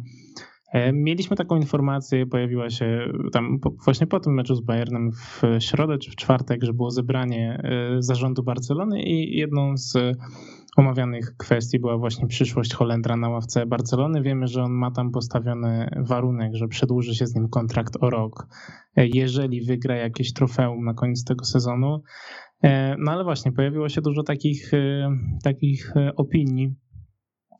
E, 0.73 0.93
mieliśmy 0.93 1.37
taką 1.37 1.55
informację, 1.55 2.25
pojawiła 2.25 2.69
się 2.69 3.11
tam 3.31 3.59
właśnie 3.85 4.07
po 4.07 4.19
tym 4.19 4.33
meczu 4.33 4.55
z 4.55 4.61
Bayernem 4.61 5.11
w 5.11 5.41
środę 5.59 5.97
czy 5.97 6.11
w 6.11 6.15
czwartek, 6.15 6.63
że 6.63 6.73
było 6.73 6.91
zebranie 6.91 7.63
zarządu 7.99 8.43
Barcelony 8.43 9.03
i 9.03 9.37
jedną 9.37 9.77
z 9.77 9.97
omawianych 10.77 11.37
kwestii 11.37 11.79
była 11.79 11.97
właśnie 11.97 12.27
przyszłość 12.27 12.73
Holendra 12.73 13.17
na 13.17 13.29
ławce 13.29 13.65
Barcelony. 13.65 14.21
Wiemy, 14.21 14.47
że 14.47 14.63
on 14.63 14.71
ma 14.71 14.91
tam 14.91 15.11
postawiony 15.11 15.89
warunek, 16.09 16.55
że 16.55 16.67
przedłuży 16.67 17.15
się 17.15 17.27
z 17.27 17.35
nim 17.35 17.49
kontrakt 17.49 17.97
o 18.01 18.09
rok, 18.09 18.47
jeżeli 18.95 19.65
wygra 19.65 19.95
jakieś 19.95 20.33
trofeum 20.33 20.85
na 20.85 20.93
koniec 20.93 21.23
tego 21.23 21.45
sezonu. 21.45 22.03
E, 22.63 22.95
no 22.99 23.11
ale 23.11 23.23
właśnie 23.23 23.51
pojawiło 23.51 23.89
się 23.89 24.01
dużo 24.01 24.23
takich, 24.23 24.73
e, 24.73 25.09
takich 25.43 25.97
e, 25.97 26.15
opinii 26.15 26.75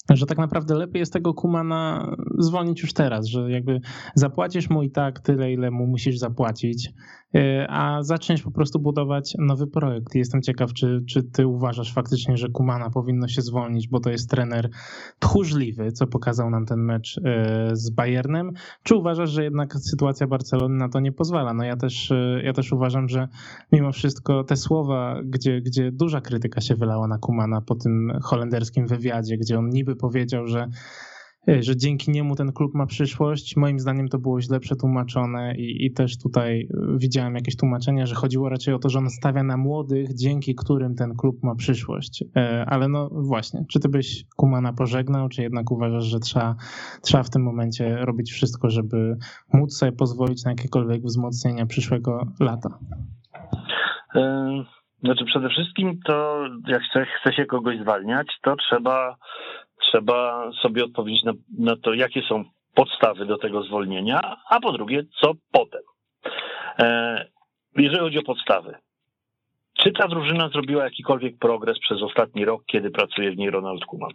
że 0.10 0.26
tak 0.26 0.38
naprawdę 0.38 0.76
lepiej 0.76 1.00
jest 1.00 1.14
tego 1.14 1.34
Kumana 1.34 2.12
zwolnić 2.40 2.82
już 2.82 2.94
teraz, 2.94 3.26
że 3.26 3.52
jakby 3.52 3.80
zapłacisz 4.16 4.70
mu 4.70 4.84
i 4.84 4.92
tak 4.92 5.20
tyle, 5.20 5.54
ile 5.54 5.72
mu 5.72 5.88
musisz 5.88 6.18
zapłacić, 6.18 6.94
y, 7.36 7.40
a 7.70 8.04
zaczniesz 8.04 8.42
po 8.42 8.52
prostu 8.52 8.80
budować 8.80 9.34
nowy 9.40 9.68
projekt. 9.68 10.16
Jestem 10.16 10.42
ciekaw, 10.42 10.74
czy, 10.74 11.04
czy 11.10 11.24
ty 11.24 11.48
uważasz 11.48 11.94
faktycznie, 11.94 12.38
że 12.38 12.50
Kumana 12.50 12.90
powinno 12.90 13.28
się 13.28 13.42
zwolnić, 13.42 13.88
bo 13.88 14.00
to 14.00 14.10
jest 14.10 14.30
trener 14.30 14.70
tchórzliwy, 15.20 15.92
co 15.92 16.08
pokazał 16.08 16.50
nam 16.50 16.66
ten 16.66 16.80
mecz 16.80 17.18
y, 17.18 17.22
z 17.74 17.90
Bayernem, 17.90 18.52
czy 18.84 18.96
uważasz, 18.96 19.30
że 19.30 19.44
jednak 19.44 19.74
sytuacja 19.74 20.28
Barcelony 20.28 20.76
na 20.76 20.90
to 20.90 21.00
nie 21.00 21.12
pozwala? 21.12 21.54
No 21.54 21.64
ja 21.64 21.78
też, 21.78 22.12
y, 22.12 22.42
ja 22.44 22.54
też 22.54 22.72
uważam, 22.72 23.10
że 23.10 23.28
mimo 23.72 23.92
wszystko 23.92 24.44
te 24.44 24.56
słowa, 24.56 25.22
gdzie, 25.26 25.62
gdzie 25.62 25.92
duża 25.92 26.22
krytyka 26.22 26.62
się 26.62 26.76
wylała 26.76 27.08
na 27.08 27.18
Kumana 27.18 27.62
po 27.62 27.76
tym 27.76 28.12
holenderskim 28.22 28.88
wywiadzie, 28.88 29.38
gdzie 29.38 29.60
on 29.60 29.70
niby 29.70 29.93
powiedział, 29.96 30.48
że 30.48 30.68
e, 31.48 31.64
że 31.64 31.78
dzięki 31.78 32.12
niemu 32.12 32.36
ten 32.36 32.52
klub 32.52 32.74
ma 32.74 32.86
przyszłość. 32.86 33.58
Moim 33.58 33.80
zdaniem 33.80 34.08
to 34.08 34.20
było 34.20 34.42
źle 34.42 34.60
przetłumaczone 34.60 35.56
i, 35.58 35.86
i, 35.86 35.94
też 35.94 36.18
tutaj 36.18 36.62
e, 36.62 36.68
widziałem 36.98 37.36
jakieś 37.36 37.58
tłumaczenia, 37.58 38.06
że 38.06 38.16
chodziło 38.16 38.50
raczej 38.50 38.74
o 38.74 38.80
to, 38.80 38.90
że 38.90 39.00
on 39.00 39.10
stawia 39.10 39.44
na 39.44 39.58
młodych, 39.58 40.14
dzięki 40.14 40.56
którym 40.56 40.96
ten 40.96 41.16
klub 41.16 41.44
ma 41.44 41.56
przyszłość. 41.56 42.24
E, 42.36 42.66
ale 42.68 42.88
no 42.88 43.10
właśnie, 43.12 43.66
czy 43.72 43.80
ty 43.80 43.90
byś 43.90 44.26
Kumana 44.38 44.74
pożegnał, 44.74 45.30
czy 45.30 45.42
jednak 45.42 45.72
uważasz, 45.72 46.06
że 46.06 46.20
trzeba, 46.20 46.56
trzeba 47.02 47.24
w 47.24 47.30
tym 47.30 47.44
momencie 47.44 47.96
robić 47.96 48.32
wszystko, 48.32 48.70
żeby 48.70 49.18
móc 49.54 49.78
sobie 49.78 49.92
pozwolić 49.92 50.46
na 50.46 50.52
jakiekolwiek 50.52 51.02
wzmocnienia 51.02 51.66
przyszłego 51.66 52.28
lata? 52.40 52.80
Znaczy 55.04 55.26
przede 55.26 55.50
wszystkim 55.50 56.00
to 56.06 56.46
jak 56.68 56.82
chce, 56.82 57.06
chce 57.06 57.34
się 57.34 57.46
kogoś 57.46 57.80
zwalniać, 57.80 58.28
to 58.44 58.56
trzeba 58.56 59.18
trzeba 59.94 60.52
sobie 60.62 60.84
odpowiedzieć 60.84 61.24
na, 61.24 61.34
na 61.60 61.76
to, 61.76 61.94
jakie 61.94 62.22
są 62.22 62.44
podstawy 62.76 63.26
do 63.26 63.38
tego 63.38 63.64
zwolnienia, 63.64 64.36
a 64.50 64.60
po 64.60 64.72
drugie, 64.72 65.04
co 65.22 65.32
potem. 65.52 65.82
E, 66.80 67.26
jeżeli 67.78 68.00
chodzi 68.00 68.20
o 68.20 68.24
podstawy, 68.24 68.76
czy 69.80 69.92
ta 69.92 70.08
drużyna 70.08 70.50
zrobiła 70.50 70.84
jakikolwiek 70.84 71.38
progres 71.38 71.80
przez 71.80 72.02
ostatni 72.02 72.46
rok, 72.46 72.64
kiedy 72.66 72.92
pracuje 72.92 73.32
w 73.32 73.38
niej 73.38 73.50
Ronald 73.50 73.86
Koeman? 73.86 74.12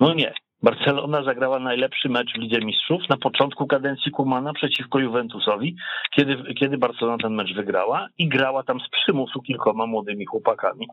No 0.00 0.14
nie. 0.14 0.34
Barcelona 0.62 1.22
zagrała 1.22 1.58
najlepszy 1.58 2.08
mecz 2.08 2.32
w 2.32 2.38
Lidze 2.38 2.60
Mistrzów 2.60 3.02
na 3.08 3.16
początku 3.16 3.66
kadencji 3.66 4.12
Kumana 4.12 4.52
przeciwko 4.52 4.98
Juventusowi, 4.98 5.76
kiedy, 6.16 6.54
kiedy 6.54 6.78
Barcelona 6.78 7.18
ten 7.22 7.34
mecz 7.34 7.54
wygrała 7.54 8.08
i 8.18 8.28
grała 8.28 8.62
tam 8.62 8.80
z 8.80 8.88
przymusu 8.88 9.42
kilkoma 9.42 9.86
młodymi 9.86 10.26
chłopakami. 10.26 10.86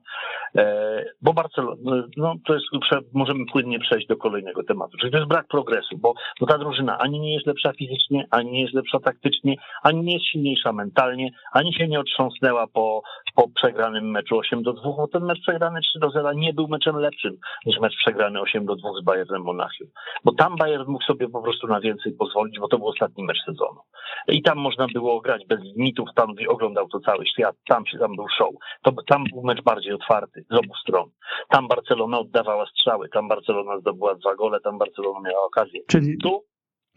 E, 0.55 1.05
bo 1.22 1.34
Barcelona, 1.34 2.03
no 2.18 2.36
to 2.45 2.53
jest, 2.53 2.66
możemy 3.13 3.45
płynnie 3.51 3.80
przejść 3.80 4.07
do 4.07 4.18
kolejnego 4.18 4.63
tematu, 4.63 4.97
czyli 4.97 5.11
to 5.11 5.18
jest 5.18 5.30
brak 5.30 5.47
progresu, 5.47 5.97
bo, 5.97 6.13
bo 6.39 6.45
ta 6.45 6.57
drużyna 6.57 6.97
ani 6.97 7.20
nie 7.20 7.34
jest 7.34 7.47
lepsza 7.47 7.74
fizycznie, 7.74 8.28
ani 8.32 8.51
nie 8.51 8.61
jest 8.61 8.74
lepsza 8.74 8.99
taktycznie, 8.99 9.55
ani 9.84 10.01
nie 10.01 10.13
jest 10.13 10.26
silniejsza 10.26 10.74
mentalnie, 10.74 11.30
ani 11.51 11.74
się 11.74 11.88
nie 11.88 11.99
otrząsnęła 11.99 12.68
po, 12.68 13.01
po 13.36 13.49
przegranym 13.49 14.11
meczu 14.11 14.38
8 14.38 14.63
do 14.63 14.74
2, 14.74 14.82
bo 14.84 15.07
ten 15.07 15.24
mecz 15.24 15.41
przegrany 15.41 15.82
3 15.82 15.99
do 15.99 16.09
0 16.09 16.34
nie 16.34 16.53
był 16.53 16.68
meczem 16.68 16.95
lepszym 16.95 17.38
niż 17.66 17.80
mecz 17.80 17.95
przegrany 17.95 18.41
8 18.41 18.66
do 18.66 18.76
2 18.76 18.89
z 19.01 19.03
Bayernem 19.03 19.55
Monachium. 19.56 19.89
Bo 20.24 20.32
tam 20.34 20.56
Bayern 20.56 20.91
mógł 20.91 21.03
sobie 21.03 21.30
po 21.30 21.41
prostu 21.41 21.68
na 21.68 21.80
więcej 21.80 22.14
pozwolić, 22.14 22.60
bo 22.60 22.68
to 22.68 22.78
był 22.78 22.88
ostatni 22.88 23.24
mecz 23.24 23.38
sezonu. 23.45 23.80
I 24.28 24.41
tam 24.41 24.58
można 24.58 24.88
było 24.93 25.22
grać 25.22 25.45
bez 25.47 25.60
limitów, 25.60 26.10
tam 26.16 26.30
oglądał 26.47 26.88
to 26.88 26.99
cały 26.99 27.26
świat, 27.28 27.56
tam 27.68 27.86
się 27.86 27.97
tam 27.99 28.16
był 28.16 28.26
show. 28.38 28.53
To, 28.82 28.91
tam 29.08 29.24
był 29.34 29.43
mecz 29.43 29.64
bardziej 29.64 29.93
otwarty 29.93 30.45
z 30.51 30.56
obu 30.56 30.76
stron. 30.82 31.10
Tam 31.49 31.68
Barcelona 31.68 32.20
oddawała 32.20 32.66
strzały, 32.66 33.10
tam 33.10 33.28
Barcelona 33.28 33.80
zdobyła 33.80 34.16
dwa 34.16 34.36
gole, 34.36 34.60
tam 34.60 34.78
Barcelona 34.78 35.20
miała 35.30 35.45
okazję. 35.45 35.80
Czyli 35.88 36.18
tu 36.18 36.43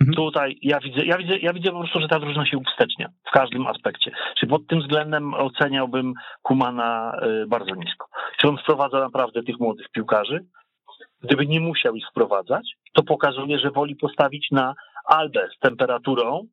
mhm. 0.01 0.17
Tutaj 0.17 0.59
ja 0.63 0.81
widzę, 0.81 1.05
ja 1.05 1.19
widzę, 1.19 1.39
ja 1.39 1.53
widzę 1.53 1.71
po 1.71 1.79
prostu, 1.79 2.01
że 2.01 2.09
ta 2.09 2.21
drużyna 2.21 2.47
się 2.47 2.59
uwstecznia 2.59 3.09
w 3.29 3.31
każdym 3.31 3.67
aspekcie. 3.67 4.11
Czy 4.41 4.47
pod 4.47 4.67
tym 4.67 4.81
względem 4.81 5.35
oceniałbym 5.35 6.15
Kumana 6.43 7.21
y, 7.43 7.47
bardzo 7.47 7.75
nisko. 7.75 8.07
Czy 8.41 8.49
on 8.49 8.59
wprowadza 8.59 9.01
naprawdę 9.01 9.43
tych 9.43 9.61
młodych 9.61 9.89
piłkarzy? 9.89 10.45
Gdyby 11.23 11.47
nie 11.47 11.61
musiał 11.61 11.95
ich 11.95 12.07
wprowadzać, 12.11 12.75
to 12.93 13.03
pokazuje, 13.03 13.59
że 13.59 13.71
woli 13.71 13.97
postawić 13.97 14.51
na 14.51 14.75
Albę 15.05 15.49
z 15.57 15.59
temperaturą 15.59 16.49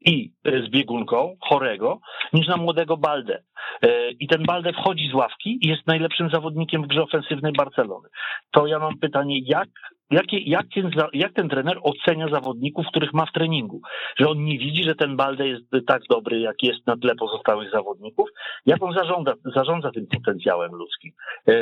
i 0.00 0.32
z 0.44 0.70
biegunką 0.70 1.36
chorego, 1.40 2.00
niż 2.32 2.48
na 2.48 2.56
młodego 2.56 2.96
Baldę. 2.96 3.42
E, 3.82 4.10
I 4.10 4.28
ten 4.28 4.42
Balde 4.42 4.72
wchodzi 4.72 5.08
z 5.10 5.14
ławki 5.14 5.58
i 5.62 5.68
jest 5.68 5.86
najlepszym 5.86 6.30
zawodnikiem 6.30 6.82
w 6.82 6.86
grze 6.86 7.02
ofensywnej 7.02 7.52
Barcelony. 7.52 8.08
To 8.50 8.66
ja 8.66 8.78
mam 8.78 8.98
pytanie, 8.98 9.40
jak 9.44 9.68
Jakie, 10.10 10.38
jak, 10.38 10.66
ten, 10.74 10.90
jak 11.12 11.32
ten 11.32 11.48
trener 11.48 11.78
ocenia 11.82 12.28
zawodników, 12.28 12.86
których 12.86 13.12
ma 13.12 13.26
w 13.26 13.32
treningu? 13.32 13.80
Że 14.16 14.28
on 14.28 14.44
nie 14.44 14.58
widzi, 14.58 14.84
że 14.84 14.94
ten 14.94 15.16
Balde 15.16 15.48
jest 15.48 15.64
tak 15.86 16.02
dobry, 16.10 16.40
jak 16.40 16.62
jest 16.62 16.86
na 16.86 16.96
tle 16.96 17.14
pozostałych 17.14 17.70
zawodników? 17.70 18.28
Jak 18.66 18.82
on 18.82 18.92
zarządza, 18.92 19.34
zarządza 19.54 19.90
tym 19.90 20.06
potencjałem 20.06 20.72
ludzkim? 20.72 21.12
E, 21.48 21.52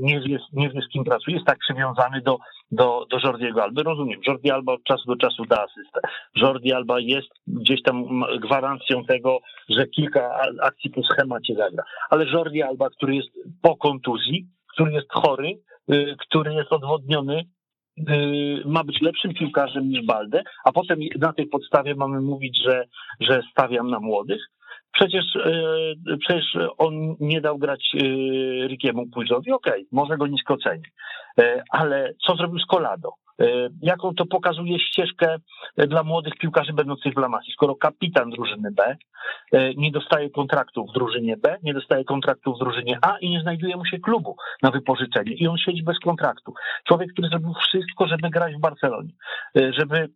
nie 0.00 0.20
wie, 0.20 0.38
nie 0.52 0.70
wie, 0.70 0.80
z 0.80 0.88
kim 0.88 1.04
pracuje, 1.04 1.36
jest 1.36 1.46
tak 1.46 1.58
przywiązany 1.58 2.20
do, 2.20 2.38
do, 2.70 3.06
do 3.10 3.18
Jordiego 3.24 3.62
Alby. 3.62 3.82
Rozumiem, 3.82 4.20
Jordi 4.26 4.50
Alba 4.50 4.72
od 4.72 4.84
czasu 4.84 5.04
do 5.06 5.16
czasu 5.16 5.44
da 5.44 5.64
asystę. 5.64 6.00
Jordi 6.36 6.72
Alba 6.72 7.00
jest 7.00 7.28
gdzieś 7.46 7.82
tam 7.82 8.22
gwarancją 8.40 9.04
tego, 9.04 9.38
że 9.68 9.86
kilka 9.86 10.40
akcji 10.62 10.90
po 10.90 11.02
schemacie 11.02 11.54
zagra. 11.54 11.82
Ale 12.10 12.26
Jordi 12.26 12.62
Alba, 12.62 12.90
który 12.90 13.16
jest 13.16 13.28
po 13.62 13.76
kontuzji, 13.76 14.46
który 14.72 14.92
jest 14.92 15.12
chory, 15.12 15.58
y, 15.92 16.16
który 16.18 16.54
jest 16.54 16.72
odwodniony, 16.72 17.44
ma 18.64 18.84
być 18.84 19.00
lepszym 19.00 19.34
piłkarzem 19.34 19.88
niż 19.88 20.06
Balde, 20.06 20.42
a 20.64 20.72
potem 20.72 20.98
na 21.20 21.32
tej 21.32 21.46
podstawie 21.46 21.94
mamy 21.94 22.20
mówić, 22.20 22.62
że, 22.64 22.84
że 23.20 23.42
stawiam 23.50 23.90
na 23.90 24.00
młodych. 24.00 24.42
Przecież, 24.92 25.24
y, 25.36 26.18
przecież 26.20 26.44
on 26.78 27.16
nie 27.20 27.40
dał 27.40 27.58
grać 27.58 27.90
y, 27.94 27.98
Rikiemu 28.68 29.06
Pujowi, 29.06 29.52
okej, 29.52 29.72
okay, 29.72 29.84
może 29.92 30.16
go 30.16 30.26
nisko 30.26 30.56
ceni. 30.56 30.82
Ale 31.70 32.12
co 32.26 32.36
zrobił 32.36 32.58
z 32.58 32.66
Colado? 32.66 33.12
E, 33.40 33.68
jaką 33.82 34.14
to 34.14 34.26
pokazuje 34.26 34.78
ścieżkę 34.78 35.36
e, 35.76 35.86
dla 35.86 36.02
młodych 36.02 36.34
piłkarzy 36.34 36.72
będących 36.72 37.14
w 37.14 37.18
Lamassie. 37.18 37.52
Skoro 37.52 37.74
kapitan 37.74 38.30
drużyny 38.30 38.70
B 38.72 38.96
e, 39.52 39.74
nie 39.74 39.90
dostaje 39.90 40.30
kontraktu 40.30 40.86
w 40.86 40.92
drużynie 40.92 41.36
B, 41.36 41.58
nie 41.62 41.74
dostaje 41.74 42.04
kontraktu 42.04 42.54
w 42.54 42.58
drużynie 42.58 42.98
A 43.02 43.18
i 43.20 43.30
nie 43.30 43.40
znajduje 43.40 43.76
mu 43.76 43.86
się 43.86 43.98
klubu 43.98 44.36
na 44.62 44.70
wypożyczenie 44.70 45.32
i 45.32 45.48
on 45.48 45.58
siedzi 45.58 45.82
bez 45.82 45.98
kontraktu. 45.98 46.54
Człowiek, 46.88 47.12
który 47.12 47.28
zrobił 47.28 47.54
wszystko, 47.54 48.06
żeby 48.06 48.30
grać 48.30 48.54
w 48.54 48.60
Barcelonie, 48.60 49.10
żeby 49.54 50.08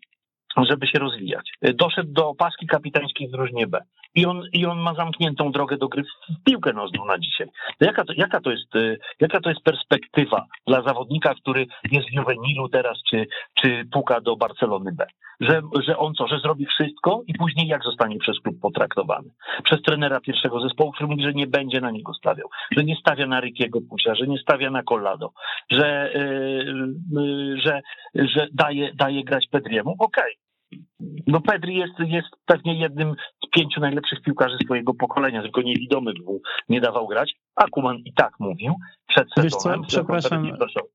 żeby 0.68 0.86
się 0.86 0.98
rozwijać. 0.98 1.52
Doszedł 1.74 2.12
do 2.12 2.34
paski 2.34 2.66
kapitańskiej 2.66 3.28
w 3.28 3.30
drużynie 3.30 3.66
B 3.66 3.80
i 4.14 4.26
on, 4.26 4.42
i 4.52 4.66
on 4.66 4.78
ma 4.78 4.94
zamkniętą 4.94 5.52
drogę 5.52 5.76
do 5.76 5.88
gry 5.88 6.02
w 6.02 6.44
piłkę 6.44 6.72
nożną 6.72 7.04
na 7.04 7.18
dzisiaj. 7.18 7.46
Jaka 7.80 8.04
to, 8.04 8.12
jaka, 8.16 8.40
to 8.40 8.50
jest, 8.50 8.74
y, 8.76 8.98
jaka 9.20 9.40
to 9.40 9.48
jest 9.48 9.62
perspektywa 9.62 10.46
dla 10.66 10.82
zawodnika, 10.82 11.34
który 11.34 11.66
jest 11.90 12.08
w 12.08 12.12
Juvenilu 12.12 12.68
teraz, 12.68 12.98
czy, 13.10 13.26
czy 13.54 13.84
puka 13.92 14.20
do 14.20 14.36
Barcelony 14.36 14.92
B? 14.92 15.06
Że, 15.40 15.60
że 15.86 15.98
on 15.98 16.14
co, 16.14 16.26
że 16.26 16.38
zrobi 16.38 16.66
wszystko 16.66 17.22
i 17.26 17.34
później 17.34 17.68
jak 17.68 17.82
zostanie 17.82 18.18
przez 18.18 18.40
klub 18.40 18.60
potraktowany? 18.60 19.28
Przez 19.64 19.82
trenera 19.82 20.20
pierwszego 20.20 20.60
zespołu, 20.60 20.92
który 20.92 21.08
mówi, 21.08 21.22
że 21.22 21.32
nie 21.32 21.46
będzie 21.46 21.80
na 21.80 21.90
niego 21.90 22.14
stawiał, 22.14 22.48
że 22.76 22.84
nie 22.84 22.96
stawia 22.96 23.26
na 23.26 23.40
Rikiego 23.40 23.78
Pusia, 23.90 24.14
że 24.14 24.26
nie 24.26 24.38
stawia 24.38 24.70
na 24.70 24.82
Collado, 24.82 25.32
że, 25.70 26.12
yy, 26.14 27.20
yy, 27.22 27.60
że, 27.60 27.80
że 28.14 28.46
daje, 28.52 28.92
daje 28.94 29.24
grać 29.24 29.46
Pedriemu. 29.50 29.90
Okej, 29.98 30.34
okay 30.36 30.49
no 31.26 31.40
Pedri 31.40 31.76
jest, 31.76 31.92
jest 31.98 32.28
pewnie 32.46 32.80
jednym 32.80 33.14
z 33.46 33.50
pięciu 33.50 33.80
najlepszych 33.80 34.22
piłkarzy 34.22 34.56
swojego 34.64 34.94
pokolenia, 34.94 35.42
tylko 35.42 35.62
niewidomy 35.62 36.12
był, 36.12 36.42
nie 36.68 36.80
dawał 36.80 37.06
grać. 37.06 37.32
A 37.60 37.66
Kuman 37.68 37.96
i 38.04 38.12
tak 38.12 38.32
mówił 38.40 38.74
przed 39.10 39.28
Wiesz 39.42 39.52
co, 39.52 39.70
przepraszam, 39.86 40.46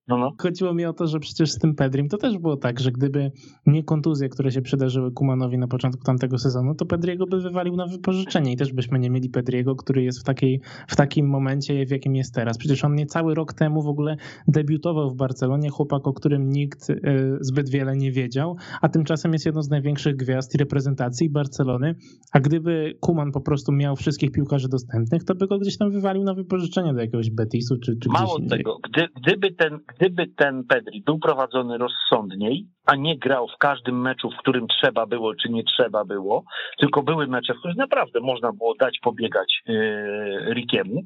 no, 0.07 0.17
no. 0.17 0.31
chodziło 0.41 0.73
mi 0.73 0.85
o 0.85 0.93
to, 0.93 1.07
że 1.07 1.19
przecież 1.19 1.51
z 1.51 1.59
tym 1.59 1.75
Pedrim 1.75 2.09
to 2.09 2.17
też 2.17 2.37
było 2.37 2.57
tak, 2.57 2.79
że 2.79 2.91
gdyby 2.91 3.31
nie 3.65 3.83
kontuzje, 3.83 4.29
które 4.29 4.51
się 4.51 4.61
przydarzyły 4.61 5.11
Kumanowi 5.11 5.57
na 5.57 5.67
początku 5.67 6.03
tamtego 6.03 6.37
sezonu, 6.37 6.75
to 6.75 6.85
Pedriego 6.85 7.25
by 7.25 7.41
wywalił 7.41 7.75
na 7.75 7.87
wypożyczenie 7.87 8.51
i 8.51 8.55
też 8.57 8.73
byśmy 8.73 8.99
nie 8.99 9.09
mieli 9.09 9.29
Pedriego, 9.29 9.75
który 9.75 10.03
jest 10.03 10.19
w, 10.19 10.23
takiej, 10.23 10.61
w 10.87 10.95
takim 10.95 11.29
momencie, 11.29 11.85
w 11.85 11.91
jakim 11.91 12.15
jest 12.15 12.35
teraz. 12.35 12.57
Przecież 12.57 12.83
on 12.83 12.95
nie 12.95 13.05
cały 13.05 13.35
rok 13.35 13.53
temu 13.53 13.81
w 13.81 13.87
ogóle 13.87 14.15
debiutował 14.47 15.09
w 15.09 15.15
Barcelonie, 15.15 15.69
chłopak, 15.69 16.07
o 16.07 16.13
którym 16.13 16.49
nikt 16.49 16.89
e, 16.89 16.95
zbyt 17.41 17.69
wiele 17.69 17.97
nie 17.97 18.11
wiedział, 18.11 18.55
a 18.81 18.89
tymczasem 18.89 19.33
jest 19.33 19.45
jedną 19.45 19.61
z 19.61 19.69
największych 19.69 20.15
gwiazd 20.15 20.55
i 20.55 20.57
reprezentacji 20.57 21.29
Barcelony, 21.29 21.95
a 22.31 22.39
gdyby 22.39 22.97
Kuman 22.99 23.31
po 23.31 23.41
prostu 23.41 23.71
miał 23.71 23.95
wszystkich 23.95 24.31
piłkarzy 24.31 24.69
dostępnych, 24.69 25.23
to 25.23 25.35
by 25.35 25.47
go 25.47 25.59
gdzieś 25.59 25.77
tam 25.77 25.91
wywalił 25.91 26.23
na 26.23 26.33
wypożyczenie 26.33 26.54
do 26.57 27.01
jakiegoś 27.01 27.29
Betisu 27.29 27.77
czy, 27.79 27.99
czy 28.03 28.09
Mało 28.09 28.39
tego, 28.49 28.77
gdy, 28.83 29.07
gdyby, 29.21 29.51
ten, 29.51 29.79
gdyby 29.95 30.27
ten 30.27 30.63
Pedri 30.63 31.03
był 31.05 31.19
prowadzony 31.19 31.77
rozsądniej, 31.77 32.67
a 32.85 32.95
nie 32.95 33.17
grał 33.17 33.47
w 33.47 33.57
każdym 33.57 34.01
meczu, 34.01 34.29
w 34.31 34.37
którym 34.37 34.67
trzeba 34.67 35.05
było, 35.05 35.35
czy 35.35 35.49
nie 35.49 35.63
trzeba 35.63 36.05
było, 36.05 36.43
tylko 36.77 37.03
były 37.03 37.27
mecze, 37.27 37.53
w 37.53 37.59
których 37.59 37.77
naprawdę 37.77 38.19
można 38.19 38.51
było 38.51 38.75
dać 38.79 38.99
pobiegać 39.03 39.61
yy, 39.67 40.53
Rikiemu, 40.53 41.01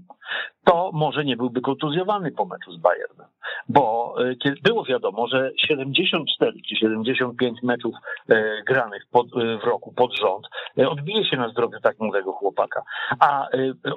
to 0.65 0.91
może 0.93 1.25
nie 1.25 1.37
byłby 1.37 1.61
kontuzjowany 1.61 2.31
po 2.31 2.45
meczu 2.45 2.71
z 2.71 2.77
Bayernem. 2.77 3.27
Bo 3.69 4.15
yy, 4.45 4.53
było 4.63 4.85
wiadomo, 4.85 5.27
że 5.27 5.51
74 5.57 6.51
czy 6.69 6.75
75 6.75 7.63
meczów 7.63 7.95
yy, 8.27 8.63
granych 8.67 9.03
pod, 9.11 9.27
yy, 9.35 9.57
w 9.57 9.63
roku 9.63 9.93
pod 9.93 10.17
rząd 10.17 10.47
odbije 10.89 11.25
się 11.25 11.37
na 11.37 11.49
zdrowiu 11.49 11.79
tak 11.83 11.99
młodego 11.99 12.31
chłopaka. 12.31 12.83
A 13.19 13.47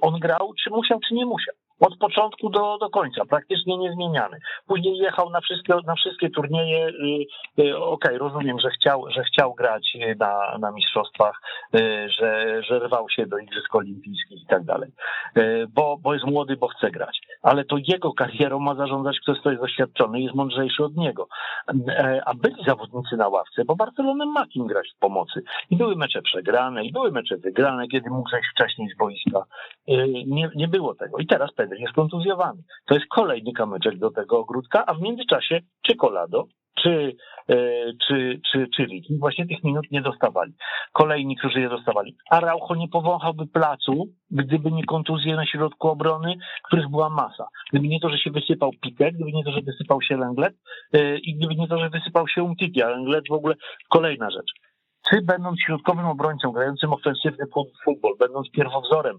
on 0.02 0.20
grał, 0.20 0.52
czy 0.64 0.70
musiał, 0.70 1.00
czy 1.08 1.14
nie 1.14 1.26
musiał 1.26 1.54
od 1.81 1.99
początku 1.99 2.51
do, 2.51 2.79
do 2.79 2.91
końca, 2.91 3.25
praktycznie 3.25 3.79
niezmieniany. 3.79 4.39
Później 4.66 4.99
jechał 4.99 5.31
na 5.31 5.41
wszystkie, 5.41 5.75
na 5.87 5.95
wszystkie 5.95 6.31
turnieje. 6.31 6.87
Y, 6.89 6.93
y, 7.62 7.77
okej, 7.77 8.16
okay, 8.16 8.18
rozumiem, 8.18 8.61
że 8.61 8.70
chciał, 8.70 9.11
że 9.11 9.25
chciał 9.25 9.55
grać 9.55 9.97
na, 10.18 10.59
na 10.59 10.73
mistrzostwach, 10.73 11.41
y, 11.75 12.09
że, 12.11 12.62
że 12.62 12.79
rwał 12.79 13.11
się 13.11 13.27
do 13.27 13.39
Igrzysk 13.39 13.75
Olimpijskich 13.75 14.43
i 14.43 14.47
tak 14.47 14.64
dalej, 14.64 14.91
bo, 15.68 15.97
bo 16.03 16.14
jest 16.14 16.27
młody, 16.27 16.57
bo 16.57 16.68
chce 16.68 16.91
grać. 16.91 17.20
Ale 17.43 17.64
to 17.64 17.76
jego 17.88 18.12
karierą 18.12 18.59
ma 18.59 18.74
zarządzać 18.74 19.20
ktoś, 19.20 19.40
kto 19.40 19.51
jest 19.51 19.62
doświadczony 19.62 20.20
i 20.20 20.24
jest 20.24 20.34
mądrzejszy 20.34 20.84
od 20.84 20.97
niego. 20.97 21.28
A 22.26 22.34
byli 22.34 22.64
zawodnicy 22.66 23.16
na 23.16 23.28
ławce, 23.28 23.64
bo 23.64 23.76
Barcelona 23.76 24.26
ma 24.26 24.47
kim 24.47 24.66
grać 24.66 24.88
w 24.97 24.99
pomocy. 24.99 25.43
I 25.70 25.76
były 25.76 25.97
mecze 25.97 26.22
przegrane, 26.22 26.84
i 26.84 26.93
były 26.93 27.12
mecze 27.12 27.36
wygrane, 27.36 27.88
kiedy 27.88 28.11
mógł 28.11 28.30
zejść 28.30 28.49
wcześniej 28.53 28.88
z 28.95 28.99
boiska. 28.99 29.45
Nie, 30.26 30.51
nie 30.55 30.68
było 30.68 30.95
tego. 30.95 31.18
I 31.18 31.26
teraz 31.26 31.53
Pedri 31.53 31.82
jest 31.82 31.95
kontuzjowany. 31.95 32.62
To 32.86 32.95
jest 32.95 33.07
kolejny 33.07 33.53
kamyczek 33.53 33.99
do 33.99 34.11
tego 34.11 34.38
ogródka, 34.38 34.86
a 34.86 34.95
w 34.95 35.01
międzyczasie 35.01 35.61
czy 35.82 35.97
Colado, 35.97 36.47
czy, 36.75 37.16
e, 37.49 37.57
czy, 38.07 38.41
czy, 38.53 38.66
czy 38.77 38.85
Riki 38.85 39.18
właśnie 39.18 39.47
tych 39.47 39.64
minut 39.64 39.87
nie 39.91 40.03
dostawali. 40.03 40.53
Kolejni, 40.93 41.37
którzy 41.37 41.61
je 41.61 41.68
dostawali. 41.68 42.16
A 42.31 42.41
Raucho 42.41 42.75
nie 42.75 42.89
powąchałby 42.89 43.47
placu, 43.47 44.09
gdyby 44.31 44.73
nie 44.73 44.85
kontuzje 44.85 45.37
na 45.37 45.47
środku 45.47 45.89
obrony, 45.89 46.35
których 46.64 46.89
była 46.89 47.11
masa. 47.11 47.47
Gdyby 47.70 47.89
nie 47.89 48.01
to, 48.01 48.11
że 48.11 48.18
się 48.18 48.31
wysypał 48.31 48.70
Pitek, 48.81 49.14
gdyby 49.14 49.33
nie 49.33 49.45
to, 49.45 49.53
że 49.53 49.61
wysypał 49.61 50.03
się 50.03 50.16
Lenglet 50.16 50.55
e, 50.93 51.18
i 51.18 51.35
gdyby 51.35 51.55
nie 51.55 51.68
to, 51.68 51.79
że 51.79 51.91
wysypał 51.91 52.29
się 52.29 52.43
Umtiti, 52.43 52.83
a 52.83 52.89
Lenglet 52.89 53.25
w 53.29 53.33
ogóle 53.33 53.55
kolejna 53.89 54.31
rzecz. 54.31 54.53
Czy 55.11 55.23
będąc 55.23 55.61
środkowym 55.66 56.07
obrońcą, 56.07 56.53
grającym 56.53 56.93
ofensywny 56.93 57.45
futbol, 57.85 58.16
będąc 58.18 58.51
pierwowzorem 58.51 59.18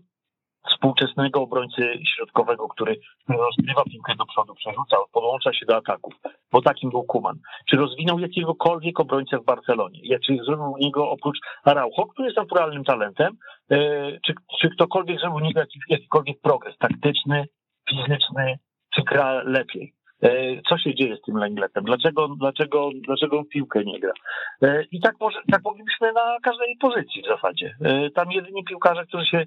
współczesnego 0.69 1.41
obrońcy 1.41 1.99
środkowego, 2.15 2.67
który 2.67 2.99
rozgrywa 3.29 3.83
piłkę 3.83 4.15
do 4.15 4.25
przodu, 4.25 4.55
przerzuca, 4.55 4.97
podłącza 5.11 5.53
się 5.53 5.65
do 5.65 5.75
ataków, 5.75 6.13
bo 6.51 6.61
takim 6.61 6.89
był 6.89 7.03
Kuman. 7.03 7.39
Czy 7.69 7.77
rozwinął 7.77 8.19
jakiegokolwiek 8.19 8.99
obrońcę 8.99 9.39
w 9.39 9.45
Barcelonie? 9.45 9.99
Czy 10.25 10.37
zrobił 10.45 10.75
niego 10.79 11.09
oprócz 11.09 11.37
Araujo, 11.63 12.05
który 12.05 12.27
jest 12.27 12.37
naturalnym 12.37 12.83
talentem, 12.83 13.37
e, 13.71 13.77
czy, 14.25 14.33
czy 14.61 14.69
ktokolwiek 14.69 15.19
zrobił 15.19 15.39
niego 15.39 15.61
jakikolwiek 15.89 16.41
progres 16.41 16.77
taktyczny, 16.77 17.45
fizyczny, 17.89 18.59
czy 18.95 19.03
gra 19.03 19.43
lepiej? 19.43 19.93
E, 20.23 20.61
co 20.69 20.77
się 20.77 20.95
dzieje 20.95 21.17
z 21.17 21.21
tym 21.21 21.37
Lengletem? 21.37 21.83
Dlaczego, 21.83 22.27
dlaczego, 22.27 22.89
dlaczego 22.93 23.37
on 23.39 23.45
piłkę 23.45 23.83
nie 23.83 23.99
gra? 23.99 24.13
E, 24.61 24.83
I 24.91 25.01
tak, 25.01 25.15
może, 25.19 25.39
tak 25.51 25.63
moglibyśmy 25.63 26.13
na 26.13 26.37
każdej 26.43 26.77
pozycji 26.77 27.21
w 27.21 27.27
zasadzie. 27.27 27.75
E, 27.81 28.09
tam 28.09 28.31
jedyni 28.31 28.63
piłkarze, 28.63 29.05
którzy 29.05 29.25
się 29.25 29.45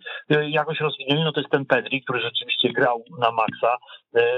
jakoś 0.48 0.80
rozwinęli, 0.80 1.24
no 1.24 1.32
to 1.32 1.40
jest 1.40 1.52
ten 1.52 1.66
Pedri, 1.66 2.02
który 2.02 2.20
rzeczywiście 2.20 2.72
grał 2.72 3.04
na 3.18 3.30
maksa, 3.30 3.76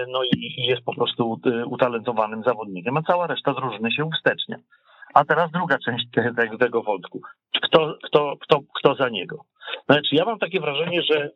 no 0.09 0.24
i 0.24 0.66
jest 0.66 0.84
po 0.84 0.95
prostu 0.95 1.41
utalentowanym 1.66 2.43
zawodnikiem, 2.43 2.97
a 2.97 3.03
cała 3.03 3.26
reszta 3.26 3.55
drużyny 3.55 3.93
się 3.93 4.11
wstecznia. 4.16 4.57
A 5.14 5.24
teraz 5.24 5.51
druga 5.51 5.78
część 5.78 6.05
tego, 6.36 6.59
tego 6.59 6.82
wątku. 6.82 7.20
Kto, 7.62 7.99
kto, 8.03 8.34
kto, 8.41 8.61
kto 8.74 8.95
za 8.95 9.09
niego? 9.09 9.45
Znaczy, 9.89 10.09
ja 10.14 10.24
mam 10.24 10.39
takie 10.39 10.61
wrażenie, 10.61 11.03
że 11.03 11.30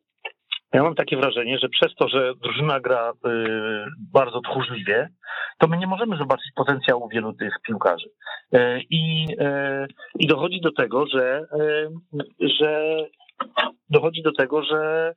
ja 0.72 0.82
mam 0.82 0.94
takie 0.94 1.16
wrażenie, 1.16 1.58
że 1.58 1.68
przez 1.68 1.94
to, 1.94 2.08
że 2.08 2.34
drużyna 2.34 2.80
gra 2.80 3.10
y, 3.10 3.14
bardzo 4.12 4.40
tchórzliwie, 4.40 5.08
to 5.58 5.68
my 5.68 5.76
nie 5.78 5.86
możemy 5.86 6.16
zobaczyć 6.16 6.52
potencjału 6.54 7.08
wielu 7.08 7.32
tych 7.32 7.54
piłkarzy. 7.66 8.08
Y, 8.54 8.80
I, 8.90 9.26
y, 9.40 9.86
I 10.18 10.26
dochodzi 10.26 10.60
do 10.60 10.72
tego, 10.72 11.06
że, 11.06 11.44
że 12.40 12.96
dochodzi 13.90 14.22
do 14.22 14.32
tego, 14.32 14.62
że 14.64 15.12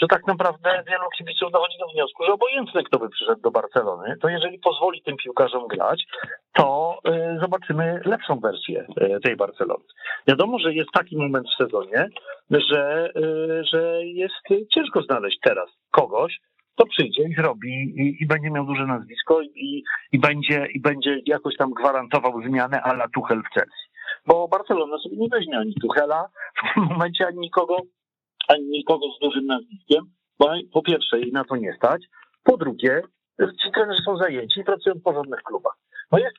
że 0.00 0.06
tak 0.06 0.26
naprawdę 0.26 0.82
wielu 0.88 1.08
kibiców 1.18 1.52
dochodzi 1.52 1.78
do 1.78 1.86
wniosku, 1.94 2.24
że 2.24 2.32
obojętne 2.32 2.82
kto 2.82 2.98
by 2.98 3.08
przyszedł 3.08 3.40
do 3.40 3.50
Barcelony, 3.50 4.16
to 4.22 4.28
jeżeli 4.28 4.58
pozwoli 4.58 5.02
tym 5.02 5.16
piłkarzom 5.16 5.66
grać, 5.68 6.04
to 6.56 6.98
y, 7.08 7.38
zobaczymy 7.40 8.00
lepszą 8.04 8.40
wersję 8.40 8.86
y, 9.16 9.20
tej 9.20 9.36
Barcelony. 9.36 9.84
Wiadomo, 10.28 10.58
że 10.58 10.74
jest 10.74 10.90
taki 10.92 11.16
moment 11.16 11.46
w 11.48 11.64
sezonie, 11.64 12.08
że, 12.50 13.10
y, 13.16 13.64
że 13.64 14.06
jest 14.06 14.68
ciężko 14.74 15.02
znaleźć 15.02 15.38
teraz 15.42 15.70
kogoś, 15.90 16.40
kto 16.74 16.86
przyjdzie 16.86 17.22
i 17.22 17.34
zrobi 17.34 17.68
i, 17.68 18.22
i, 18.22 18.26
będzie 18.26 18.50
miał 18.50 18.66
duże 18.66 18.86
nazwisko 18.86 19.42
i, 19.42 19.82
i, 20.12 20.18
będzie, 20.18 20.66
i 20.74 20.80
będzie 20.80 21.20
jakoś 21.26 21.56
tam 21.56 21.70
gwarantował 21.70 22.42
zmianę 22.42 22.82
ala 22.82 23.08
Tuchel 23.08 23.42
w 23.42 23.54
Chelsea. 23.54 23.86
Bo 24.26 24.48
Barcelona 24.48 24.98
sobie 24.98 25.16
nie 25.16 25.28
weźmie 25.28 25.58
ani 25.58 25.74
Tuchela 25.74 26.28
w 26.56 26.74
tym 26.74 26.84
momencie, 26.84 27.26
ani 27.26 27.38
nikogo 27.38 27.76
ani 28.48 28.68
nikogo 28.68 29.06
z 29.16 29.20
dużym 29.20 29.46
nazwiskiem, 29.46 30.04
bo 30.38 30.46
po 30.72 30.82
pierwsze 30.82 31.20
jej 31.20 31.32
na 31.32 31.44
to 31.44 31.56
nie 31.56 31.72
stać, 31.72 32.02
po 32.44 32.56
drugie 32.56 33.02
ci 33.38 33.72
trenerzy 33.74 34.02
są 34.02 34.16
zajęci 34.16 34.60
i 34.60 34.64
pracują 34.64 34.94
w 34.94 35.02
porządnych 35.02 35.42
klubach. 35.42 35.76
No 36.12 36.18
jest, 36.18 36.36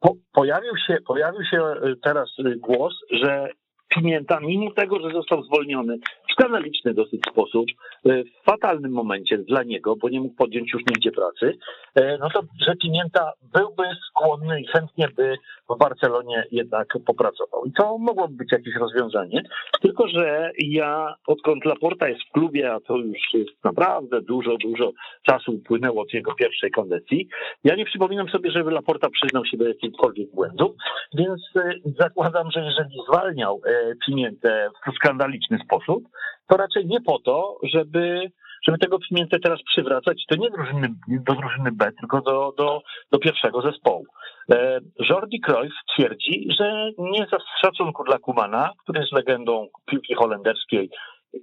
po, 0.00 0.14
pojawił, 0.32 0.76
się, 0.86 0.98
pojawił 1.06 1.44
się 1.44 1.62
e, 1.62 1.94
teraz 2.02 2.30
e, 2.38 2.56
głos, 2.56 2.94
że 3.10 3.48
Pimienta, 3.88 4.40
mimo 4.40 4.70
tego, 4.70 5.00
że 5.00 5.10
został 5.10 5.42
zwolniony 5.42 5.98
w 6.28 6.32
skandaliczny 6.32 6.94
dosyć 6.94 7.20
sposób, 7.30 7.66
e, 8.06 8.24
w 8.24 8.44
fatalnym 8.44 8.92
momencie 8.92 9.38
dla 9.38 9.62
niego, 9.62 9.96
bo 9.96 10.08
nie 10.08 10.20
mógł 10.20 10.34
podjąć 10.34 10.72
już 10.72 10.82
nigdzie 10.90 11.12
pracy, 11.12 11.58
e, 11.94 12.18
no 12.18 12.28
to, 12.30 12.40
że 12.66 12.76
Pimienta 12.76 13.32
byłby 13.54 13.82
skłonny 14.08 14.60
i 14.60 14.66
chętnie 14.66 15.08
by 15.16 15.36
w 15.70 15.78
Barcelonie 15.78 16.44
jednak 16.50 16.88
popracował. 17.06 17.64
I 17.64 17.72
to 17.72 17.98
mogłoby 17.98 18.34
być 18.34 18.52
jakieś 18.52 18.74
rozwiązanie, 18.74 19.42
tylko 19.80 20.08
że 20.08 20.50
ja, 20.58 21.14
odkąd 21.26 21.64
Laporta 21.64 22.08
jest 22.08 22.20
w 22.22 22.32
klubie, 22.32 22.72
a 22.72 22.80
to 22.80 22.96
już 22.96 23.18
jest 23.34 23.64
naprawdę 23.64 24.22
dużo, 24.22 24.56
dużo 24.56 24.92
czasu 25.22 25.52
upłynęło 25.52 26.02
od 26.02 26.14
jego 26.14 26.34
pierwszej 26.34 26.70
kondycji, 26.70 27.28
ja 27.64 27.76
nie 27.76 27.84
przypominam 27.84 28.28
sobie, 28.28 28.50
żeby 28.50 28.70
Laporta 28.70 29.08
przyznał 29.10 29.44
się 29.44 29.56
do 29.56 29.68
jakichkolwiek 29.68 30.30
błędów, 30.34 30.76
więc 31.14 31.42
e, 31.56 31.74
zakładam, 31.98 32.50
że 32.50 32.60
jeżeli 32.60 32.96
zwalniał 33.08 33.60
Pimiętę 34.06 34.70
w 34.86 34.94
skandaliczny 34.94 35.58
sposób, 35.64 36.04
to 36.48 36.56
raczej 36.56 36.86
nie 36.86 37.00
po 37.00 37.18
to, 37.18 37.58
żeby 37.62 38.30
żeby 38.66 38.78
tego 38.78 38.98
Pimiętę 38.98 39.38
teraz 39.40 39.62
przywracać, 39.62 40.24
to 40.28 40.36
nie 40.36 40.50
drużyny, 40.50 40.88
do 41.08 41.34
drużyny 41.34 41.72
B, 41.72 41.92
tylko 42.00 42.20
do, 42.20 42.54
do, 42.56 42.82
do 43.12 43.18
pierwszego 43.18 43.62
zespołu. 43.62 44.06
E, 44.52 44.80
Jordi 45.10 45.40
Cruyff 45.40 45.74
twierdzi, 45.94 46.48
że 46.58 46.90
nie 46.98 47.26
z 47.26 47.60
szacunku 47.62 48.04
dla 48.04 48.18
Kumana, 48.18 48.70
który 48.82 49.00
jest 49.00 49.12
legendą 49.12 49.68
piłki 49.86 50.14
holenderskiej 50.14 50.90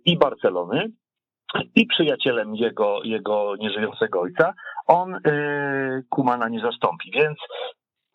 i 0.06 0.18
Barcelony, 0.18 0.92
i 1.76 1.88
przyjacielem 1.88 2.56
jego, 2.56 3.04
jego 3.04 3.56
nieżyjącego 3.60 4.22
ojca, 4.22 4.54
on 4.88 5.16
y, 5.16 5.20
Kumana 6.10 6.50
nie 6.50 6.60
zastąpi. 6.60 7.12
Więc 7.12 7.38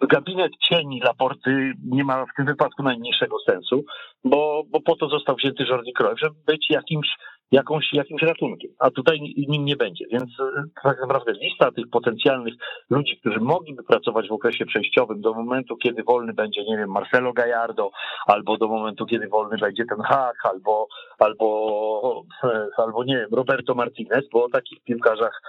gabinet 0.08 0.52
cieni 0.68 1.00
Laporty 1.00 1.72
nie 1.84 2.04
ma 2.04 2.24
w 2.24 2.36
tym 2.36 2.46
wypadku 2.46 2.82
najmniejszego 2.82 3.36
sensu, 3.46 3.84
bo, 4.24 4.62
bo 4.68 4.80
po 4.80 4.96
to 4.96 5.08
został 5.08 5.36
wzięty 5.36 5.64
Jordi 5.64 5.92
Cruyff, 5.92 6.20
żeby 6.20 6.34
być 6.46 6.66
jakimś, 6.70 7.08
jakąś, 7.52 7.92
jakimś 7.92 8.22
ratunkiem, 8.22 8.70
a 8.78 8.90
tutaj 8.90 9.20
nim 9.48 9.64
nie 9.64 9.76
będzie. 9.76 10.04
Więc 10.12 10.30
e, 10.40 10.64
tak 10.82 11.00
naprawdę 11.00 11.32
lista 11.32 11.70
tych 11.72 11.90
potencjalnych 11.90 12.54
ludzi, 12.90 13.16
którzy 13.20 13.40
mogliby 13.40 13.82
pracować 13.82 14.28
w 14.28 14.32
okresie 14.32 14.66
przejściowym 14.66 15.20
do 15.20 15.34
momentu, 15.34 15.76
kiedy 15.76 16.02
wolny 16.02 16.32
będzie, 16.32 16.64
nie 16.64 16.76
wiem, 16.76 16.90
Marcelo 16.90 17.32
Gallardo, 17.32 17.90
albo 18.26 18.56
do 18.56 18.68
momentu, 18.68 19.06
kiedy 19.06 19.28
wolny 19.28 19.58
będzie 19.58 19.84
ten 19.84 20.00
Hak, 20.00 20.36
albo, 20.44 20.86
albo, 21.18 22.24
e, 22.44 22.66
albo 22.76 23.04
nie 23.04 23.16
wiem, 23.16 23.28
Roberto 23.32 23.74
Martinez, 23.74 24.28
bo 24.32 24.44
o 24.44 24.50
takich 24.50 24.82
piłkarzach, 24.82 25.42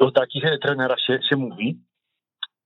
o 0.00 0.10
takich 0.10 0.44
trenerach 0.62 1.00
się, 1.00 1.18
się 1.30 1.36
mówi 1.36 1.87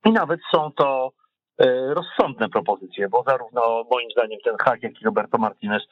i 0.05 0.13
nawet 0.13 0.41
są 0.55 0.71
to 0.73 1.13
e, 1.59 1.95
rozsądne 1.95 2.49
propozycje, 2.49 3.09
bo 3.09 3.25
zarówno 3.27 3.85
moim 3.91 4.11
zdaniem 4.11 4.39
ten 4.45 4.57
Hak, 4.61 4.83
jak 4.83 5.01
i 5.01 5.05
Roberto 5.05 5.39
Martinez 5.39 5.83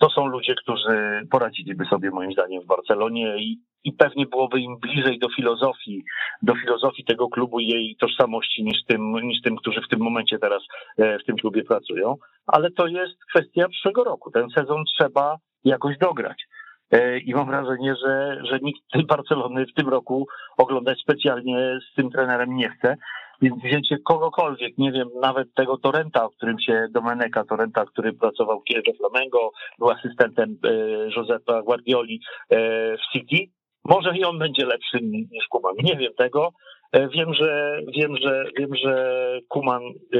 to 0.00 0.10
są 0.10 0.26
ludzie, 0.26 0.54
którzy 0.54 1.26
poradziliby 1.30 1.84
sobie 1.84 2.10
moim 2.10 2.32
zdaniem 2.32 2.62
w 2.62 2.66
Barcelonie 2.66 3.38
i, 3.38 3.60
i 3.84 3.92
pewnie 3.92 4.26
byłoby 4.26 4.60
im 4.60 4.78
bliżej 4.78 5.18
do 5.18 5.28
filozofii, 5.36 6.04
do 6.42 6.54
filozofii 6.54 7.04
tego 7.04 7.28
klubu 7.28 7.60
i 7.60 7.66
jej 7.66 7.96
tożsamości 8.00 8.64
niż 8.64 8.84
tym, 8.86 9.12
niż 9.12 9.42
tym, 9.42 9.56
którzy 9.56 9.80
w 9.80 9.88
tym 9.88 10.00
momencie 10.00 10.38
teraz 10.38 10.62
e, 10.98 11.18
w 11.18 11.24
tym 11.24 11.36
klubie 11.36 11.64
pracują. 11.64 12.16
Ale 12.46 12.70
to 12.70 12.86
jest 12.86 13.24
kwestia 13.30 13.68
przyszłego 13.68 14.04
roku. 14.04 14.30
Ten 14.30 14.50
sezon 14.50 14.84
trzeba 14.84 15.36
jakoś 15.64 15.98
dograć. 15.98 16.44
E, 16.90 17.18
I 17.18 17.34
mam 17.34 17.46
wrażenie, 17.46 17.94
że, 18.04 18.40
że 18.44 18.58
nikt 18.62 19.06
Barcelony 19.06 19.66
w 19.66 19.74
tym 19.74 19.88
roku 19.88 20.26
oglądać 20.56 21.00
specjalnie 21.00 21.78
z 21.90 21.94
tym 21.94 22.10
trenerem 22.10 22.56
nie 22.56 22.70
chce. 22.70 22.96
Więc 23.42 23.62
wzięcie 23.62 23.98
kogokolwiek, 23.98 24.78
nie 24.78 24.92
wiem, 24.92 25.08
nawet 25.22 25.54
tego 25.54 25.78
Torrenta, 25.78 26.24
o 26.24 26.30
którym 26.30 26.60
się, 26.60 26.86
Domeneka 26.90 27.44
Torrenta, 27.44 27.84
który 27.84 28.12
pracował 28.12 28.60
w 28.60 28.96
Flamengo, 28.96 29.50
był 29.78 29.90
asystentem 29.90 30.56
e, 30.64 30.70
Josepa 31.16 31.62
Guardioli 31.62 32.20
e, 32.50 32.56
w 32.96 33.12
City, 33.12 33.52
może 33.84 34.16
i 34.16 34.24
on 34.24 34.38
będzie 34.38 34.66
lepszy 34.66 34.98
niż 35.02 35.46
Kuman. 35.48 35.74
Nie 35.82 35.96
wiem 35.96 36.12
tego. 36.14 36.52
E, 36.92 37.08
wiem, 37.08 37.34
że 37.34 37.80
wiem, 37.96 38.16
że 38.16 38.44
wiem, 38.58 38.70
że 38.84 39.14
Kuman 39.48 39.82
e, 39.82 40.18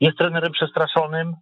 jest 0.00 0.18
trenerem 0.18 0.52
przestraszonym. 0.52 1.32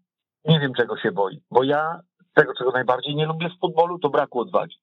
Nie 0.45 0.61
wiem, 0.61 0.73
czego 0.75 0.97
się 0.97 1.13
boi, 1.13 1.41
bo 1.51 1.63
ja 1.63 2.01
tego, 2.35 2.53
czego 2.59 2.71
najbardziej 2.71 3.15
nie 3.15 3.27
lubię 3.27 3.49
w 3.49 3.61
futbolu, 3.61 3.99
to 3.99 4.09
braku 4.09 4.41
odwagi. 4.41 4.77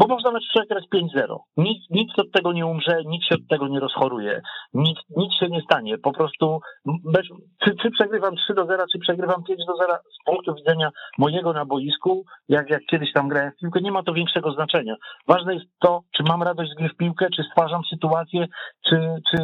Bo 0.00 0.06
można 0.06 0.30
mecz 0.30 0.44
przegrać 0.54 0.84
5-0. 0.94 1.36
Nic, 1.56 1.78
nic 1.90 2.10
od 2.18 2.32
tego 2.32 2.52
nie 2.52 2.66
umrze, 2.66 3.02
nic 3.06 3.24
się 3.24 3.34
od 3.34 3.48
tego 3.50 3.68
nie 3.68 3.80
rozchoruje, 3.80 4.40
nic, 4.74 4.98
nic 5.16 5.32
się 5.40 5.48
nie 5.48 5.60
stanie. 5.60 5.98
Po 5.98 6.12
prostu, 6.12 6.60
mecz, 6.84 7.28
czy, 7.64 7.76
czy 7.82 7.90
przegrywam 7.90 8.36
3 8.36 8.54
do 8.54 8.66
0, 8.66 8.84
czy 8.92 8.98
przegrywam 8.98 9.44
5 9.44 9.60
do 9.66 9.76
0, 9.76 9.94
z 9.94 10.24
punktu 10.24 10.54
widzenia 10.54 10.90
mojego 11.18 11.52
na 11.52 11.64
boisku, 11.64 12.24
jak, 12.48 12.70
jak 12.70 12.82
kiedyś 12.90 13.12
tam 13.12 13.28
grałem 13.28 13.52
w 13.52 13.56
piłkę, 13.56 13.80
nie 13.80 13.92
ma 13.92 14.02
to 14.02 14.12
większego 14.12 14.52
znaczenia. 14.52 14.94
Ważne 15.28 15.54
jest 15.54 15.66
to, 15.80 16.00
czy 16.16 16.22
mam 16.22 16.42
radość 16.42 16.70
z 16.70 16.74
gry 16.74 16.88
w 16.88 16.96
piłkę, 16.96 17.26
czy 17.36 17.42
stwarzam 17.42 17.82
sytuację, 17.90 18.46
czy, 18.88 18.96
czy, 19.30 19.38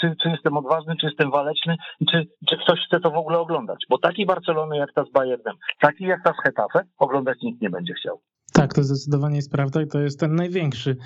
czy, 0.00 0.14
czy 0.22 0.28
jestem 0.28 0.56
odważny, 0.56 0.94
czy 1.00 1.06
jestem 1.06 1.30
waleczny 1.30 1.76
czy, 2.10 2.26
czy 2.48 2.56
ktoś 2.56 2.80
chce 2.86 3.00
to 3.00 3.10
w 3.10 3.16
ogóle 3.16 3.38
oglądać. 3.38 3.78
Bo 3.90 3.98
takiej 3.98 4.26
Barcelony 4.26 4.76
jak 4.76 4.92
ta 4.92 5.04
z 5.04 5.10
Bayernem, 5.12 5.56
takiej 5.80 6.08
jak 6.08 6.24
ta 6.24 6.32
z 6.32 6.42
Hetafe, 6.44 6.84
oglądać 6.98 7.38
nikt 7.42 7.62
nie 7.62 7.70
będzie 7.70 7.94
chciał. 7.94 8.20
Tak, 8.52 8.74
to 8.74 8.84
zdecydowanie 8.84 9.36
jest 9.36 9.50
prawda 9.50 9.82
i 9.82 9.86
to 9.86 10.00
jest 10.00 10.20
ten 10.20 10.34
największy 10.34 10.96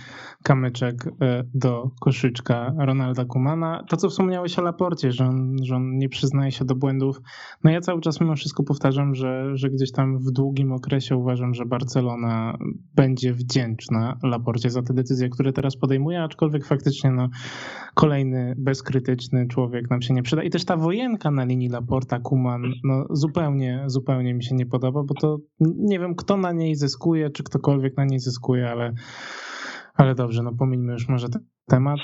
kamyczek 0.42 0.94
e, 1.20 1.44
do 1.55 1.90
koszyczka 2.01 2.74
Ronalda 2.78 3.24
Kumana. 3.24 3.84
To, 3.88 3.97
co 3.97 4.09
wspomniałeś 4.09 4.59
o 4.59 4.62
Laporcie, 4.62 5.12
że 5.12 5.24
on, 5.26 5.57
że 5.62 5.76
on 5.76 5.99
nie 5.99 6.09
przyznaje 6.09 6.53
się 6.53 6.64
do 6.64 6.74
błędów. 6.74 7.20
No 7.64 7.70
ja 7.70 7.80
cały 7.80 8.01
czas 8.01 8.20
mimo 8.20 8.36
wszystko 8.36 8.62
powtarzam, 8.62 9.14
że, 9.14 9.57
że 9.57 9.70
gdzieś 9.70 9.92
tam 9.92 10.18
w 10.18 10.32
długim 10.32 10.72
okresie 10.72 11.16
uważam, 11.16 11.55
że 11.55 11.66
Barcelona 11.66 12.59
będzie 12.94 13.34
wdzięczna 13.34 14.18
Laporcie 14.22 14.70
za 14.70 14.82
te 14.82 14.94
decyzje, 14.94 15.28
które 15.28 15.53
teraz 15.53 15.76
podejmuje, 15.76 16.22
aczkolwiek 16.22 16.66
faktycznie 16.66 17.11
no, 17.11 17.28
kolejny 17.94 18.55
bezkrytyczny 18.59 19.47
człowiek 19.49 19.90
nam 19.90 20.03
się 20.03 20.14
nie 20.14 20.22
przyda. 20.22 20.42
I 20.42 20.51
też 20.51 20.64
ta 20.64 20.76
wojenka 20.76 21.30
na 21.30 21.44
linii 21.44 21.70
Laporta-Kuman 21.70 22.70
no, 22.84 23.07
zupełnie, 23.11 23.84
zupełnie 23.86 24.34
mi 24.34 24.44
się 24.44 24.55
nie 24.55 24.66
podoba, 24.66 25.03
bo 25.03 25.14
to 25.14 25.38
nie 25.61 26.01
wiem, 26.01 26.14
kto 26.14 26.36
na 26.36 26.53
niej 26.53 26.76
zyskuje, 26.76 27.30
czy 27.37 27.43
ktokolwiek 27.43 27.97
na 27.97 28.05
niej 28.05 28.20
zyskuje, 28.20 28.70
ale, 28.70 28.93
ale 29.95 30.14
dobrze, 30.14 30.43
no 30.43 30.53
pomińmy 30.53 30.93
już 30.93 31.09
może 31.09 31.28
ten 31.28 31.47
temat. 31.67 32.01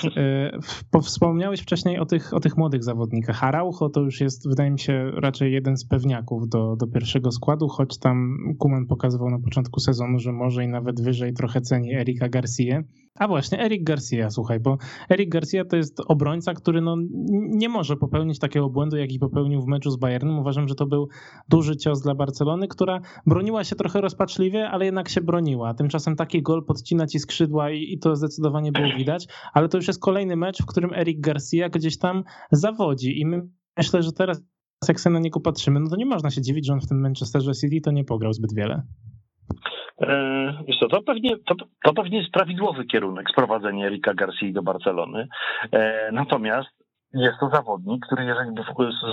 E, 0.93 1.01
wspomniałeś 1.01 1.61
wcześniej 1.61 1.99
o 1.99 2.05
tych, 2.05 2.33
o 2.33 2.39
tych 2.39 2.57
młodych 2.57 2.83
zawodnikach. 2.83 3.43
Araujo 3.43 3.89
to 3.89 4.01
już 4.01 4.21
jest, 4.21 4.49
wydaje 4.49 4.71
mi 4.71 4.79
się, 4.79 5.11
raczej 5.11 5.53
jeden 5.53 5.77
z 5.77 5.85
pewniaków 5.85 6.49
do, 6.49 6.75
do 6.75 6.87
pierwszego 6.87 7.31
składu, 7.31 7.67
choć 7.67 7.99
tam 7.99 8.37
Kuman 8.59 8.87
pokazywał 8.87 9.29
na 9.29 9.39
początku 9.39 9.79
sezonu, 9.79 10.19
że 10.19 10.31
może 10.31 10.63
i 10.63 10.67
nawet 10.67 11.01
wyżej 11.01 11.33
trochę 11.33 11.61
ceni 11.61 11.95
Erika 11.95 12.29
Garcia. 12.29 12.83
A 13.15 13.27
właśnie, 13.27 13.59
Eric 13.59 13.83
Garcia, 13.83 14.29
słuchaj, 14.29 14.59
bo 14.59 14.77
Eric 15.09 15.29
Garcia 15.29 15.65
to 15.65 15.75
jest 15.75 16.01
obrońca, 16.07 16.53
który 16.53 16.81
no, 16.81 16.95
nie 17.31 17.69
może 17.69 17.97
popełnić 17.97 18.39
takiego 18.39 18.69
błędu, 18.69 18.97
jaki 18.97 19.19
popełnił 19.19 19.61
w 19.61 19.67
meczu 19.67 19.91
z 19.91 19.97
Bayernem. 19.97 20.39
Uważam, 20.39 20.67
że 20.67 20.75
to 20.75 20.85
był 20.85 21.07
duży 21.49 21.77
cios 21.77 22.01
dla 22.01 22.15
Barcelony, 22.15 22.67
która 22.67 22.99
broniła 23.25 23.63
się 23.63 23.75
trochę 23.75 24.01
rozpaczliwie, 24.01 24.69
ale 24.69 24.85
jednak 24.85 25.09
się 25.09 25.21
broniła. 25.21 25.73
Tymczasem 25.73 26.15
taki 26.15 26.41
gol 26.41 26.65
podcina 26.65 27.07
ci 27.07 27.19
skrzydła 27.19 27.71
i, 27.71 27.93
i 27.93 27.99
to 27.99 28.15
zdecydowanie 28.15 28.71
było 28.71 28.87
widać, 28.97 29.27
ale 29.53 29.69
to 29.69 29.77
już 29.77 29.87
jest 29.87 30.01
kolejny 30.01 30.35
mecz, 30.35 30.63
w 30.63 30.65
którym 30.65 30.93
Eric 30.93 31.19
Garcia 31.19 31.69
gdzieś 31.69 31.99
tam 31.99 32.23
zawodzi 32.51 33.19
i 33.19 33.25
my, 33.25 33.41
myślę, 33.77 34.03
że 34.03 34.11
teraz 34.11 34.43
jak 34.89 34.99
sobie 34.99 35.13
na 35.13 35.19
niego 35.19 35.39
patrzymy, 35.39 35.79
no 35.79 35.89
to 35.89 35.95
nie 35.95 36.05
można 36.05 36.29
się 36.29 36.41
dziwić, 36.41 36.67
że 36.67 36.73
on 36.73 36.81
w 36.81 36.87
tym 36.87 37.01
Manchesterze 37.01 37.51
City 37.53 37.81
to 37.81 37.91
nie 37.91 38.03
pograł 38.03 38.33
zbyt 38.33 38.53
wiele. 38.55 38.83
E, 40.01 40.63
wiesz 40.67 40.77
co, 40.79 40.87
to 40.87 41.01
pewnie, 41.01 41.37
to, 41.37 41.55
to 41.85 41.93
pewnie 41.93 42.17
jest 42.17 42.31
prawidłowy 42.31 42.85
kierunek 42.85 43.29
sprowadzenie 43.29 43.87
Erika 43.87 44.13
Garcia 44.13 44.51
do 44.53 44.63
Barcelony. 44.63 45.27
E, 45.71 46.11
natomiast 46.11 46.69
jest 47.13 47.39
to 47.39 47.49
zawodnik, 47.49 48.05
który 48.05 48.25
jeżeli 48.25 48.55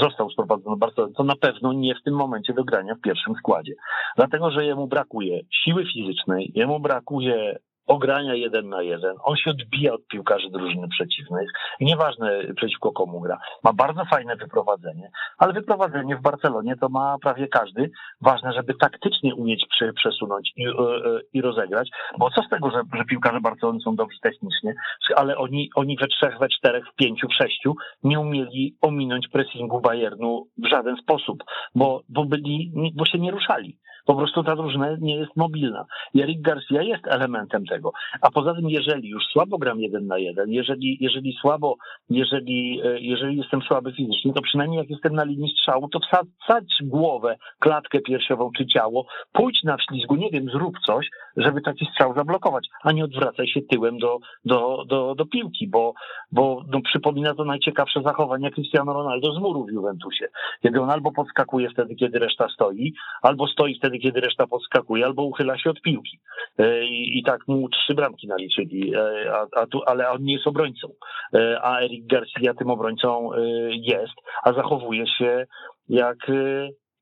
został 0.00 0.30
sprowadzony 0.30 0.76
do 0.76 0.78
Barcelony, 0.78 1.12
to 1.14 1.24
na 1.24 1.36
pewno 1.36 1.72
nie 1.72 1.94
w 1.94 2.02
tym 2.02 2.14
momencie 2.14 2.54
do 2.54 2.64
grania 2.64 2.94
w 2.94 3.00
pierwszym 3.00 3.34
składzie. 3.34 3.72
Dlatego, 4.16 4.50
że 4.50 4.64
jemu 4.64 4.86
brakuje 4.86 5.40
siły 5.64 5.84
fizycznej, 5.94 6.52
jemu 6.54 6.80
brakuje 6.80 7.58
ogrania 7.86 8.34
jeden 8.34 8.68
na 8.68 8.82
jeden. 8.82 9.14
On 9.22 9.36
się 9.36 9.50
odbija 9.50 9.92
od 9.92 10.06
piłkarzy 10.06 10.50
drużyny 10.50 10.88
przeciwnych. 10.88 11.48
Nieważne 11.80 12.40
przeciwko 12.56 12.92
komu 12.92 13.20
gra. 13.20 13.38
Ma 13.64 13.72
bardzo 13.72 14.04
fajne 14.04 14.36
wyprowadzenie, 14.36 15.10
ale 15.38 15.52
wyprowadzenie 15.52 16.16
w 16.16 16.22
Barcelonie 16.22 16.76
to 16.76 16.88
ma 16.88 17.16
prawie 17.22 17.48
każdy. 17.48 17.90
Ważne, 18.20 18.52
żeby 18.52 18.74
taktycznie 18.74 19.34
umieć 19.34 19.66
przesunąć 19.96 20.52
i, 20.56 20.66
e, 20.66 20.70
e, 20.70 21.20
i 21.32 21.40
rozegrać, 21.40 21.90
bo 22.18 22.30
co 22.30 22.42
z 22.42 22.48
tego, 22.48 22.70
że, 22.70 22.82
że 22.94 23.04
piłkarze 23.04 23.40
Barcelony 23.40 23.80
są 23.80 23.96
dobrzy 23.96 24.18
technicznie, 24.22 24.74
ale 25.16 25.38
oni, 25.38 25.70
oni 25.74 25.96
we 25.96 26.06
trzech, 26.06 26.38
we 26.38 26.48
czterech, 26.48 26.84
w 26.92 26.96
pięciu, 26.96 27.28
w 27.28 27.34
sześciu 27.34 27.74
nie 28.02 28.20
umieli 28.20 28.76
ominąć 28.80 29.28
pressingu 29.28 29.80
Bayernu 29.80 30.46
w 30.58 30.68
żaden 30.68 30.96
sposób, 30.96 31.38
bo, 31.74 32.02
bo 32.08 32.24
byli, 32.24 32.72
bo 32.94 33.04
się 33.04 33.18
nie 33.18 33.30
ruszali. 33.30 33.78
Po 34.10 34.16
prostu 34.16 34.42
ta 34.44 34.56
drużyna 34.56 34.96
nie 35.00 35.16
jest 35.16 35.36
mobilna. 35.36 35.86
Eric 36.14 36.40
Garcia 36.40 36.82
jest 36.82 37.06
elementem 37.06 37.66
tego. 37.66 37.92
A 38.20 38.30
poza 38.30 38.54
tym, 38.54 38.70
jeżeli 38.70 39.08
już 39.08 39.22
słabo 39.32 39.58
gram 39.58 39.80
jeden 39.80 40.06
na 40.06 40.18
jeden, 40.18 40.50
jeżeli, 40.50 40.98
jeżeli 41.00 41.36
słabo, 41.40 41.76
jeżeli, 42.08 42.80
e, 42.84 43.00
jeżeli 43.00 43.36
jestem 43.36 43.62
słaby 43.62 43.92
fizycznie, 43.92 44.32
to 44.32 44.42
przynajmniej 44.42 44.78
jak 44.78 44.90
jestem 44.90 45.12
na 45.12 45.24
linii 45.24 45.52
strzału, 45.52 45.88
to 45.88 45.98
wsadź 46.44 46.74
głowę, 46.82 47.36
klatkę 47.58 48.00
piersiową 48.00 48.50
czy 48.56 48.66
ciało, 48.66 49.06
pójdź 49.32 49.62
na 49.64 49.76
wślizgu, 49.76 50.16
nie 50.16 50.30
wiem, 50.30 50.46
zrób 50.52 50.74
coś, 50.86 51.08
żeby 51.36 51.60
taki 51.60 51.86
strzał 51.86 52.14
zablokować, 52.14 52.68
a 52.82 52.92
nie 52.92 53.04
odwracaj 53.04 53.46
się 53.46 53.60
tyłem 53.62 53.98
do, 53.98 54.18
do, 54.44 54.84
do, 54.88 55.14
do 55.14 55.26
piłki, 55.26 55.68
bo, 55.68 55.94
bo 56.32 56.62
no, 56.72 56.80
przypomina 56.80 57.34
to 57.34 57.44
najciekawsze 57.44 58.02
zachowania 58.02 58.50
Cristiano 58.50 58.92
Ronaldo 58.92 59.32
z 59.32 59.38
muru 59.38 59.64
w 59.64 59.72
Juventusie, 59.72 60.28
kiedy 60.62 60.80
on 60.80 60.90
albo 60.90 61.12
podskakuje 61.12 61.70
wtedy, 61.70 61.94
kiedy 61.94 62.18
reszta 62.18 62.48
stoi, 62.48 62.92
albo 63.22 63.46
stoi 63.46 63.78
wtedy, 63.78 63.99
kiedy 64.00 64.20
reszta 64.20 64.46
podskakuje, 64.46 65.04
albo 65.04 65.22
uchyla 65.22 65.58
się 65.58 65.70
od 65.70 65.80
piłki. 65.80 66.18
E, 66.58 66.84
I, 66.84 67.18
i 67.18 67.22
tak 67.22 67.48
mu 67.48 67.68
trzy 67.68 67.94
bramki 67.94 68.28
naliczyli, 68.28 68.94
e, 68.94 69.32
a, 69.32 69.46
a 69.60 69.66
tu, 69.66 69.80
ale 69.86 70.10
on 70.10 70.22
nie 70.22 70.34
jest 70.34 70.46
obrońcą. 70.46 70.88
E, 71.34 71.60
a 71.62 71.80
Eric 71.80 72.06
Garcia 72.06 72.54
tym 72.54 72.70
obrońcą 72.70 73.30
jest, 73.70 74.14
a 74.42 74.52
zachowuje 74.52 75.06
się 75.06 75.46
jak 75.88 76.16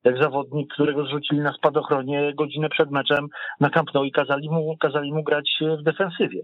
jak 0.05 0.22
zawodnik, 0.22 0.72
którego 0.74 1.05
zrzucili 1.05 1.40
na 1.40 1.53
spadochronie 1.53 2.32
godzinę 2.34 2.68
przed 2.68 2.90
meczem 2.90 3.26
na 3.61 3.70
Camp 3.70 3.94
Nou 3.94 4.05
i 4.05 4.12
kazali 4.12 4.51
mu, 4.51 4.76
kazali 4.76 5.12
mu 5.12 5.22
grać 5.22 5.51
w 5.80 5.82
defensywie. 5.82 6.42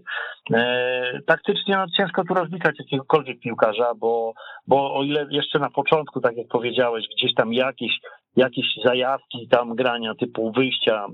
E, 0.53 1.19
taktycznie 1.27 1.75
no, 1.77 1.85
ciężko 1.97 2.23
tu 2.23 2.33
rozliczać 2.33 2.75
jakiegokolwiek 2.79 3.39
piłkarza, 3.39 3.91
bo, 3.97 4.33
bo 4.67 4.95
o 4.95 5.03
ile 5.03 5.25
jeszcze 5.29 5.59
na 5.59 5.69
początku, 5.69 6.21
tak 6.21 6.37
jak 6.37 6.47
powiedziałeś, 6.47 7.05
gdzieś 7.17 7.33
tam 7.33 7.53
jakieś 7.53 7.91
jakieś 8.35 8.65
zajawki 8.85 9.47
tam 9.47 9.75
grania 9.75 10.15
typu 10.15 10.51
wyjścia, 10.51 11.05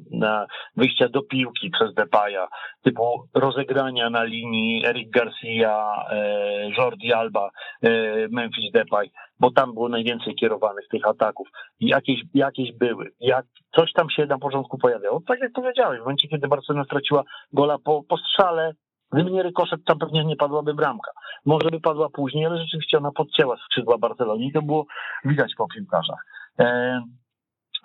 wyjścia 0.75 1.09
do 1.09 1.21
piłki 1.21 1.69
przez 1.69 1.93
Depaya, 1.93 2.47
typu 2.83 3.27
rozegrania 3.33 4.09
na 4.09 4.23
linii 4.23 4.85
Eric 4.85 5.09
Garcia, 5.09 6.05
e, 6.09 6.69
Jordi 6.77 7.13
Alba, 7.13 7.49
e, 7.81 7.89
Memphis 8.27 8.71
Depay, 8.71 9.11
bo 9.39 9.51
tam 9.51 9.73
było 9.73 9.89
najwięcej 9.89 10.35
kierowanych 10.35 10.87
tych 10.87 11.07
ataków. 11.07 11.47
Jakieś, 11.79 12.21
jakieś 12.33 12.71
były. 12.73 13.11
Jak 13.19 13.45
coś 13.75 13.93
tam 13.93 14.09
się 14.09 14.25
na 14.25 14.37
początku 14.37 14.77
pojawiało. 14.77 15.21
Tak 15.27 15.39
jak 15.39 15.51
powiedziałeś, 15.51 15.99
w 15.99 16.03
momencie, 16.03 16.27
kiedy 16.27 16.47
Barcelona 16.47 16.85
straciła 16.85 17.23
gola 17.53 17.77
po, 17.77 18.03
po 18.03 18.17
strzale, 18.17 18.73
Gdyby 19.13 19.31
nie 19.31 19.43
rykoszet, 19.43 19.85
tam 19.85 19.99
pewnie 19.99 20.25
nie 20.25 20.35
padłaby 20.35 20.73
bramka. 20.73 21.11
Może 21.45 21.69
by 21.71 21.79
padła 21.79 22.09
później, 22.09 22.45
ale 22.45 22.57
rzeczywiście 22.57 22.97
ona 22.97 23.11
podcięła 23.11 23.57
skrzydła 23.57 23.97
Barcelony 23.97 24.45
i 24.45 24.51
to 24.51 24.61
było 24.61 24.85
widać 25.25 25.55
po 25.57 25.67
piłkarzach. 25.67 26.25
E, 26.61 27.01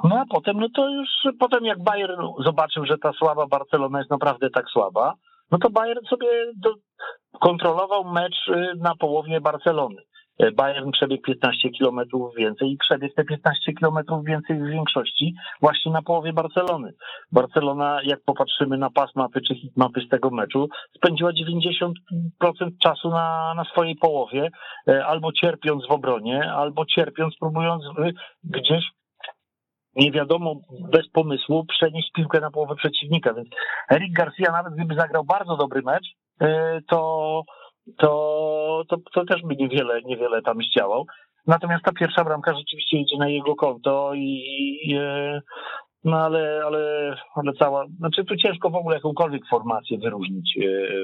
no 0.04 0.16
a 0.16 0.24
potem, 0.30 0.60
no 0.60 0.66
to 0.74 0.88
już 0.88 1.08
potem 1.38 1.64
jak 1.64 1.82
Bayern 1.82 2.20
zobaczył, 2.44 2.86
że 2.86 2.98
ta 2.98 3.12
słaba 3.12 3.46
Barcelona 3.46 3.98
jest 3.98 4.10
naprawdę 4.10 4.50
tak 4.50 4.68
słaba, 4.68 5.14
no 5.50 5.58
to 5.58 5.70
Bayern 5.70 6.06
sobie 6.06 6.28
do, 6.56 6.74
kontrolował 7.40 8.04
mecz 8.04 8.48
y, 8.48 8.72
na 8.76 8.94
połowie 8.94 9.40
Barcelony. 9.40 10.02
E, 10.38 10.52
Bayern 10.52 10.90
przebiegł 10.90 11.22
15 11.22 11.70
kilometrów 11.70 12.34
więcej 12.34 12.70
i 12.70 12.76
przebiegł 12.76 13.14
te 13.14 13.24
15 13.24 13.72
kilometrów 13.72 14.24
więcej 14.24 14.58
w 14.58 14.66
większości 14.66 15.34
właśnie 15.60 15.92
na 15.92 16.02
połowie 16.02 16.32
Barcelony. 16.32 16.92
Barcelona, 17.32 18.00
jak 18.04 18.20
popatrzymy 18.24 18.78
na 18.78 18.90
pas 18.90 19.14
mapy 19.14 19.40
czy 19.40 19.54
hit 19.54 19.76
mapy 19.76 20.00
z 20.00 20.08
tego 20.08 20.30
meczu, 20.30 20.68
spędziła 20.96 21.30
90% 21.30 21.92
czasu 22.82 23.10
na, 23.10 23.54
na 23.56 23.64
swojej 23.64 23.96
połowie, 23.96 24.48
e, 24.88 25.06
albo 25.06 25.32
cierpiąc 25.32 25.86
w 25.86 25.90
obronie, 25.90 26.52
albo 26.52 26.84
cierpiąc, 26.86 27.34
próbując 27.40 27.84
gdzieś 28.44 28.84
nie 29.96 30.12
wiadomo 30.12 30.54
bez 30.92 31.08
pomysłu 31.08 31.64
przenieść 31.64 32.10
piłkę 32.12 32.40
na 32.40 32.50
połowę 32.50 32.74
przeciwnika. 32.74 33.34
Więc 33.34 33.48
Eric 33.90 34.12
Garcia 34.12 34.52
nawet 34.52 34.74
gdyby 34.74 34.94
zagrał 34.94 35.24
bardzo 35.24 35.56
dobry 35.56 35.82
mecz, 35.82 36.04
e, 36.40 36.80
to, 36.88 37.42
to, 37.98 38.82
to, 38.88 38.96
to 39.14 39.24
też 39.24 39.42
by 39.42 39.56
niewiele, 39.56 40.02
niewiele 40.02 40.42
tam 40.42 40.58
zdziałał. 40.62 41.06
Natomiast 41.46 41.84
ta 41.84 41.92
pierwsza 41.92 42.24
bramka 42.24 42.54
rzeczywiście 42.54 42.96
idzie 42.96 43.18
na 43.18 43.28
jego 43.28 43.54
konto 43.54 44.12
i, 44.14 44.42
i 44.82 44.94
e, 44.94 45.40
no 46.04 46.16
ale, 46.16 46.62
ale, 46.66 47.14
ale 47.34 47.52
cała, 47.52 47.86
znaczy 47.98 48.24
tu 48.24 48.36
ciężko 48.36 48.70
w 48.70 48.74
ogóle 48.74 48.96
jakąkolwiek 48.96 49.42
formację 49.50 49.98
wyróżnić 49.98 50.58
e, 50.58 50.60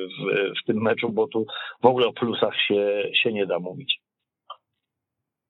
w, 0.07 0.61
w 0.63 0.67
tym 0.67 0.83
meczu, 0.83 1.13
bo 1.13 1.27
tu 1.29 1.47
w 1.83 1.87
ogóle 1.87 2.07
o 2.07 2.13
plusach 2.13 2.57
się, 2.57 3.11
się 3.23 3.33
nie 3.33 3.47
da 3.47 3.59
mówić. 3.59 4.01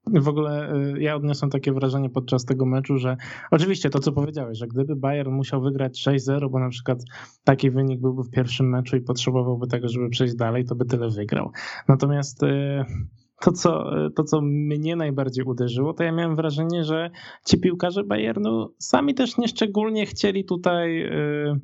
W 0.07 0.29
ogóle 0.29 0.75
y, 0.75 1.03
ja 1.03 1.17
odniosłem 1.17 1.51
takie 1.51 1.73
wrażenie 1.73 2.11
podczas 2.11 2.45
tego 2.45 2.67
meczu, 2.67 2.99
że 2.99 3.17
oczywiście 3.51 3.91
to, 3.91 3.99
co 3.99 4.13
powiedziałeś, 4.13 4.59
że 4.59 4.67
gdyby 4.67 4.97
Bayern 4.97 5.31
musiał 5.33 5.63
wygrać 5.63 6.05
6-0, 6.09 6.51
bo 6.51 6.59
na 6.59 6.69
przykład 6.69 6.99
taki 7.45 7.71
wynik 7.71 8.01
byłby 8.01 8.23
w 8.23 8.31
pierwszym 8.31 8.69
meczu 8.69 8.97
i 8.97 9.01
potrzebowałby 9.01 9.67
tego, 9.67 9.89
żeby 9.89 10.09
przejść 10.09 10.35
dalej, 10.35 10.65
to 10.65 10.75
by 10.75 10.85
tyle 10.85 11.11
wygrał. 11.11 11.51
Natomiast 11.89 12.43
y, 12.43 12.85
to 13.41 13.53
co, 13.53 13.85
to, 14.17 14.25
co 14.25 14.41
mnie 14.41 14.97
najbardziej 14.97 15.45
uderzyło, 15.45 15.95
to 15.95 16.05
ja 16.05 16.13
miałem 16.13 16.37
wrażenie, 16.37 16.85
że 16.85 17.11
ci 17.47 17.61
piłkarze 17.61 18.05
Bayernu 18.05 18.75
sami 18.79 19.15
też 19.15 19.39
nieszczególnie 19.39 20.07
chcieli 20.07 20.45
tutaj 20.45 21.03
y, 21.03 21.61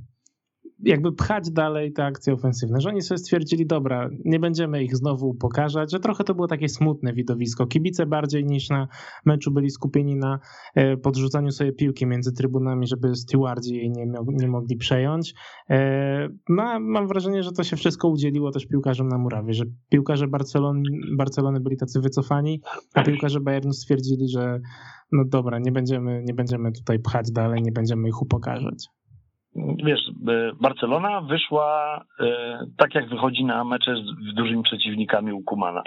jakby 0.81 1.12
pchać 1.12 1.51
dalej 1.51 1.93
te 1.93 2.05
akcje 2.05 2.33
ofensywne, 2.33 2.81
że 2.81 2.89
oni 2.89 3.03
sobie 3.03 3.18
stwierdzili, 3.18 3.66
dobra, 3.66 4.11
nie 4.24 4.39
będziemy 4.39 4.85
ich 4.85 4.97
znowu 4.97 5.35
pokazać, 5.35 5.93
że 5.93 6.01
trochę 6.01 6.24
to 6.24 6.35
było 6.35 6.49
takie 6.49 6.68
smutne 6.68 7.12
widowisko. 7.12 7.66
Kibice 7.66 8.07
bardziej 8.07 8.45
niż 8.45 8.68
na 8.68 8.89
meczu 9.24 9.51
byli 9.51 9.70
skupieni 9.70 10.16
na 10.16 10.39
e, 10.74 10.97
podrzucaniu 10.97 11.51
sobie 11.51 11.72
piłki 11.72 12.07
między 12.07 12.33
trybunami, 12.33 12.87
żeby 12.87 13.14
stewardzi 13.14 13.76
jej 13.76 13.91
nie, 13.91 14.12
nie 14.26 14.49
mogli 14.49 14.76
przejąć. 14.76 15.35
E, 15.70 16.29
no, 16.49 16.81
mam 16.81 17.09
wrażenie, 17.09 17.43
że 17.43 17.53
to 17.53 17.64
się 17.64 17.76
wszystko 17.76 18.09
udzieliło 18.09 18.51
też 18.51 18.66
piłkarzom 18.66 19.09
na 19.09 19.18
murawie, 19.18 19.55
że 19.55 19.64
piłkarze 19.89 20.29
Barcelony, 20.29 20.83
Barcelony 21.16 21.61
byli 21.61 21.76
tacy 21.76 22.01
wycofani, 22.01 22.62
a 22.95 23.03
piłkarze 23.03 23.41
Bayernu 23.41 23.72
stwierdzili, 23.72 24.29
że 24.29 24.61
no 25.12 25.24
dobra, 25.26 25.59
nie 25.59 25.72
będziemy, 25.72 26.22
nie 26.26 26.35
będziemy 26.35 26.72
tutaj 26.72 26.99
pchać 26.99 27.33
dalej, 27.33 27.62
nie 27.62 27.72
będziemy 27.72 28.09
ich 28.09 28.22
upokarzać. 28.22 28.89
Wiesz, 29.84 30.00
Barcelona 30.61 31.20
wyszła 31.20 32.00
tak, 32.76 32.94
jak 32.94 33.09
wychodzi 33.09 33.44
na 33.44 33.64
mecze 33.64 33.94
z 33.96 34.34
dużymi 34.34 34.62
przeciwnikami 34.62 35.32
u 35.32 35.42
Kumana. 35.42 35.82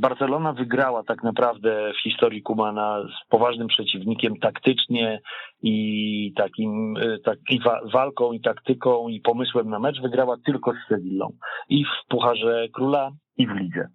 Barcelona 0.00 0.52
wygrała 0.52 1.02
tak 1.02 1.22
naprawdę 1.22 1.92
w 1.92 2.02
historii 2.02 2.42
Kumana 2.42 3.02
z 3.02 3.28
poważnym 3.28 3.68
przeciwnikiem 3.68 4.36
taktycznie 4.36 5.20
i 5.62 6.32
takim, 6.36 6.94
takim 7.24 7.62
walką 7.92 8.32
i 8.32 8.40
taktyką 8.40 9.08
i 9.08 9.20
pomysłem 9.20 9.70
na 9.70 9.78
mecz 9.78 10.00
wygrała 10.00 10.36
tylko 10.46 10.72
z 10.72 10.88
Sevillą. 10.88 11.28
I 11.68 11.84
w 11.84 12.08
Pucharze 12.08 12.68
Króla 12.72 13.10
i 13.40 13.46
w 13.46 13.50
lidze. 13.50 13.88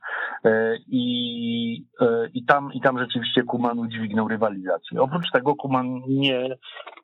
E, 0.45 0.77
I, 0.87 1.85
e, 2.01 2.27
i, 2.33 2.45
tam, 2.45 2.73
I 2.73 2.81
tam 2.81 2.99
rzeczywiście 2.99 3.43
Kuman 3.43 3.79
udźwignął 3.79 4.27
rywalizację. 4.27 5.01
Oprócz 5.01 5.31
tego 5.31 5.55
Kuman 5.55 6.01
nie, 6.07 6.55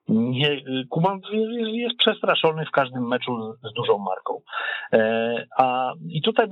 nie 0.10 0.62
Kuman 0.90 1.20
jest, 1.32 1.74
jest 1.74 1.98
przestraszony 1.98 2.66
w 2.66 2.72
każdym 2.72 3.08
meczu 3.08 3.32
z, 3.42 3.70
z 3.72 3.74
dużą 3.74 3.98
marką. 3.98 4.42
E, 4.94 5.46
a 5.58 5.94
i 6.10 6.22
tutaj 6.22 6.48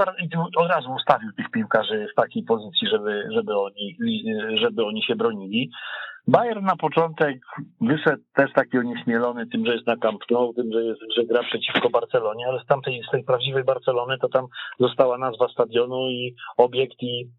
od 0.57 0.69
razu 0.69 0.91
ustawił 0.91 1.31
tych 1.33 1.51
piłkarzy 1.51 2.07
w 2.11 2.15
takiej 2.15 2.43
pozycji, 2.43 2.87
żeby, 2.87 3.27
żeby, 3.31 3.57
oni, 3.57 3.97
żeby 4.53 4.85
oni 4.85 5.03
się 5.03 5.15
bronili. 5.15 5.71
Bayern 6.27 6.65
na 6.65 6.75
początek 6.75 7.41
wyszedł 7.81 8.23
też 8.35 8.53
taki 8.53 8.77
onieśmielony 8.77 9.47
tym, 9.47 9.65
że 9.65 9.73
jest 9.73 9.87
na 9.87 9.97
Camp 9.97 10.21
Nou, 10.31 10.53
tym, 10.53 10.71
że, 10.73 10.83
jest, 10.83 11.01
że 11.17 11.25
gra 11.25 11.43
przeciwko 11.43 11.89
Barcelonie, 11.89 12.47
ale 12.47 12.63
z 12.63 12.65
tamtej, 12.65 13.01
z 13.07 13.11
tej 13.11 13.23
prawdziwej 13.23 13.63
Barcelony 13.63 14.17
to 14.17 14.29
tam 14.29 14.45
została 14.79 15.17
nazwa 15.17 15.47
stadionu 15.47 16.09
i 16.09 16.35
obiekt 16.57 17.03
i, 17.03 17.29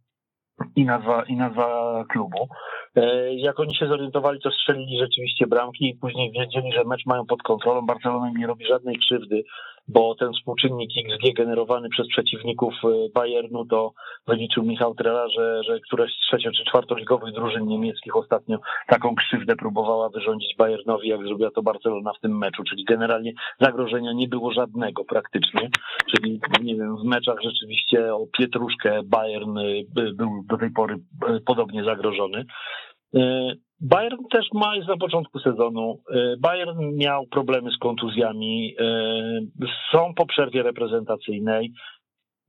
i, 0.76 0.84
nazwa, 0.84 1.22
i 1.22 1.36
nazwa 1.36 2.04
klubu. 2.08 2.48
E, 2.96 3.34
jak 3.34 3.60
oni 3.60 3.76
się 3.76 3.86
zorientowali, 3.86 4.40
to 4.40 4.50
strzelili 4.50 4.98
rzeczywiście 4.98 5.46
bramki 5.46 5.88
i 5.88 5.94
później 5.94 6.32
wiedzieli, 6.32 6.72
że 6.72 6.84
mecz 6.84 7.06
mają 7.06 7.26
pod 7.26 7.42
kontrolą. 7.42 7.86
Barcelona 7.86 8.30
nie 8.38 8.46
robi 8.46 8.66
żadnej 8.66 8.96
krzywdy 8.98 9.44
bo 9.92 10.14
ten 10.14 10.32
współczynnik 10.32 10.90
XG 10.96 11.36
generowany 11.36 11.88
przez 11.88 12.08
przeciwników 12.08 12.74
e, 12.84 12.88
Bayernu 13.14 13.66
to 13.66 13.92
wyliczył 14.26 14.64
Michał 14.64 14.94
Trela, 14.94 15.28
że, 15.28 15.62
że 15.64 15.80
któraś 15.80 16.10
z 16.10 16.26
trzecio 16.26 16.50
czy 16.52 16.64
czwartoligowych 16.64 17.34
drużyn 17.34 17.66
niemieckich 17.66 18.16
ostatnio 18.16 18.58
taką 18.86 19.14
krzywdę 19.14 19.56
próbowała 19.56 20.08
wyrządzić 20.08 20.56
Bayernowi, 20.58 21.08
jak 21.08 21.22
zrobiła 21.24 21.50
to 21.50 21.62
Barcelona 21.62 22.12
w 22.12 22.20
tym 22.20 22.38
meczu, 22.38 22.64
czyli 22.64 22.84
generalnie 22.84 23.32
zagrożenia 23.60 24.12
nie 24.12 24.28
było 24.28 24.52
żadnego 24.52 25.04
praktycznie, 25.04 25.68
czyli 26.10 26.40
nie 26.62 26.76
wiem, 26.76 26.96
w 26.96 27.04
meczach 27.04 27.36
rzeczywiście 27.42 28.14
o 28.14 28.26
pietruszkę 28.38 29.00
Bayern 29.04 29.58
e, 29.58 29.62
był 30.14 30.44
do 30.48 30.58
tej 30.58 30.70
pory 30.70 30.94
e, 31.28 31.40
podobnie 31.46 31.84
zagrożony. 31.84 32.44
Bayern 33.80 34.24
też 34.30 34.46
ma, 34.54 34.76
jest 34.76 34.88
na 34.88 34.96
początku 34.96 35.38
sezonu. 35.38 36.02
E, 36.10 36.36
Bayern 36.36 36.96
miał 36.96 37.26
problemy 37.26 37.70
z 37.70 37.78
kontuzjami, 37.78 38.76
e, 38.78 38.84
są 39.92 40.14
po 40.14 40.26
przerwie 40.26 40.62
reprezentacyjnej. 40.62 41.72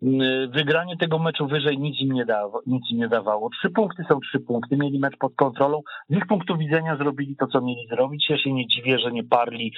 E, 0.04 0.47
wygranie 0.47 0.97
tego 0.97 1.20
meczu 1.20 1.47
wyżej 1.47 1.78
nic 1.78 2.02
im, 2.02 2.14
nie 2.14 2.26
dało, 2.26 2.62
nic 2.66 2.91
im 2.91 2.97
nie 2.97 3.08
dawało. 3.08 3.49
Trzy 3.49 3.70
punkty 3.70 4.04
są 4.10 4.20
trzy 4.20 4.39
punkty, 4.39 4.78
mieli 4.78 4.99
mecz 4.99 5.18
pod 5.18 5.36
kontrolą. 5.36 5.82
Z 6.10 6.18
ich 6.18 6.28
punktu 6.28 6.58
widzenia 6.58 6.97
zrobili 6.97 7.36
to, 7.36 7.47
co 7.47 7.62
mieli 7.62 7.88
zrobić. 7.88 8.30
Ja 8.30 8.38
się 8.38 8.54
nie 8.54 8.68
dziwię, 8.68 8.99
że 8.99 9.12
nie 9.12 9.24
parli 9.24 9.74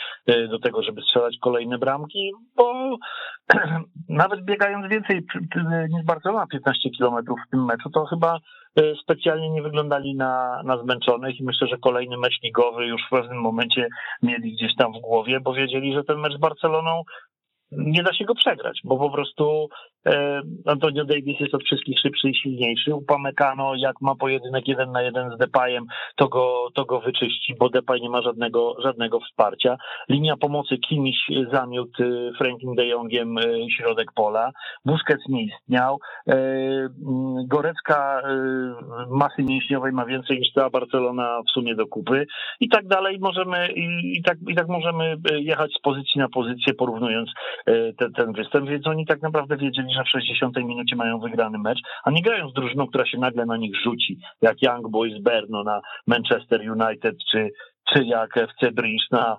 do 0.50 0.60
tego, 0.60 0.84
żeby 0.84 1.02
strzelać 1.02 1.38
kolejne 1.42 1.78
bramki, 1.78 2.32
bo 2.56 2.98
nawet 4.10 4.46
biegając 4.46 4.92
więcej 4.92 5.26
niż 5.90 6.06
Barcelona 6.06 6.48
15 6.48 6.90
kilometrów 6.90 7.40
w 7.48 7.52
tym 7.52 7.66
meczu, 7.66 7.90
to 7.90 8.06
chyba 8.06 8.40
E, 8.76 8.96
specjalnie 8.96 9.50
nie 9.50 9.62
wyglądali 9.62 10.16
na, 10.16 10.62
na 10.64 10.78
zmęczonych 10.78 11.40
i 11.40 11.44
myślę, 11.44 11.68
że 11.68 11.78
kolejny 11.78 12.18
mecz 12.18 12.42
ligowy 12.44 12.86
już 12.86 13.02
w 13.08 13.10
pewnym 13.10 13.42
momencie 13.42 13.88
mieli 14.22 14.54
gdzieś 14.54 14.76
tam 14.76 14.94
w 14.94 15.02
głowie, 15.02 15.40
bo 15.40 15.54
wiedzieli, 15.54 15.94
że 15.94 16.04
ten 16.04 16.20
mecz 16.20 16.34
z 16.34 16.40
Barceloną 16.40 17.04
nie 17.72 18.04
da 18.04 18.14
się 18.14 18.26
go 18.26 18.36
przegrać, 18.36 18.82
bo 18.84 18.98
po 18.98 19.10
prostu 19.10 19.68
Antonio 20.66 21.06
Davis 21.06 21.40
jest 21.40 21.56
od 21.56 21.64
wszystkich 21.64 22.00
szybszy 22.00 22.30
i 22.30 22.36
silniejszy. 22.36 22.96
Upamecano, 22.96 23.76
jak 23.76 24.02
ma 24.02 24.16
pojedynek 24.16 24.68
jeden 24.68 24.92
na 24.92 25.02
jeden 25.02 25.32
z 25.36 25.38
Depayem, 25.38 25.86
to 26.16 26.28
go, 26.28 26.68
to 26.74 26.86
go 26.86 27.02
wyczyści, 27.02 27.56
bo 27.60 27.70
Depay 27.70 28.02
nie 28.02 28.10
ma 28.10 28.22
żadnego, 28.22 28.76
żadnego 28.82 29.20
wsparcia. 29.20 29.78
Linia 30.10 30.38
pomocy 30.38 30.78
Kimiś 30.78 31.18
zamiótł 31.52 32.04
y, 32.04 32.32
Frankiem 32.38 32.76
de 32.76 32.88
Jongiem 32.88 33.38
y, 33.38 33.68
środek 33.78 34.12
pola. 34.16 34.52
Busquets 34.86 35.30
nie 35.30 35.44
istniał. 35.44 36.00
E, 36.28 36.34
mm, 36.36 37.48
Gorecka 37.48 38.22
y, 38.22 38.24
masy 39.10 39.44
mięśniowej 39.44 39.92
ma 39.92 40.06
więcej 40.06 40.40
niż 40.40 40.52
cała 40.54 40.70
Barcelona 40.70 41.42
w 41.48 41.52
sumie 41.52 41.76
do 41.76 41.88
kupy 41.88 42.26
i 42.60 42.70
tak 42.70 42.88
dalej 42.88 43.20
możemy 43.20 43.72
i, 43.72 44.18
i, 44.18 44.24
tak, 44.24 44.38
i 44.48 44.56
tak 44.56 44.68
możemy 44.68 45.16
jechać 45.32 45.72
z 45.74 45.82
pozycji 45.82 46.20
na 46.20 46.30
pozycję, 46.30 46.74
porównując 46.74 47.30
ten, 47.98 48.14
ten 48.14 48.34
występ, 48.34 48.70
więc 48.70 48.88
oni 48.88 49.06
tak 49.06 49.22
naprawdę 49.22 49.58
wiedzieli, 49.58 49.93
że 49.94 50.04
w 50.04 50.10
60 50.10 50.58
minucie 50.58 50.96
mają 50.96 51.20
wygrany 51.20 51.58
mecz, 51.58 51.80
a 52.04 52.12
nie 52.12 52.22
grają 52.22 52.50
z 52.50 52.54
drużyną, 52.54 52.88
która 52.88 53.06
się 53.06 53.18
nagle 53.18 53.46
na 53.46 53.58
nich 53.58 53.76
rzuci, 53.84 54.20
jak 54.42 54.62
Young 54.62 54.90
Boys 54.90 55.22
Berno 55.22 55.64
na 55.64 55.82
Manchester 56.08 56.62
United, 56.62 57.16
czy, 57.32 57.50
czy 57.94 58.04
jak 58.04 58.38
FC 58.38 58.72
Bridge 58.72 59.12
na 59.12 59.38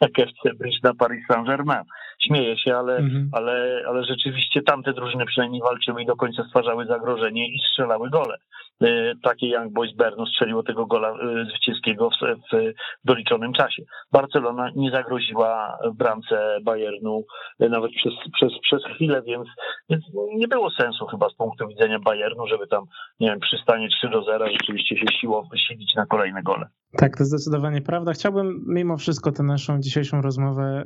jak 0.00 0.18
FC 0.18 0.54
Bridge 0.58 0.82
na 0.82 0.94
Paris 0.94 1.26
Saint-Germain. 1.26 1.84
Śmieję 2.26 2.58
się, 2.58 2.76
ale, 2.76 2.96
mhm. 2.96 3.28
ale, 3.32 3.82
ale 3.88 4.04
rzeczywiście 4.04 4.62
tamte 4.62 4.92
drużyny 4.92 5.26
przynajmniej 5.26 5.62
walczyły 5.62 6.02
i 6.02 6.06
do 6.06 6.16
końca 6.16 6.44
stwarzały 6.48 6.86
zagrożenie 6.86 7.48
i 7.48 7.58
strzelały 7.70 8.10
gole. 8.10 8.36
E, 8.82 9.14
takie 9.22 9.48
Young 9.48 9.72
Boys 9.72 9.96
Berno 9.96 10.26
strzeliło 10.26 10.62
tego 10.62 10.86
gola 10.86 11.10
e, 11.10 11.44
zwycięskiego 11.44 12.10
w, 12.10 12.14
w 12.52 12.72
doliczonym 13.04 13.52
czasie. 13.52 13.82
Barcelona 14.12 14.70
nie 14.76 14.90
zagroziła 14.90 15.78
bramce 15.94 16.58
Bayernu 16.62 17.24
e, 17.60 17.68
nawet 17.68 17.90
przez, 17.90 18.12
przez, 18.34 18.52
przez 18.62 18.84
chwilę, 18.94 19.22
więc, 19.22 19.48
więc 19.90 20.04
nie 20.36 20.48
było 20.48 20.70
sensu 20.70 21.06
chyba 21.06 21.28
z 21.28 21.34
punktu 21.34 21.68
widzenia 21.68 21.98
Bayernu, 21.98 22.46
żeby 22.46 22.66
tam, 22.66 22.84
nie 23.20 23.28
wiem, 23.28 23.40
przy 23.40 23.58
stanie 23.58 23.88
3 23.88 24.08
do 24.08 24.22
0 24.22 24.46
rzeczywiście 24.50 24.96
się 24.96 25.06
siło, 25.20 25.48
silić 25.68 25.94
na 25.94 26.06
kolejne 26.06 26.42
gole. 26.42 26.66
Tak, 26.96 27.16
to 27.16 27.24
zdecydowanie 27.24 27.82
prawda. 27.82 28.12
Chciałbym 28.12 28.64
mimo 28.68 28.96
wszystko 28.96 29.32
tę 29.32 29.42
naszą 29.42 29.80
dzisiejszą 29.90 30.20
rozmowę 30.20 30.84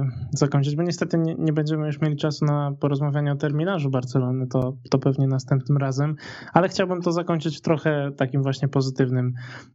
yy, 0.00 0.28
zakończyć, 0.30 0.76
bo 0.76 0.82
niestety 0.82 1.18
nie, 1.18 1.34
nie, 1.38 1.52
będziemy 1.52 1.86
już 1.86 2.00
mieli 2.00 2.16
czasu 2.16 2.44
na 2.44 2.72
porozmawianie 2.80 3.32
o 3.32 3.36
terminarzu 3.36 3.90
Barcelony, 3.90 4.46
to, 4.46 4.76
to 4.90 4.98
pewnie 4.98 5.26
następnym 5.26 5.78
razem, 5.78 6.14
ale 6.52 6.68
chciałbym 6.68 7.02
to 7.02 7.12
zakończyć 7.12 7.58
w 7.58 7.60
trochę 7.60 8.10
takim 8.16 8.42
właśnie 8.42 8.68
pozytywnym 8.68 9.32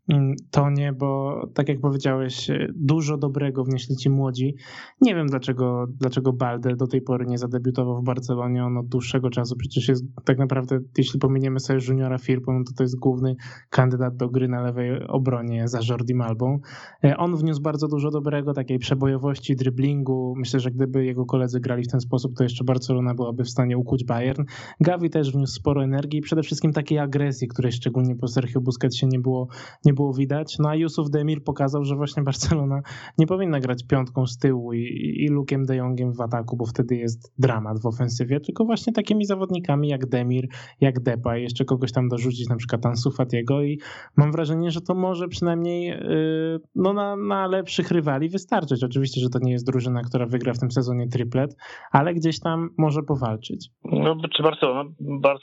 mm, 0.10 0.36
tonie, 0.52 0.94
bo 0.94 1.42
tak 1.54 1.70
jak 1.70 1.80
powiedziałeś, 1.80 2.52
dużo 2.76 3.18
dobrego 3.18 3.64
wnieśli 3.64 3.96
ci 3.96 4.10
młodzi. 4.10 4.56
Nie 5.02 5.16
wiem 5.16 5.28
dlaczego, 5.28 5.86
dlaczego 6.00 6.34
Balde 6.34 6.76
do 6.76 6.88
tej 6.88 7.02
pory 7.02 7.26
nie 7.26 7.38
zadebiutował 7.38 7.98
w 7.98 8.04
Barcelonie, 8.04 8.66
on 8.66 8.78
od 8.78 8.88
dłuższego 8.88 9.30
czasu 9.30 9.56
przecież 9.56 9.88
jest 9.88 10.04
tak 10.26 10.38
naprawdę, 10.38 10.80
jeśli 10.98 11.20
pominiemy 11.20 11.60
sobie 11.60 11.80
juniora 11.88 12.18
Firpo, 12.18 12.54
no 12.54 12.60
to 12.68 12.74
to 12.78 12.84
jest 12.84 13.00
główny 13.00 13.36
kandydat 13.70 14.16
do 14.16 14.30
gry 14.30 14.48
na 14.48 14.62
lewej 14.62 15.08
obronie 15.08 15.68
za 15.68 15.80
Jordi 15.90 16.16
Malbą. 16.16 16.60
E, 17.04 17.18
on 17.18 17.36
wniósł 17.36 17.62
bardzo 17.62 17.88
dużo 17.88 18.12
dobrego, 18.12 18.54
takiej 18.60 18.80
przebojowości, 18.80 19.56
driblingu. 19.56 20.34
Myślę, 20.38 20.60
że 20.60 20.72
gdyby 20.72 21.06
jego 21.06 21.26
koledzy 21.26 21.60
grali 21.60 21.84
w 21.84 21.88
ten 21.88 22.02
sposób, 22.02 22.36
to 22.36 22.44
jeszcze 22.44 22.64
Barcelona 22.64 23.14
byłaby 23.14 23.44
w 23.44 23.50
stanie 23.50 23.78
ukuć 23.78 24.04
Bayern. 24.04 24.44
Gavi 24.82 25.10
też 25.10 25.32
wniósł 25.32 25.54
sporo 25.54 25.84
energii 25.84 26.20
i 26.20 26.22
przede 26.22 26.44
wszystkim 26.44 26.74
takiej 26.74 27.00
agresji, 27.00 27.48
której 27.48 27.72
szczególnie 27.72 28.16
po 28.16 28.28
Sergio 28.28 28.62
Busquetsie 28.62 29.08
nie 29.08 29.20
było, 29.20 29.48
nie 29.86 29.94
było 29.94 30.14
widać. 30.14 30.60
No 30.60 30.70
a 30.70 30.76
Yusuf 30.76 31.10
Demir 31.10 31.44
pokazał, 31.44 31.84
że 31.84 31.96
właśnie 31.96 32.24
Barcelona 32.24 32.82
nie 33.18 33.28
powinna 33.28 33.60
grać 33.60 33.84
piątką 33.88 34.28
z 34.28 34.38
tyłu 34.38 34.74
i, 34.74 34.80
i 35.20 35.28
Lukiem 35.28 35.66
de 35.66 35.76
Jongiem 35.76 36.14
w 36.14 36.22
ataku, 36.22 36.58
bo 36.58 36.66
wtedy 36.66 36.96
jest 36.96 37.34
dramat 37.38 37.82
w 37.82 37.86
ofensywie, 37.86 38.40
tylko 38.40 38.66
właśnie 38.66 38.94
takimi 38.94 39.26
zawodnikami 39.26 39.90
jak 39.90 40.06
Demir, 40.06 40.48
jak 40.82 41.00
Depay, 41.00 41.42
jeszcze 41.42 41.66
kogoś 41.66 41.92
tam 41.92 42.08
dorzucić, 42.08 42.50
na 42.50 42.56
przykład 42.56 42.86
Ansu 42.86 43.12
Fatiego 43.12 43.64
i 43.64 43.80
mam 44.18 44.32
wrażenie, 44.32 44.72
że 44.72 44.82
to 44.82 44.96
może 44.96 45.28
przynajmniej 45.28 45.92
y, 45.92 46.60
no, 46.76 46.94
na, 46.94 47.16
na 47.16 47.48
lepszych 47.48 47.92
rywali 47.92 48.30
wystarczyć. 48.50 48.84
Oczywiście, 48.84 49.22
że 49.22 49.30
to 49.30 49.40
nie 49.42 49.52
jest 49.52 49.72
drużyna, 49.72 50.02
która 50.10 50.26
wygra 50.26 50.54
w 50.54 50.60
tym 50.60 50.72
sezonie 50.72 51.08
triplet, 51.08 51.56
ale 51.92 52.14
gdzieś 52.14 52.40
tam 52.40 52.70
może 52.78 53.02
powalczyć. 53.08 53.70
No, 53.84 54.16
czy 54.36 54.44
Barcelona, 54.44 54.90
Bar 55.00 55.38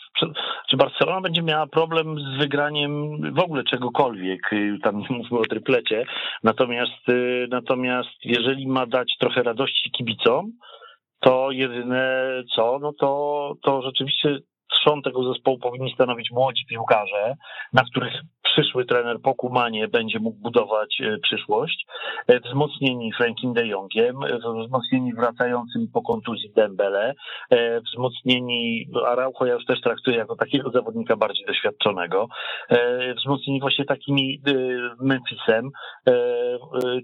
czy 0.71 0.77
Barcelona 0.77 1.21
będzie 1.21 1.43
miała 1.43 1.67
problem 1.67 2.17
z 2.19 2.39
wygraniem 2.39 2.93
w 3.35 3.39
ogóle 3.39 3.65
czegokolwiek, 3.65 4.53
y, 4.53 4.79
tam 4.83 4.99
nie 4.99 5.07
mówmy 5.11 5.39
o 5.39 5.43
triplecie, 5.43 6.05
natomiast, 6.43 7.09
y, 7.09 7.47
natomiast 7.51 8.25
jeżeli 8.25 8.67
ma 8.67 8.87
dać 8.87 9.13
trochę 9.21 9.43
radości 9.43 9.91
kibicom, 9.91 10.53
to 11.21 11.51
jedyne 11.51 12.23
co, 12.55 12.79
no 12.79 12.93
to, 13.01 13.55
to 13.63 13.83
rzeczywiście 13.83 14.39
trzon 14.71 15.03
tego 15.03 15.33
zespołu 15.33 15.59
powinni 15.59 15.93
stanowić 15.95 16.31
młodzi 16.31 16.67
piłkarze, 16.69 17.35
na 17.73 17.83
których 17.91 18.13
przyszły 18.53 18.85
trener 18.85 19.21
po 19.21 19.35
Kumanie 19.35 19.89
będzie 19.89 20.19
mógł 20.19 20.41
budować 20.41 21.03
przyszłość. 21.23 21.87
Wzmocnieni 22.45 23.13
Frankiem 23.13 23.53
de 23.53 23.67
Jongiem, 23.67 24.17
wzmocnieni 24.65 25.15
wracającym 25.15 25.89
po 25.93 26.03
kontuzji 26.03 26.53
Dembele, 26.57 27.15
wzmocnieni 27.87 28.87
no, 28.91 29.07
Araujo 29.07 29.47
ja 29.47 29.55
już 29.55 29.65
też 29.65 29.81
traktuję 29.81 30.17
jako 30.17 30.37
takiego 30.37 30.71
zawodnika 30.71 31.17
bardziej 31.17 31.47
doświadczonego, 31.47 32.29
wzmocnieni 33.17 33.61
właśnie 33.61 33.85
takimi 33.85 34.41
Memphisem, 35.01 35.71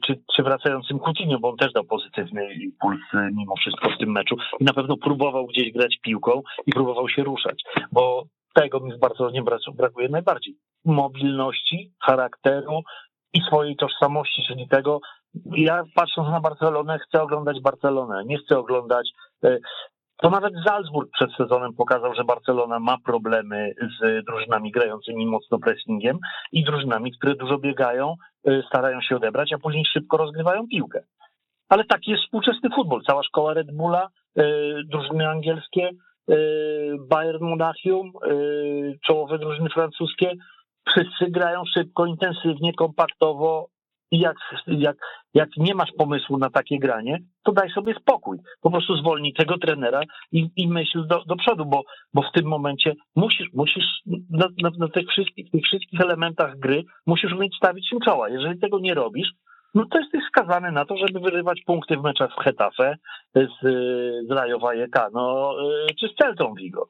czy, 0.07 0.21
czy 0.37 0.43
wracającym 0.43 0.99
Coutinho, 0.99 1.39
bo 1.39 1.51
on 1.51 1.57
też 1.57 1.73
dał 1.73 1.85
pozytywny 1.85 2.55
impuls 2.55 3.01
mimo 3.33 3.57
wszystko 3.57 3.91
w 3.91 3.99
tym 3.99 4.13
meczu 4.13 4.37
i 4.61 4.65
na 4.65 4.73
pewno 4.73 4.97
próbował 4.97 5.47
gdzieś 5.47 5.73
grać 5.73 5.99
piłką 6.03 6.43
i 6.67 6.73
próbował 6.73 7.09
się 7.09 7.25
ruszać, 7.25 7.63
bo 7.93 8.25
tego 8.55 8.81
mi 8.81 8.93
w 8.93 8.99
Barcelonie 8.99 9.43
brakuje 9.77 10.09
najbardziej. 10.09 10.55
Mobilności, 10.85 11.93
charakteru 12.07 12.83
i 13.33 13.41
swojej 13.41 13.77
tożsamości, 13.77 14.43
czyli 14.49 14.69
tego, 14.69 15.01
ja 15.57 15.85
patrząc 15.95 16.29
na 16.29 16.41
Barcelonę 16.41 16.99
chcę 16.99 17.23
oglądać 17.23 17.61
Barcelonę, 17.61 18.25
nie 18.25 18.39
chcę 18.39 18.59
oglądać 18.59 19.11
e, 19.45 19.59
to 20.23 20.31
nawet 20.31 20.55
Salzburg 20.67 21.11
przed 21.13 21.31
sezonem 21.37 21.75
pokazał, 21.75 22.15
że 22.15 22.25
Barcelona 22.25 22.81
ma 22.81 22.97
problemy 23.05 23.75
z 24.01 24.25
drużynami 24.25 24.71
grającymi 24.71 25.27
mocno 25.27 25.59
pressingiem 25.59 26.19
i 26.53 26.65
drużynami, 26.65 27.13
które 27.13 27.35
dużo 27.35 27.59
biegają, 27.59 28.15
e, 28.47 28.63
starają 28.69 29.01
się 29.01 29.17
odebrać, 29.17 29.53
a 29.53 29.59
później 29.59 29.85
szybko 29.85 30.17
rozgrywają 30.17 30.69
piłkę. 30.69 31.03
Ale 31.69 31.85
taki 31.85 32.11
jest 32.11 32.23
współczesny 32.23 32.71
futbol. 32.75 33.03
Cała 33.07 33.23
szkoła 33.23 33.55
Red 33.55 33.77
Bulla, 33.77 34.09
e, 34.37 34.43
drużyny 34.85 35.29
angielskie, 35.29 35.91
Bayern 37.09 37.45
Monachium, 37.45 38.13
czołowe 39.07 39.39
drużyny 39.39 39.71
francuskie, 39.71 40.33
wszyscy 40.89 41.31
grają 41.31 41.63
szybko, 41.75 42.07
intensywnie, 42.07 42.75
kompaktowo 42.75 43.69
i 44.11 44.19
jak, 44.19 44.37
jak, 44.67 44.97
jak 45.35 45.49
nie 45.57 45.75
masz 45.75 45.93
pomysłu 45.99 46.39
na 46.39 46.51
takie 46.51 46.79
granie, 46.79 47.19
to 47.45 47.53
daj 47.53 47.71
sobie 47.71 47.95
spokój. 47.95 48.39
Po 48.61 48.71
prostu 48.71 48.97
zwolnij 48.97 49.33
tego 49.35 49.59
trenera 49.59 50.01
i, 50.33 50.49
i 50.57 50.69
myśl 50.69 51.07
do, 51.07 51.25
do 51.25 51.37
przodu, 51.37 51.65
bo, 51.67 51.83
bo 52.15 52.23
w 52.23 52.33
tym 52.33 52.47
momencie 52.47 52.95
musisz, 53.17 53.49
musisz 53.53 53.85
na, 54.31 54.47
na, 54.63 54.71
na 54.79 54.89
tych, 54.89 55.09
wszystkich, 55.09 55.51
tych 55.51 55.65
wszystkich 55.65 56.01
elementach 56.01 56.59
gry 56.59 56.85
musisz 57.07 57.33
umieć 57.33 57.57
stawić 57.57 57.93
im 57.93 58.01
czoła. 58.01 58.29
Jeżeli 58.29 58.61
tego 58.61 58.79
nie 58.81 58.95
robisz, 58.95 59.29
no 59.75 59.85
to 59.91 59.99
jesteś 59.99 60.23
skazany 60.29 60.73
na 60.73 60.85
to, 60.85 60.97
żeby 60.97 61.21
wyrywać 61.21 61.61
punkty 61.67 61.97
w 61.97 62.03
meczach 62.03 62.31
w 62.35 62.45
Hetafe 62.45 62.97
z, 63.35 63.61
z 64.29 64.31
Rayo 64.31 64.59
Vallecano 64.59 65.55
y, 65.91 65.95
czy 65.95 66.09
z 66.09 66.15
Celtą 66.15 66.55
Vigo. 66.55 66.89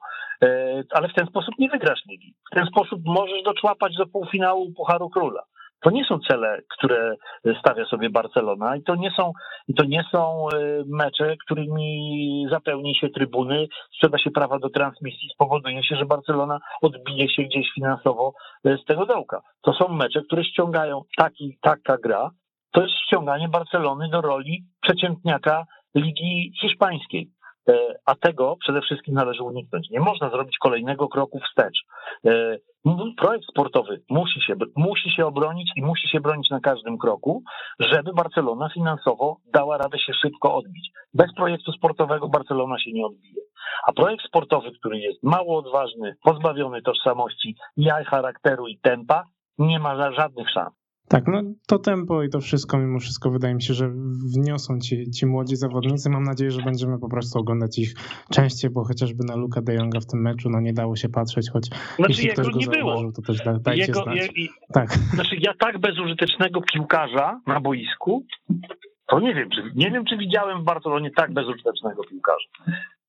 Ale 0.90 1.08
w 1.08 1.14
ten 1.14 1.26
sposób 1.26 1.54
nie 1.58 1.68
wygrasz 1.68 2.06
ligi. 2.06 2.34
W 2.52 2.54
ten 2.54 2.66
sposób 2.66 3.00
możesz 3.04 3.42
doczłapać 3.42 3.96
do 3.96 4.06
półfinału 4.06 4.72
Pucharu 4.72 5.10
Króla. 5.10 5.42
To 5.82 5.90
nie 5.90 6.04
są 6.04 6.18
cele, 6.18 6.62
które 6.68 7.16
stawia 7.60 7.84
sobie 7.84 8.10
Barcelona 8.10 8.76
i 8.76 8.82
to 8.82 8.94
nie 8.94 9.10
są, 9.10 9.32
i 9.68 9.74
to 9.74 9.84
nie 9.84 10.04
są 10.12 10.46
mecze, 10.86 11.36
którymi 11.46 12.46
zapełni 12.50 12.94
się 12.94 13.08
trybuny, 13.08 13.68
sprzeda 13.94 14.18
się 14.18 14.30
prawa 14.30 14.58
do 14.58 14.70
transmisji, 14.70 15.28
spowoduje 15.34 15.84
się, 15.84 15.96
że 15.96 16.06
Barcelona 16.06 16.58
odbije 16.82 17.28
się 17.28 17.42
gdzieś 17.42 17.66
finansowo 17.74 18.32
z 18.64 18.84
tego 18.84 19.06
dołka. 19.06 19.40
To 19.62 19.72
są 19.72 19.88
mecze, 19.88 20.22
które 20.22 20.44
ściągają 20.44 21.02
taki, 21.16 21.58
taka 21.60 21.96
gra, 21.98 22.30
to 22.72 22.82
jest 22.82 22.94
ściąganie 22.94 23.48
Barcelony 23.48 24.08
do 24.08 24.20
roli 24.20 24.64
przeciętniaka 24.80 25.64
Ligi 25.94 26.52
Hiszpańskiej. 26.60 27.30
E, 27.68 27.74
a 28.06 28.14
tego 28.14 28.56
przede 28.60 28.80
wszystkim 28.80 29.14
należy 29.14 29.42
uniknąć. 29.42 29.90
Nie 29.90 30.00
można 30.00 30.30
zrobić 30.30 30.58
kolejnego 30.58 31.08
kroku 31.08 31.40
wstecz. 31.40 31.78
E, 32.26 32.58
projekt 33.16 33.44
sportowy 33.50 34.02
musi 34.10 34.40
się, 34.40 34.54
musi 34.76 35.10
się 35.10 35.26
obronić 35.26 35.70
i 35.76 35.82
musi 35.82 36.08
się 36.08 36.20
bronić 36.20 36.50
na 36.50 36.60
każdym 36.60 36.98
kroku, 36.98 37.42
żeby 37.78 38.12
Barcelona 38.12 38.68
finansowo 38.68 39.36
dała 39.54 39.78
radę 39.78 39.98
się 39.98 40.12
szybko 40.12 40.54
odbić. 40.54 40.90
Bez 41.14 41.34
projektu 41.34 41.72
sportowego 41.72 42.28
Barcelona 42.28 42.78
się 42.78 42.92
nie 42.92 43.06
odbije. 43.06 43.42
A 43.86 43.92
projekt 43.92 44.24
sportowy, 44.26 44.70
który 44.78 44.98
jest 44.98 45.22
mało 45.22 45.58
odważny, 45.58 46.14
pozbawiony 46.24 46.82
tożsamości, 46.82 47.56
jaj, 47.76 48.04
charakteru 48.04 48.68
i 48.68 48.78
tempa, 48.78 49.24
nie 49.58 49.78
ma 49.78 50.12
żadnych 50.12 50.50
szans. 50.50 50.81
Tak, 51.08 51.24
no 51.26 51.42
to 51.66 51.78
tempo 51.78 52.22
i 52.22 52.28
to 52.28 52.40
wszystko, 52.40 52.78
mimo 52.78 52.98
wszystko 52.98 53.30
wydaje 53.30 53.54
mi 53.54 53.62
się, 53.62 53.74
że 53.74 53.90
wniosą 54.36 54.78
ci, 54.78 55.10
ci 55.10 55.26
młodzi 55.26 55.56
zawodnicy. 55.56 56.10
Mam 56.10 56.22
nadzieję, 56.22 56.50
że 56.50 56.62
będziemy 56.62 56.98
po 56.98 57.08
prostu 57.08 57.38
oglądać 57.38 57.78
ich 57.78 57.94
częściej, 58.30 58.70
bo 58.70 58.84
chociażby 58.84 59.24
na 59.28 59.36
Luka 59.36 59.62
de 59.62 59.74
Jonga 59.74 60.00
w 60.00 60.06
tym 60.06 60.20
meczu 60.20 60.50
no 60.50 60.60
nie 60.60 60.72
dało 60.72 60.96
się 60.96 61.08
patrzeć, 61.08 61.50
choć 61.52 61.66
znaczy, 61.66 62.12
jeśli 62.12 62.28
ktoś 62.28 62.50
go 62.50 62.58
nie 62.58 62.66
zauważył, 62.66 63.12
to 63.12 63.22
też 63.22 63.38
da, 63.44 63.58
dajcie 63.58 63.86
jego, 63.86 64.02
znać. 64.02 64.16
Je, 64.36 64.48
tak. 64.74 64.90
Znaczy 64.92 65.36
ja 65.40 65.52
tak 65.58 65.78
bezużytecznego 65.78 66.60
piłkarza 66.72 67.40
na 67.46 67.60
boisku, 67.60 68.24
to 69.06 69.20
nie 69.20 69.34
wiem, 69.34 69.48
czy, 69.50 69.62
nie 69.74 69.90
wiem, 69.90 70.04
czy 70.04 70.16
widziałem 70.16 70.62
w 70.62 70.64
Barcelonie 70.64 71.10
tak 71.16 71.32
bezużytecznego 71.32 72.02
piłkarza. 72.04 72.48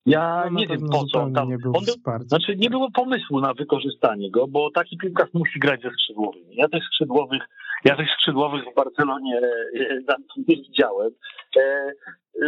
Ja 0.06 0.44
no, 0.52 0.60
nie 0.60 0.68
wiem 0.68 0.90
po 0.92 1.06
co 1.06 1.30
tam. 1.36 1.50
Nie 1.50 1.58
było 1.58 1.78
on, 1.78 2.20
znaczy 2.28 2.56
nie 2.56 2.70
było 2.70 2.92
pomysłu 2.92 3.40
na 3.40 3.54
wykorzystanie 3.54 4.32
go, 4.32 4.48
bo 4.48 4.72
taki 4.72 4.98
piłkarz 4.98 5.30
musi 5.34 5.60
grać 5.60 5.82
ze 5.82 5.90
skrzydłowymi. 5.90 6.56
Ja 6.56 6.68
tych 6.70 6.84
skrzydłowych 6.84 7.44
ja 7.86 7.96
tych 7.96 8.10
skrzydłowych 8.10 8.64
w 8.72 8.76
Barcelonie 8.76 9.38
e, 9.38 10.00
nie 10.38 10.56
widziałem. 10.56 11.12
E, 11.58 11.92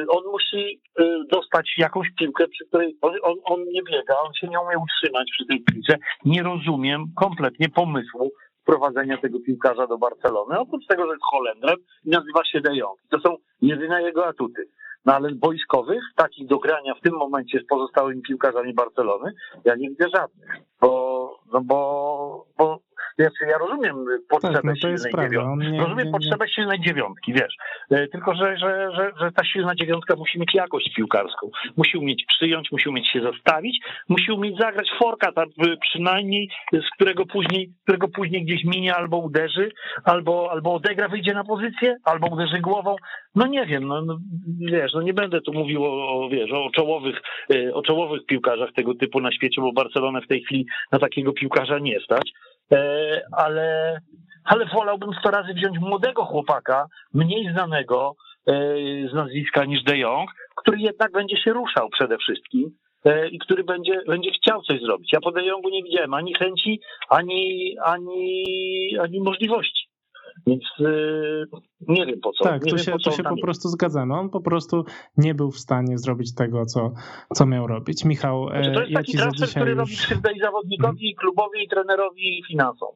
on 0.09 0.23
musi 0.31 0.81
e, 0.99 1.03
dostać 1.31 1.73
jakąś 1.77 2.07
piłkę, 2.19 2.47
przy 2.47 2.65
której 2.65 2.97
on, 3.01 3.13
on, 3.23 3.35
on 3.43 3.63
nie 3.63 3.83
biega, 3.83 4.15
on 4.27 4.33
się 4.33 4.47
nie 4.47 4.59
umie 4.59 4.77
utrzymać 4.77 5.31
przy 5.31 5.45
tej 5.45 5.63
piłce. 5.63 5.97
Nie 6.25 6.43
rozumiem 6.43 7.05
kompletnie 7.15 7.69
pomysłu 7.69 8.31
wprowadzenia 8.61 9.17
tego 9.17 9.39
piłkarza 9.39 9.87
do 9.87 9.97
Barcelony. 9.97 10.59
Oprócz 10.59 10.87
tego, 10.87 11.05
że 11.05 11.11
jest 11.11 11.23
Holendrem 11.23 11.75
i 12.05 12.09
nazywa 12.09 12.45
się 12.45 12.61
De 12.61 12.75
Jong. 12.75 12.99
To 13.09 13.19
są 13.19 13.35
jedyne 13.61 14.01
jego 14.01 14.27
atuty. 14.27 14.67
No 15.05 15.13
ale 15.13 15.31
boiskowych, 15.31 16.03
takich 16.15 16.47
do 16.47 16.59
grania 16.59 16.95
w 16.95 17.01
tym 17.01 17.13
momencie 17.13 17.59
z 17.59 17.67
pozostałymi 17.67 18.21
piłkarzami 18.21 18.73
Barcelony, 18.73 19.33
ja 19.65 19.75
nie 19.75 19.89
widzę 19.89 20.05
żadnych. 20.15 20.49
Bo, 20.81 21.39
no 21.53 21.61
bo, 21.61 22.45
bo 22.57 22.79
ja, 23.17 23.29
ja 23.47 23.57
rozumiem 23.57 24.05
potrzebę 24.29 24.53
tak, 24.53 24.63
no 24.63 24.75
silnej 24.75 25.13
dziewiątki. 25.13 25.71
Nie, 25.71 25.79
rozumiem 25.79 25.97
nie, 25.97 26.05
nie. 26.05 26.11
potrzebę 26.11 26.47
silnej 26.47 26.79
dziewiątki, 26.79 27.33
wiesz. 27.33 27.55
E, 27.91 28.07
tylko, 28.07 28.35
że, 28.35 28.57
że, 28.57 28.91
że, 28.95 29.11
że 29.19 29.31
ta 29.31 29.45
silna 29.45 29.75
dziewiątka 29.75 30.15
musi 30.15 30.39
mieć 30.39 30.53
jakość 30.53 30.93
piłkarską. 30.95 31.49
Musi 31.77 31.97
umieć 31.97 32.25
przyjąć, 32.27 32.71
musi 32.71 32.89
umieć 32.89 33.11
się 33.11 33.21
zastawić, 33.21 33.79
musi 34.09 34.31
umieć 34.31 34.57
zagrać 34.57 34.87
forka 34.99 35.31
tak, 35.31 35.49
przynajmniej, 35.81 36.49
z 36.73 36.89
którego 36.95 37.25
później, 37.25 37.69
którego 37.83 38.07
później 38.07 38.45
gdzieś 38.45 38.63
minie 38.63 38.95
albo 38.95 39.17
uderzy, 39.17 39.71
albo, 40.03 40.51
albo 40.51 40.73
odegra, 40.73 41.07
wyjdzie 41.07 41.33
na 41.33 41.43
pozycję, 41.43 41.95
albo 42.03 42.27
uderzy 42.27 42.59
głową. 42.59 42.95
No 43.35 43.47
nie 43.47 43.65
wiem, 43.65 43.87
no, 43.87 44.01
no 44.01 44.17
wiesz, 44.59 44.93
no 44.93 45.01
nie 45.01 45.13
będę 45.13 45.41
tu 45.41 45.53
mówił 45.53 45.85
o, 45.85 46.29
wiesz, 46.31 46.51
o 46.51 46.69
czołowych, 46.75 47.21
e, 47.55 47.73
o 47.73 47.81
czołowych 47.81 48.25
piłkarzach 48.25 48.73
tego 48.73 48.95
typu 48.95 49.21
na 49.21 49.31
świecie, 49.31 49.61
bo 49.61 49.73
Barcelona 49.73 50.21
w 50.21 50.27
tej 50.27 50.43
chwili 50.43 50.65
na 50.91 50.99
takiego 50.99 51.33
piłkarza 51.33 51.79
nie 51.79 51.99
stać. 51.99 52.31
E, 52.71 53.21
ale, 53.31 53.99
ale 54.45 54.65
wolałbym 54.65 55.09
100 55.19 55.31
razy 55.31 55.53
wziąć 55.53 55.79
młodego 55.79 56.25
chłopaka, 56.25 56.85
mniej 57.13 57.51
znanego 57.53 58.15
e, 58.47 58.53
z 59.09 59.13
nazwiska 59.13 59.65
niż 59.65 59.83
De 59.83 59.97
Jong, 59.97 60.29
który 60.55 60.77
jednak 60.79 61.11
będzie 61.11 61.37
się 61.37 61.53
ruszał 61.53 61.89
przede 61.89 62.17
wszystkim 62.17 62.71
e, 63.05 63.27
i 63.27 63.39
który 63.39 63.63
będzie, 63.63 64.01
będzie 64.07 64.31
chciał 64.31 64.61
coś 64.61 64.81
zrobić. 64.81 65.13
Ja 65.13 65.19
po 65.19 65.31
De 65.31 65.45
Jongu 65.45 65.69
nie 65.69 65.83
widziałem 65.83 66.13
ani 66.13 66.33
chęci, 66.33 66.81
ani, 67.09 67.75
ani, 67.83 68.43
ani 69.01 69.19
możliwości. 69.21 69.84
Więc 70.47 70.63
yy, 70.79 71.45
nie 71.87 72.05
wiem 72.05 72.19
po 72.19 72.31
co. 72.31 72.43
Tak, 72.43 72.63
nie 72.63 72.71
to 72.71 72.77
się, 72.77 72.91
to 73.03 73.11
się 73.11 73.23
po 73.23 73.41
prostu 73.41 73.69
zgadzamy. 73.69 74.13
On 74.13 74.29
po 74.29 74.41
prostu 74.41 74.85
nie 75.17 75.35
był 75.35 75.51
w 75.51 75.59
stanie 75.59 75.97
zrobić 75.97 76.35
tego, 76.35 76.65
co, 76.65 76.93
co 77.33 77.45
miał 77.45 77.67
robić. 77.67 78.05
Michał, 78.05 78.49
znaczy, 78.49 78.71
to 78.71 78.79
jest 78.79 78.91
ja 78.91 78.97
taki 78.97 79.17
transfer, 79.17 79.49
który 79.49 79.71
już... 79.71 79.79
robi 79.79 79.91
krzywdę 79.91 80.33
i 80.33 80.39
zawodnikowi, 80.39 81.09
i 81.09 81.15
klubowi, 81.15 81.63
i 81.63 81.67
trenerowi, 81.67 82.39
i 82.39 82.43
finansom. 82.47 82.89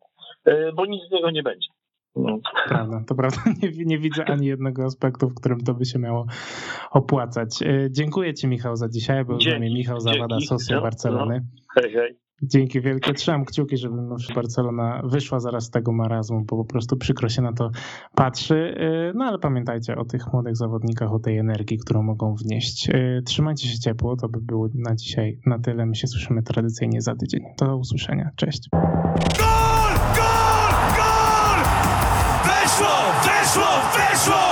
Yy, 0.45 0.73
bo 0.75 0.85
nic 0.85 1.01
z 1.09 1.11
niego 1.11 1.31
nie 1.31 1.43
będzie. 1.43 1.67
No. 2.15 2.39
Prawda, 2.67 3.03
to 3.07 3.15
prawda. 3.15 3.37
Nie, 3.63 3.85
nie, 3.85 3.99
widzę 3.99 4.25
ani 4.25 4.47
jednego 4.47 4.83
aspektu, 4.83 5.29
w 5.29 5.35
którym 5.35 5.59
to 5.59 5.73
by 5.73 5.85
się 5.85 5.99
miało 5.99 6.25
opłacać. 6.91 7.61
Yy, 7.61 7.87
dziękuję 7.91 8.33
Ci, 8.33 8.47
Michał, 8.47 8.75
za 8.75 8.89
dzisiaj. 8.89 9.25
Był 9.25 9.37
Dzięki. 9.37 9.57
z 9.57 9.61
nami 9.61 9.73
Michał 9.73 9.99
Zawada, 9.99 10.39
Sosy 10.39 10.73
no, 10.73 10.81
Barcelony. 10.81 11.41
No. 11.43 11.81
Hej, 11.81 11.93
hej. 11.93 12.28
Dzięki 12.43 12.81
wielkie. 12.81 13.13
Trzymam 13.13 13.45
kciuki, 13.45 13.77
żeby 13.77 13.95
Barcelona 14.35 15.01
wyszła 15.03 15.39
zaraz 15.39 15.63
z 15.63 15.69
tego 15.69 15.91
marazmu, 15.91 16.41
bo 16.41 16.57
po 16.57 16.65
prostu 16.65 16.97
przykro 16.97 17.29
się 17.29 17.41
na 17.41 17.53
to 17.53 17.71
patrzy. 18.15 18.55
Y, 18.55 19.13
no 19.15 19.25
ale 19.25 19.39
pamiętajcie 19.39 19.95
o 19.95 20.05
tych 20.05 20.33
młodych 20.33 20.57
zawodnikach, 20.57 21.13
o 21.13 21.19
tej 21.19 21.37
energii, 21.37 21.77
którą 21.77 22.03
mogą 22.03 22.35
wnieść. 22.35 22.89
Y, 22.89 23.21
trzymajcie 23.25 23.67
się 23.67 23.79
ciepło. 23.79 24.15
To 24.15 24.29
by 24.29 24.41
było 24.41 24.69
na 24.75 24.95
dzisiaj 24.95 25.39
na 25.45 25.59
tyle. 25.59 25.85
My 25.85 25.95
się 25.95 26.07
słyszymy 26.07 26.43
tradycyjnie 26.43 27.01
za 27.01 27.15
tydzień. 27.15 27.41
Do 27.57 27.77
usłyszenia. 27.77 28.31
Cześć. 28.35 28.69
Gol! 28.71 28.79
Gol! 30.15 30.71
Gol! 30.97 31.63
Weszło! 32.45 32.95
Weszło! 33.23 33.67
Weszło! 33.97 34.48